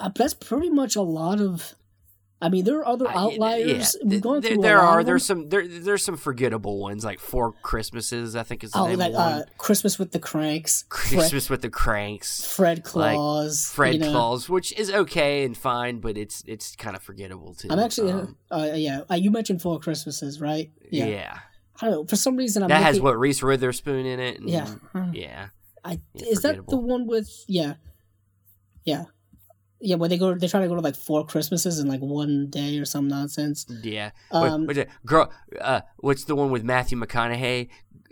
uh, 0.00 0.10
that's 0.16 0.34
pretty 0.34 0.70
much 0.70 0.96
a 0.96 1.02
lot 1.02 1.40
of. 1.40 1.74
I 2.44 2.48
mean, 2.50 2.64
there 2.64 2.78
are 2.80 2.86
other 2.86 3.08
I- 3.08 3.14
outliers. 3.14 3.96
yeah. 4.00 4.08
We've 4.08 4.20
gone 4.20 4.40
there, 4.42 4.52
through. 4.52 4.62
there 4.62 4.78
are 4.80 5.02
there's 5.02 5.24
some 5.24 5.48
there 5.48 5.66
there's 5.66 6.04
some 6.04 6.16
forgettable 6.18 6.78
ones 6.78 7.04
like 7.04 7.18
Four 7.18 7.52
Christmases. 7.62 8.36
I 8.36 8.42
think 8.42 8.62
is 8.62 8.72
the 8.72 8.78
Oh, 8.80 8.86
name 8.86 8.98
like 8.98 9.08
of 9.10 9.14
one. 9.14 9.32
uh, 9.32 9.44
Christmas 9.58 9.98
with 9.98 10.12
the 10.12 10.18
Cranks, 10.18 10.84
Fred, 10.90 10.90
Christmas 11.18 11.48
with 11.48 11.62
the 11.62 11.70
Cranks, 11.70 12.44
Fred 12.54 12.84
Claus, 12.84 13.66
Fred 13.70 13.94
you 13.94 14.00
know. 14.00 14.10
Claus, 14.12 14.48
which 14.48 14.72
is 14.78 14.90
okay 14.90 15.44
and 15.44 15.56
fine, 15.56 16.00
but 16.00 16.18
it's 16.18 16.42
it's 16.46 16.76
kind 16.76 16.94
of 16.94 17.02
forgettable 17.02 17.54
too. 17.54 17.68
I'm 17.70 17.78
actually, 17.78 18.12
Um, 18.12 18.36
uh, 18.50 18.72
yeah. 18.74 19.00
Uh, 19.10 19.14
you 19.14 19.30
mentioned 19.30 19.62
Four 19.62 19.80
Christmases, 19.80 20.40
right? 20.40 20.70
yeah. 20.90 21.38
I 21.80 21.86
don't 21.86 21.90
know. 21.94 22.04
For 22.04 22.16
some 22.16 22.36
reason, 22.36 22.62
I'm 22.62 22.68
that 22.68 22.82
has 22.82 23.00
what 23.00 23.18
Reese 23.18 23.42
Witherspoon 23.42 24.06
in 24.06 24.20
it. 24.20 24.38
and- 24.38 24.48
Yeah. 24.48 24.74
yeah. 25.12 25.46
I, 25.84 26.00
is 26.14 26.42
that 26.42 26.66
the 26.68 26.76
one 26.76 27.06
with 27.06 27.28
yeah, 27.48 27.74
yeah, 28.84 29.04
yeah? 29.84 29.96
Where 29.96 30.08
they 30.08 30.18
go, 30.18 30.34
they 30.34 30.48
try 30.48 30.60
to 30.60 30.68
go 30.68 30.74
to 30.74 30.80
like 30.80 30.96
four 30.96 31.24
Christmases 31.26 31.78
in 31.78 31.86
like 31.88 32.00
one 32.00 32.48
day 32.50 32.78
or 32.78 32.84
some 32.84 33.06
nonsense. 33.08 33.66
Yeah. 33.82 34.10
Um, 34.30 34.66
what, 34.66 34.76
what's? 34.76 34.90
Girl, 35.06 35.32
uh, 35.60 35.80
what's 35.98 36.24
the 36.24 36.34
one 36.34 36.50
with 36.50 36.64
Matthew 36.64 36.98
McConaughey? 36.98 37.68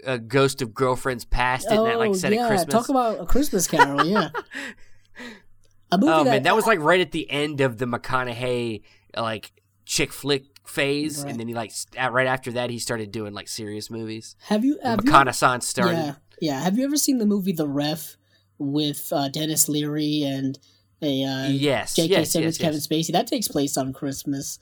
Uh, 0.07 0.17
Ghost 0.17 0.63
of 0.63 0.75
Girlfriends 0.75 1.25
Past. 1.25 1.69
Didn't 1.69 1.85
that 1.85 1.99
like 1.99 2.15
set 2.15 2.33
Oh, 2.33 2.37
yeah, 2.37 2.45
a 2.47 2.49
Christmas? 2.49 2.73
talk 2.75 2.89
about 2.89 3.21
a 3.21 3.27
Christmas 3.27 3.67
Carol. 3.69 4.05
yeah, 4.07 4.31
a 5.93 5.99
movie 5.99 6.13
oh 6.13 6.25
that, 6.25 6.31
man, 6.31 6.43
that 6.45 6.57
was 6.57 6.67
like 6.67 6.81
right 6.81 7.01
at 7.01 7.13
the 7.13 7.31
end 7.31 7.61
of 7.61 7.79
the 7.79 7.87
McConaughey 7.87 8.83
like 9.17 9.53
chick 9.85 10.13
flick 10.13 10.45
phase, 10.67 11.23
Right. 11.23 11.31
and 11.31 11.41
then 11.41 11.49
he 11.49 11.55
like 11.55 11.73
right 12.11 12.27
after 12.27 12.53
that 12.53 12.71
he 12.71 12.79
started 12.79 13.11
doing 13.13 13.33
like 13.35 13.49
serious 13.49 13.91
movies. 13.91 14.37
have 14.47 14.65
you 14.65 14.79
have 14.83 15.01
McConaissance 15.01 15.65
started. 15.65 15.97
yeah 15.97 16.15
yeah 16.41 16.61
have 16.61 16.79
you 16.79 16.85
ever 16.85 16.97
seen 16.97 17.19
the 17.19 17.27
movie 17.27 17.53
The 17.53 17.69
Ref 17.69 18.17
with 18.59 19.13
uh, 19.13 19.29
Denis 19.29 19.69
Leary 19.69 20.23
and 20.23 20.59
a 21.03 21.25
uh, 21.25 21.49
yes, 21.49 21.95
J.K. 21.97 22.11
yes, 22.11 22.31
Simmons, 22.31 22.59
yes, 22.59 22.65
Kevin. 22.65 22.81
Spacey? 22.81 23.13
That 23.13 23.27
takes 23.27 23.49
place 23.49 23.77
on 23.77 23.93
Christmas. 23.93 24.59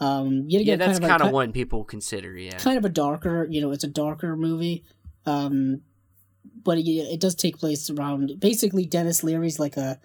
Um, 0.00 0.44
yet 0.48 0.64
Yeah, 0.64 0.76
that's 0.76 0.98
kind 0.98 1.04
of 1.04 1.10
kind 1.10 1.22
of 1.22 1.32
one 1.32 1.52
people 1.52 1.84
consider. 1.84 2.36
Yeah, 2.36 2.56
kind 2.58 2.78
of 2.78 2.84
a 2.84 2.88
darker, 2.88 3.46
you 3.50 3.60
know, 3.60 3.72
it's 3.72 3.84
a 3.84 3.88
darker 3.88 4.36
movie. 4.36 4.84
Um, 5.26 5.82
but 6.64 6.78
it, 6.78 6.88
it 6.88 7.20
does 7.20 7.34
take 7.34 7.58
place 7.58 7.88
around 7.90 8.40
basically 8.40 8.86
Denis 8.86 9.22
Leary's 9.22 9.58
like 9.60 9.76
a 9.76 9.98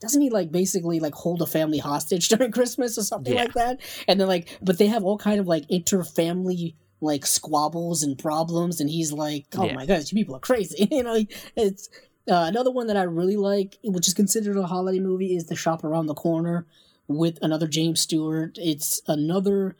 doesn't 0.00 0.20
he 0.22 0.30
like 0.30 0.50
basically 0.50 0.98
like 1.00 1.14
hold 1.14 1.42
a 1.42 1.46
family 1.46 1.78
hostage 1.78 2.28
during 2.30 2.52
Christmas 2.52 2.96
or 2.98 3.02
something 3.02 3.34
Yeah. 3.34 3.42
like 3.42 3.54
that? 3.54 3.80
And 4.08 4.20
then 4.20 4.28
like, 4.28 4.58
but 4.62 4.78
they 4.78 4.86
have 4.86 5.04
all 5.04 5.18
kind 5.18 5.40
of 5.40 5.46
like 5.46 5.64
inter-family 5.68 6.76
like 7.02 7.24
squabbles 7.24 8.02
and 8.02 8.18
problems, 8.18 8.80
and 8.80 8.90
he's 8.90 9.10
like, 9.12 9.46
oh 9.56 9.64
Yeah. 9.64 9.74
my 9.74 9.86
gosh, 9.86 10.12
you 10.12 10.16
people 10.18 10.36
are 10.36 10.40
crazy, 10.40 10.86
you 10.90 11.02
know? 11.02 11.24
It's 11.56 11.88
uh, 12.28 12.44
another 12.48 12.70
one 12.70 12.86
that 12.88 12.96
I 12.96 13.02
really 13.02 13.36
like, 13.36 13.78
which 13.82 14.08
is 14.08 14.14
considered 14.14 14.56
a 14.56 14.66
holiday 14.66 15.00
movie, 15.00 15.34
is 15.34 15.46
The 15.46 15.56
Shop 15.56 15.84
Around 15.84 16.06
the 16.06 16.14
Corner 16.14 16.66
with 17.08 17.38
another 17.42 17.66
James 17.66 18.00
Stewart. 18.00 18.56
It's 18.60 19.00
another, 19.06 19.76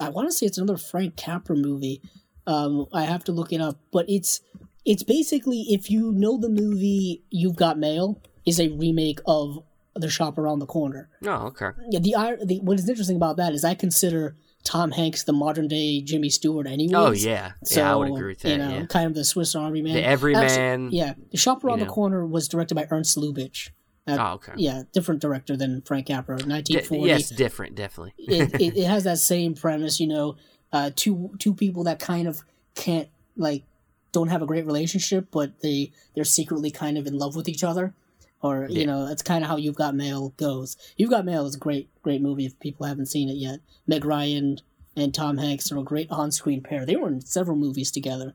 I 0.00 0.08
want 0.08 0.28
to 0.28 0.32
say 0.32 0.46
it's 0.46 0.58
another 0.58 0.76
Frank 0.78 1.16
Capra 1.16 1.56
movie. 1.56 2.00
Um, 2.46 2.86
I 2.92 3.04
have 3.04 3.24
to 3.24 3.32
look 3.32 3.52
it 3.52 3.60
up, 3.60 3.78
but 3.92 4.08
it's 4.08 4.40
it's 4.84 5.04
basically 5.04 5.66
if 5.70 5.90
you 5.90 6.10
know 6.10 6.36
the 6.36 6.48
movie 6.48 7.22
You've 7.30 7.54
Got 7.54 7.78
Mail 7.78 8.20
is 8.44 8.58
a 8.58 8.68
remake 8.70 9.20
of 9.26 9.62
the 9.94 10.10
shop 10.10 10.38
around 10.38 10.58
the 10.58 10.66
corner. 10.66 11.08
Oh, 11.24 11.46
okay. 11.46 11.68
Yeah, 11.88 12.00
the, 12.00 12.44
the 12.44 12.60
what 12.60 12.78
is 12.78 12.88
interesting 12.88 13.16
about 13.16 13.36
that 13.36 13.52
is 13.52 13.64
I 13.64 13.74
consider 13.74 14.34
Tom 14.64 14.92
Hanks 14.92 15.24
the 15.24 15.32
modern 15.32 15.68
day 15.68 16.00
Jimmy 16.00 16.30
Stewart. 16.30 16.66
Anyways. 16.66 16.94
Oh 16.94 17.10
yeah, 17.10 17.52
So, 17.64 17.80
yeah, 17.80 17.92
I 17.92 17.96
would 17.96 18.08
agree 18.10 18.28
with 18.28 18.40
that. 18.40 18.48
You 18.50 18.58
know, 18.58 18.70
yeah, 18.70 18.86
kind 18.86 19.06
of 19.06 19.14
the 19.14 19.24
Swiss 19.24 19.54
Army 19.54 19.82
man. 19.82 19.94
the 19.94 20.04
everyman. 20.04 20.90
yeah, 20.92 21.14
the 21.30 21.36
shop 21.36 21.64
around 21.64 21.80
the 21.80 21.86
know. 21.86 21.92
corner 21.92 22.26
was 22.26 22.48
directed 22.48 22.74
by 22.74 22.86
Ernst 22.90 23.16
Lubitsch. 23.16 23.70
Uh, 24.06 24.16
Oh, 24.18 24.32
okay. 24.34 24.52
Yeah, 24.56 24.82
different 24.92 25.20
director 25.20 25.56
than 25.56 25.80
Frank 25.82 26.06
Capra. 26.06 26.36
D- 26.36 26.44
1940. 26.44 27.08
yes, 27.08 27.30
different, 27.30 27.74
definitely. 27.74 28.14
it, 28.18 28.54
it, 28.60 28.76
it 28.76 28.86
has 28.86 29.04
that 29.04 29.18
same 29.18 29.54
premise, 29.54 30.00
you 30.00 30.06
know, 30.08 30.36
uh, 30.72 30.90
two 30.94 31.30
two 31.38 31.54
people 31.54 31.84
that 31.84 31.98
kind 31.98 32.26
of 32.26 32.42
can't 32.74 33.08
like 33.36 33.64
don't 34.12 34.28
have 34.28 34.42
a 34.42 34.46
great 34.46 34.66
relationship, 34.66 35.28
but 35.30 35.60
they 35.60 35.92
they're 36.14 36.24
secretly 36.24 36.70
kind 36.70 36.98
of 36.98 37.06
in 37.06 37.18
love 37.18 37.34
with 37.36 37.48
each 37.48 37.64
other, 37.64 37.94
or 38.42 38.66
Yeah. 38.68 38.80
you 38.80 38.86
know, 38.86 39.06
that's 39.06 39.22
kind 39.22 39.42
of 39.44 39.48
how 39.48 39.56
You've 39.56 39.76
Got 39.76 39.94
Mail 39.94 40.30
goes. 40.36 40.76
You've 40.96 41.10
Got 41.10 41.24
Mail 41.24 41.46
is 41.46 41.54
a 41.54 41.58
great 41.58 41.88
great 42.02 42.20
movie 42.20 42.46
if 42.46 42.58
people 42.60 42.86
haven't 42.86 43.06
seen 43.06 43.28
it 43.28 43.36
yet. 43.36 43.60
Meg 43.86 44.04
Ryan 44.04 44.58
and 44.96 45.14
Tom 45.14 45.38
Hanks 45.38 45.70
are 45.72 45.78
a 45.78 45.82
great 45.82 46.10
on 46.10 46.30
screen 46.32 46.60
pair. 46.62 46.84
They 46.84 46.96
were 46.96 47.08
in 47.08 47.20
several 47.22 47.56
movies 47.56 47.90
together. 47.90 48.34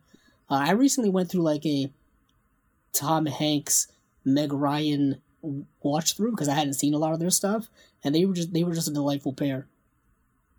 Uh, 0.49 0.63
I 0.67 0.71
recently 0.71 1.09
went 1.09 1.29
through 1.29 1.41
like 1.43 1.65
a 1.65 1.91
Tom 2.93 3.25
Hanks 3.25 3.87
Meg 4.25 4.51
Ryan 4.53 5.21
watch 5.83 6.15
through 6.15 6.31
because 6.31 6.47
I 6.49 6.55
hadn't 6.55 6.73
seen 6.73 6.93
a 6.93 6.97
lot 6.97 7.13
of 7.13 7.19
their 7.19 7.29
stuff, 7.29 7.69
and 8.03 8.15
they 8.15 8.25
were 8.25 8.33
just 8.33 8.53
they 8.53 8.63
were 8.63 8.73
just 8.73 8.87
a 8.87 8.93
delightful 8.93 9.33
pair. 9.33 9.67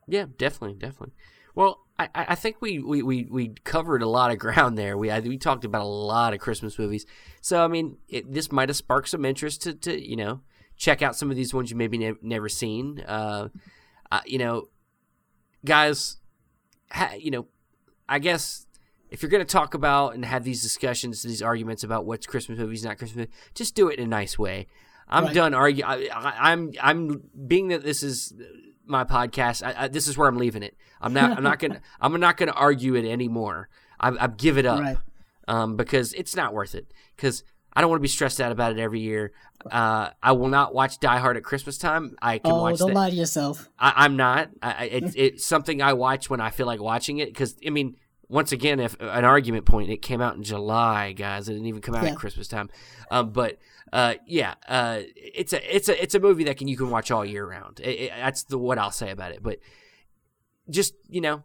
Yeah, 0.06 0.26
definitely, 0.38 0.74
definitely. 0.78 1.14
Well, 1.58 1.80
I, 1.98 2.08
I 2.14 2.34
think 2.36 2.58
we, 2.60 2.78
we, 2.78 3.02
we, 3.02 3.24
we 3.28 3.48
covered 3.64 4.00
a 4.00 4.08
lot 4.08 4.30
of 4.30 4.38
ground 4.38 4.78
there. 4.78 4.96
We 4.96 5.10
I, 5.10 5.18
we 5.18 5.36
talked 5.36 5.64
about 5.64 5.82
a 5.82 5.88
lot 5.88 6.32
of 6.32 6.38
Christmas 6.38 6.78
movies. 6.78 7.04
So 7.40 7.64
I 7.64 7.66
mean, 7.66 7.96
it, 8.08 8.32
this 8.32 8.52
might 8.52 8.68
have 8.68 8.76
sparked 8.76 9.08
some 9.08 9.24
interest 9.24 9.62
to, 9.62 9.74
to 9.74 10.00
you 10.00 10.14
know 10.14 10.42
check 10.76 11.02
out 11.02 11.16
some 11.16 11.32
of 11.32 11.36
these 11.36 11.52
ones 11.52 11.72
you 11.72 11.76
maybe 11.76 11.98
ne- 11.98 12.14
never 12.22 12.48
seen. 12.48 13.00
Uh, 13.00 13.48
uh, 14.12 14.20
you 14.24 14.38
know, 14.38 14.68
guys, 15.64 16.18
ha, 16.92 17.14
you 17.18 17.32
know, 17.32 17.46
I 18.08 18.20
guess 18.20 18.68
if 19.10 19.20
you're 19.20 19.30
going 19.30 19.44
to 19.44 19.52
talk 19.52 19.74
about 19.74 20.14
and 20.14 20.24
have 20.24 20.44
these 20.44 20.62
discussions, 20.62 21.24
these 21.24 21.42
arguments 21.42 21.82
about 21.82 22.04
what's 22.04 22.24
Christmas 22.24 22.60
movies, 22.60 22.84
not 22.84 22.98
Christmas, 22.98 23.16
movies, 23.16 23.34
just 23.56 23.74
do 23.74 23.88
it 23.88 23.98
in 23.98 24.04
a 24.04 24.08
nice 24.08 24.38
way. 24.38 24.68
I'm 25.08 25.24
Right. 25.24 25.34
done 25.34 25.54
arguing. 25.54 26.08
I'm 26.14 26.72
I'm 26.80 27.22
being 27.48 27.68
that 27.68 27.82
this 27.82 28.04
is 28.04 28.32
my 28.88 29.04
podcast. 29.04 29.66
I, 29.66 29.84
I, 29.84 29.88
this 29.88 30.08
is 30.08 30.16
where 30.18 30.28
I'm 30.28 30.36
leaving 30.36 30.62
it. 30.62 30.76
I'm 31.00 31.12
not. 31.12 31.36
I'm 31.36 31.42
not 31.42 31.58
gonna. 31.58 31.80
I'm 32.00 32.18
not 32.18 32.36
gonna 32.36 32.52
argue 32.52 32.94
it 32.94 33.04
anymore. 33.08 33.68
I, 34.00 34.10
I 34.18 34.26
give 34.28 34.58
it 34.58 34.66
up 34.66 34.80
Right. 34.80 34.96
um, 35.48 35.76
because 35.76 36.12
it's 36.14 36.34
not 36.36 36.54
worth 36.54 36.74
it. 36.74 36.92
Because 37.16 37.42
I 37.74 37.80
don't 37.80 37.90
want 37.90 38.00
to 38.00 38.02
be 38.02 38.08
stressed 38.08 38.40
out 38.40 38.52
about 38.52 38.72
it 38.72 38.78
every 38.78 39.00
year. 39.00 39.32
Uh, 39.70 40.10
I 40.22 40.32
will 40.32 40.48
not 40.48 40.72
watch 40.74 40.98
Die 41.00 41.18
Hard 41.18 41.36
at 41.36 41.42
Christmas 41.44 41.78
time. 41.78 42.16
I 42.22 42.38
can 42.38 42.52
Oh, 42.52 42.62
watch 42.62 42.78
don't 42.78 42.88
that. 42.88 42.94
lie 42.94 43.10
to 43.10 43.16
yourself. 43.16 43.68
I, 43.78 43.92
I'm 43.96 44.16
not. 44.16 44.50
I, 44.62 44.70
I- 44.72 44.84
it's, 44.84 45.14
it's 45.16 45.44
something 45.44 45.82
I 45.82 45.92
watch 45.94 46.30
when 46.30 46.40
I 46.40 46.50
feel 46.50 46.66
like 46.66 46.80
watching 46.80 47.18
it. 47.18 47.26
Because 47.28 47.56
I 47.66 47.70
mean, 47.70 47.96
once 48.28 48.52
again, 48.52 48.78
if 48.80 48.96
an 49.00 49.24
argument 49.24 49.64
point, 49.66 49.90
it 49.90 49.98
came 50.02 50.20
out 50.20 50.36
in 50.36 50.42
July, 50.42 51.12
guys. 51.12 51.48
It 51.48 51.52
didn't 51.54 51.66
even 51.66 51.80
come 51.80 51.94
out 51.94 52.04
Yeah. 52.04 52.10
at 52.10 52.16
Christmas 52.16 52.46
time. 52.48 52.70
Um, 53.10 53.30
but 53.30 53.58
uh, 53.92 54.14
yeah, 54.26 54.54
uh, 54.68 55.00
it's 55.16 55.52
a 55.52 55.76
it's 55.76 55.88
a 55.88 56.02
it's 56.02 56.14
a 56.14 56.20
movie 56.20 56.44
that 56.44 56.56
can 56.56 56.68
you 56.68 56.76
can 56.76 56.90
watch 56.90 57.10
all 57.10 57.24
year 57.24 57.46
round. 57.48 57.80
It, 57.80 57.88
it- 58.00 58.12
that's 58.16 58.44
the 58.44 58.58
what 58.58 58.78
I'll 58.78 58.90
say 58.90 59.10
about 59.10 59.32
it. 59.32 59.42
But 59.42 59.58
just 60.70 60.94
you 61.08 61.20
know, 61.20 61.42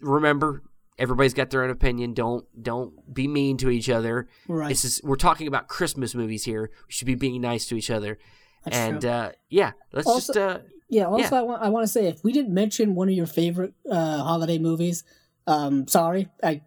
remember. 0.00 0.62
Everybody's 0.96 1.34
got 1.34 1.50
their 1.50 1.64
own 1.64 1.70
opinion. 1.70 2.14
Don't 2.14 2.44
don't 2.62 3.12
be 3.12 3.26
mean 3.26 3.56
to 3.56 3.68
each 3.68 3.90
other. 3.90 4.28
Right. 4.46 4.68
This 4.68 4.84
is 4.84 5.00
we're 5.02 5.16
talking 5.16 5.48
about 5.48 5.66
Christmas 5.66 6.14
movies 6.14 6.44
here. 6.44 6.70
We 6.86 6.92
should 6.92 7.06
be 7.08 7.16
being 7.16 7.40
nice 7.40 7.66
to 7.66 7.74
each 7.74 7.90
other. 7.90 8.16
That's 8.64 8.76
and 8.76 9.04
uh, 9.04 9.32
yeah, 9.48 9.72
let's 9.92 10.06
Also- 10.06 10.32
just 10.32 10.38
uh, 10.38 10.58
yeah. 10.88 11.06
Also, 11.06 11.34
I 11.34 11.42
want 11.42 11.62
I 11.64 11.68
want 11.70 11.82
to 11.82 11.88
say 11.92 12.06
if 12.06 12.22
we 12.22 12.30
didn't 12.30 12.54
mention 12.54 12.94
one 12.94 13.08
of 13.08 13.14
your 13.16 13.26
favorite 13.26 13.74
uh, 13.90 14.22
holiday 14.22 14.56
movies, 14.58 15.02
um, 15.48 15.88
sorry, 15.88 16.28
I 16.44 16.60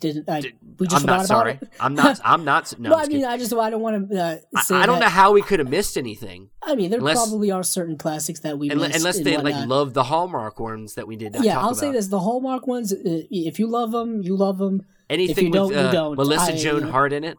didn't. 0.00 0.28
I 0.28 0.42
we 0.78 0.86
just 0.86 1.02
I'm 1.02 1.06
not 1.06 1.14
about 1.16 1.26
sorry. 1.26 1.52
it. 1.62 1.68
I'm 1.80 1.94
not. 1.94 2.20
I'm 2.24 2.44
not. 2.44 2.78
No, 2.78 2.90
well, 2.90 2.98
I 2.98 3.02
mean, 3.02 3.10
kidding. 3.10 3.24
I 3.26 3.38
just 3.38 3.52
I 3.54 3.70
don't 3.70 3.80
want 3.80 4.10
to 4.10 4.20
uh, 4.20 4.36
I, 4.56 4.82
I 4.82 4.86
don't 4.86 4.98
that- 4.98 5.04
know 5.06 5.08
how 5.10 5.32
we 5.32 5.40
could 5.42 5.58
have 5.60 5.68
missed 5.68 5.96
anything 5.96 6.50
I 6.62 6.74
mean, 6.74 6.90
there 6.90 6.98
unless- 6.98 7.16
probably 7.16 7.50
are 7.50 7.62
certain 7.62 7.96
classics 7.96 8.40
that 8.40 8.58
we 8.58 8.70
unless, 8.70 8.96
unless 8.96 9.20
they 9.20 9.36
like 9.36 9.66
love 9.66 9.94
the 9.94 10.04
Hallmark 10.04 10.58
ones 10.60 10.94
that 10.94 11.06
we 11.06 11.16
did 11.16 11.34
not 11.34 11.44
yeah, 11.44 11.58
I'll 11.58 11.68
about. 11.68 11.76
say 11.78 11.92
this: 11.92 12.08
the 12.08 12.20
Hallmark 12.20 12.66
ones. 12.66 12.92
Uh, 12.92 12.98
if 13.30 13.58
you 13.58 13.66
love 13.66 13.92
them, 13.92 14.22
you 14.22 14.36
love 14.36 14.58
them. 14.58 14.82
Anything 15.08 15.46
you 15.46 15.52
don't, 15.52 15.68
with 15.68 15.78
you 15.78 15.84
uh, 15.84 15.92
don't. 15.92 16.16
Melissa 16.16 16.52
I- 16.52 16.56
Joan 16.56 16.82
Hart 16.82 17.12
in 17.12 17.24
it. 17.24 17.38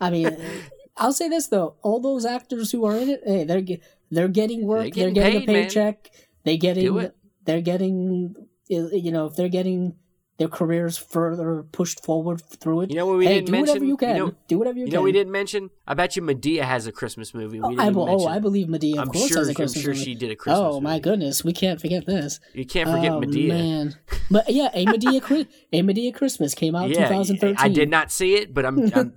I 0.00 0.10
mean, 0.10 0.36
I'll 0.96 1.12
say 1.12 1.28
this 1.28 1.48
though: 1.48 1.74
all 1.82 2.00
those 2.00 2.24
actors 2.24 2.70
who 2.72 2.84
are 2.84 2.96
in 2.96 3.08
it, 3.10 3.22
hey, 3.26 3.44
they're 3.44 3.62
they're 4.10 4.28
getting 4.28 4.66
work. 4.66 4.92
They're 4.94 5.04
They're 5.06 5.12
getting 5.12 5.14
getting, 5.14 5.46
paid, 5.46 5.48
a 5.48 5.62
paycheck. 5.64 6.10
They 6.44 6.56
Do 6.56 6.60
getting. 6.74 7.10
They're 7.44 7.60
getting. 7.62 8.34
You 8.68 9.10
know, 9.10 9.26
if 9.26 9.34
they're 9.36 9.48
getting 9.48 9.96
their 10.40 10.48
careers 10.48 10.96
further 10.96 11.62
pushed 11.70 12.02
forward 12.02 12.40
through 12.40 12.80
it. 12.80 12.90
You 12.90 12.96
know 12.96 13.04
what 13.04 13.18
we 13.18 13.26
hey, 13.26 13.34
didn't 13.34 13.46
do 13.48 13.52
mention? 13.52 13.68
whatever 13.68 13.84
you 13.84 13.96
can. 13.98 14.16
know, 14.16 14.34
do 14.48 14.58
whatever 14.58 14.78
you, 14.78 14.84
you 14.86 14.90
can. 14.90 14.94
know 14.94 15.02
we 15.02 15.12
didn't 15.12 15.32
mention. 15.32 15.68
I 15.86 15.92
bet 15.92 16.16
you 16.16 16.22
Madea 16.22 16.62
has 16.62 16.86
a 16.86 16.92
Christmas 16.92 17.34
movie. 17.34 17.60
We 17.60 17.66
Oh, 17.66 17.68
didn't 17.68 17.80
I, 17.80 17.90
be- 17.90 17.96
oh. 17.98 18.26
I 18.26 18.38
believe 18.38 18.68
Madea. 18.68 18.94
Of 18.94 18.98
I'm 19.00 19.08
course, 19.08 19.28
sure. 19.28 19.36
has 19.36 19.48
a 19.50 19.62
I'm 19.62 19.68
sure 19.68 19.92
movie. 19.92 20.02
she 20.02 20.14
did 20.14 20.30
a 20.30 20.36
Christmas. 20.36 20.58
Oh 20.62 20.80
my 20.80 20.98
goodness, 20.98 21.44
we 21.44 21.52
can't 21.52 21.78
forget 21.78 22.06
this. 22.06 22.40
You 22.54 22.64
can't 22.64 22.88
forget 22.88 23.12
oh, 23.12 23.20
Madea. 23.20 23.48
Man. 23.48 23.96
But 24.30 24.48
yeah, 24.48 24.70
a 24.72 24.86
Madea, 24.86 25.46
a 25.74 25.82
Madea 25.82 26.14
Christmas 26.14 26.54
came 26.54 26.74
out 26.74 26.86
in 26.86 26.92
Yeah, 26.92 27.08
2013. 27.08 27.56
I 27.58 27.68
did 27.68 27.90
not 27.90 28.10
see 28.10 28.36
it, 28.36 28.54
but 28.54 28.64
I'm 28.64 28.90
I'm, 28.94 29.12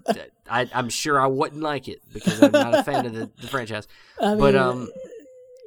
I, 0.49 0.69
I'm 0.73 0.89
sure 0.89 1.21
I 1.21 1.27
wouldn't 1.27 1.61
like 1.61 1.87
it 1.87 2.01
because 2.11 2.43
I'm 2.43 2.51
not 2.51 2.75
a 2.79 2.83
fan 2.83 3.05
of 3.05 3.13
the, 3.13 3.31
the 3.39 3.47
franchise. 3.47 3.87
I 4.21 4.35
But 4.35 4.55
um, 4.57 4.89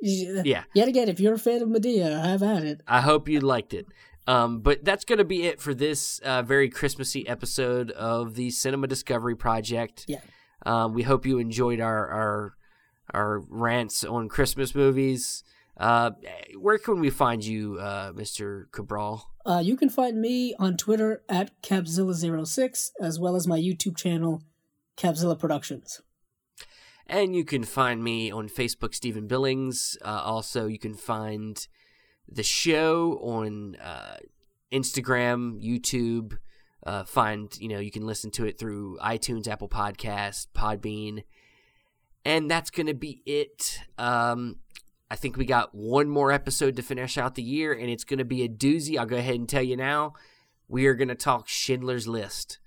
yeah, 0.03 0.65
Yet 0.75 0.89
again, 0.89 1.09
if 1.09 1.19
you're 1.19 1.35
a 1.35 1.39
fan 1.39 1.63
of 1.63 1.69
Madea, 1.71 2.23
have 2.23 2.43
at 2.43 2.63
it. 2.63 2.83
I 2.87 3.01
hope 3.01 3.27
you 3.29 3.41
liked 3.41 3.73
it. 3.73 3.87
Um, 4.27 4.61
but 4.61 4.85
that's 4.85 5.05
going 5.05 5.19
to 5.19 5.25
be 5.25 5.45
it 5.45 5.61
for 5.61 5.73
this 5.73 6.19
uh, 6.21 6.43
very 6.43 6.69
Christmassy 6.69 7.27
episode 7.29 7.91
of 7.93 8.35
the 8.35 8.51
Cinema 8.51 8.87
Discovery 8.89 9.37
Project. 9.37 10.05
Yeah. 10.09 10.21
Um, 10.65 10.95
we 10.95 11.03
hope 11.03 11.25
you 11.27 11.39
enjoyed 11.39 11.81
our 11.81 12.09
our 12.09 12.57
our 13.15 13.41
rants 13.49 14.05
on 14.05 14.29
Christmas 14.29 14.75
movies. 14.75 15.45
Uh, 15.77 16.13
where 16.59 16.79
can 16.79 17.01
we 17.01 17.11
find 17.11 17.45
you, 17.45 17.79
uh, 17.79 18.13
Mr. 18.13 18.71
Cabral? 18.73 19.31
Uh, 19.45 19.61
you 19.63 19.77
can 19.77 19.91
find 19.91 20.21
me 20.21 20.55
on 20.59 20.77
Twitter 20.77 21.23
at 21.29 21.51
Capzilla06, 21.63 22.93
as 23.01 23.21
well 23.21 23.37
as 23.37 23.47
my 23.47 23.59
YouTube 23.59 23.97
channel, 23.97 24.43
Capzilla 24.97 25.39
Productions. 25.39 26.01
And 27.07 27.37
you 27.37 27.45
can 27.45 27.63
find 27.63 28.03
me 28.03 28.33
on 28.33 28.49
Facebook, 28.49 28.95
Steven 28.95 29.29
Billings. 29.29 29.97
Uh, 30.03 30.23
also, 30.25 30.67
you 30.67 30.79
can 30.79 30.95
find 30.95 31.69
the 32.29 32.43
show 32.43 33.19
on 33.23 33.77
uh, 33.77 34.17
Instagram, 34.73 35.63
YouTube. 35.63 36.39
Uh, 36.85 37.05
find 37.05 37.57
you 37.59 37.69
know 37.69 37.81
you 37.81 37.91
can 37.91 38.07
listen 38.07 38.31
to 38.31 38.45
it 38.45 38.59
through 38.59 38.99
iTunes, 38.99 39.49
Apple 39.49 39.69
Podcasts, 39.69 40.47
Podbean, 40.55 41.25
and 42.25 42.51
that's 42.51 42.71
gonna 42.71 42.95
be 42.95 43.23
it. 43.27 43.81
Um, 43.99 44.57
I 45.11 45.17
think 45.17 45.37
we 45.37 45.47
got 45.47 45.75
one 45.75 46.09
more 46.09 46.31
episode 46.31 46.77
to 46.77 46.83
finish 46.83 47.19
out 47.19 47.35
the 47.35 47.43
year, 47.43 47.73
and 47.73 47.91
it's 47.91 48.05
gonna 48.05 48.25
be 48.25 48.45
a 48.45 48.49
doozy. 48.49 48.99
I'll 48.99 49.07
go 49.07 49.17
ahead 49.17 49.35
and 49.35 49.49
tell 49.49 49.63
you 49.63 49.77
now. 49.77 50.15
We 50.69 50.87
are 50.87 50.95
gonna 50.95 51.15
talk 51.17 51.49
Schindler's 51.49 52.07
List. 52.07 52.59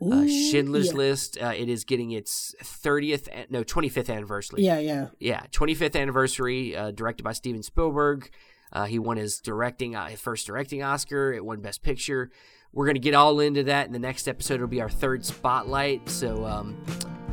Uh, 0.00 0.26
Schindler's 0.26 0.88
yeah. 0.88 0.92
List. 0.92 1.38
Uh, 1.40 1.52
it 1.56 1.68
is 1.68 1.84
getting 1.84 2.10
its 2.10 2.54
30th, 2.62 3.50
no, 3.50 3.62
25th 3.62 4.12
anniversary. 4.12 4.62
Yeah, 4.62 4.78
yeah. 4.78 5.08
Yeah, 5.18 5.42
25th 5.50 5.98
anniversary. 5.98 6.76
Uh, 6.76 6.90
directed 6.90 7.22
by 7.22 7.32
Steven 7.32 7.62
Spielberg. 7.62 8.30
Uh, 8.74 8.84
he 8.84 8.98
won 8.98 9.16
his 9.16 9.38
directing, 9.38 9.94
uh, 9.94 10.08
first 10.16 10.46
directing 10.46 10.82
Oscar. 10.82 11.32
It 11.32 11.44
won 11.44 11.60
Best 11.60 11.82
Picture. 11.82 12.30
We're 12.72 12.86
gonna 12.86 12.98
get 12.98 13.14
all 13.14 13.38
into 13.40 13.62
that 13.64 13.86
in 13.86 13.92
the 13.92 13.98
next 13.98 14.26
episode. 14.26 14.54
It'll 14.54 14.66
be 14.66 14.80
our 14.80 14.90
third 14.90 15.24
spotlight. 15.24 16.08
So, 16.08 16.44
um, 16.44 16.82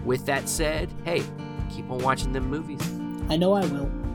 with 0.05 0.25
that 0.27 0.47
said, 0.47 0.93
hey, 1.03 1.23
keep 1.73 1.89
on 1.89 1.99
watching 1.99 2.31
them 2.31 2.49
movies. 2.49 2.81
I 3.29 3.37
know 3.37 3.53
I 3.53 3.65
will. 3.65 4.10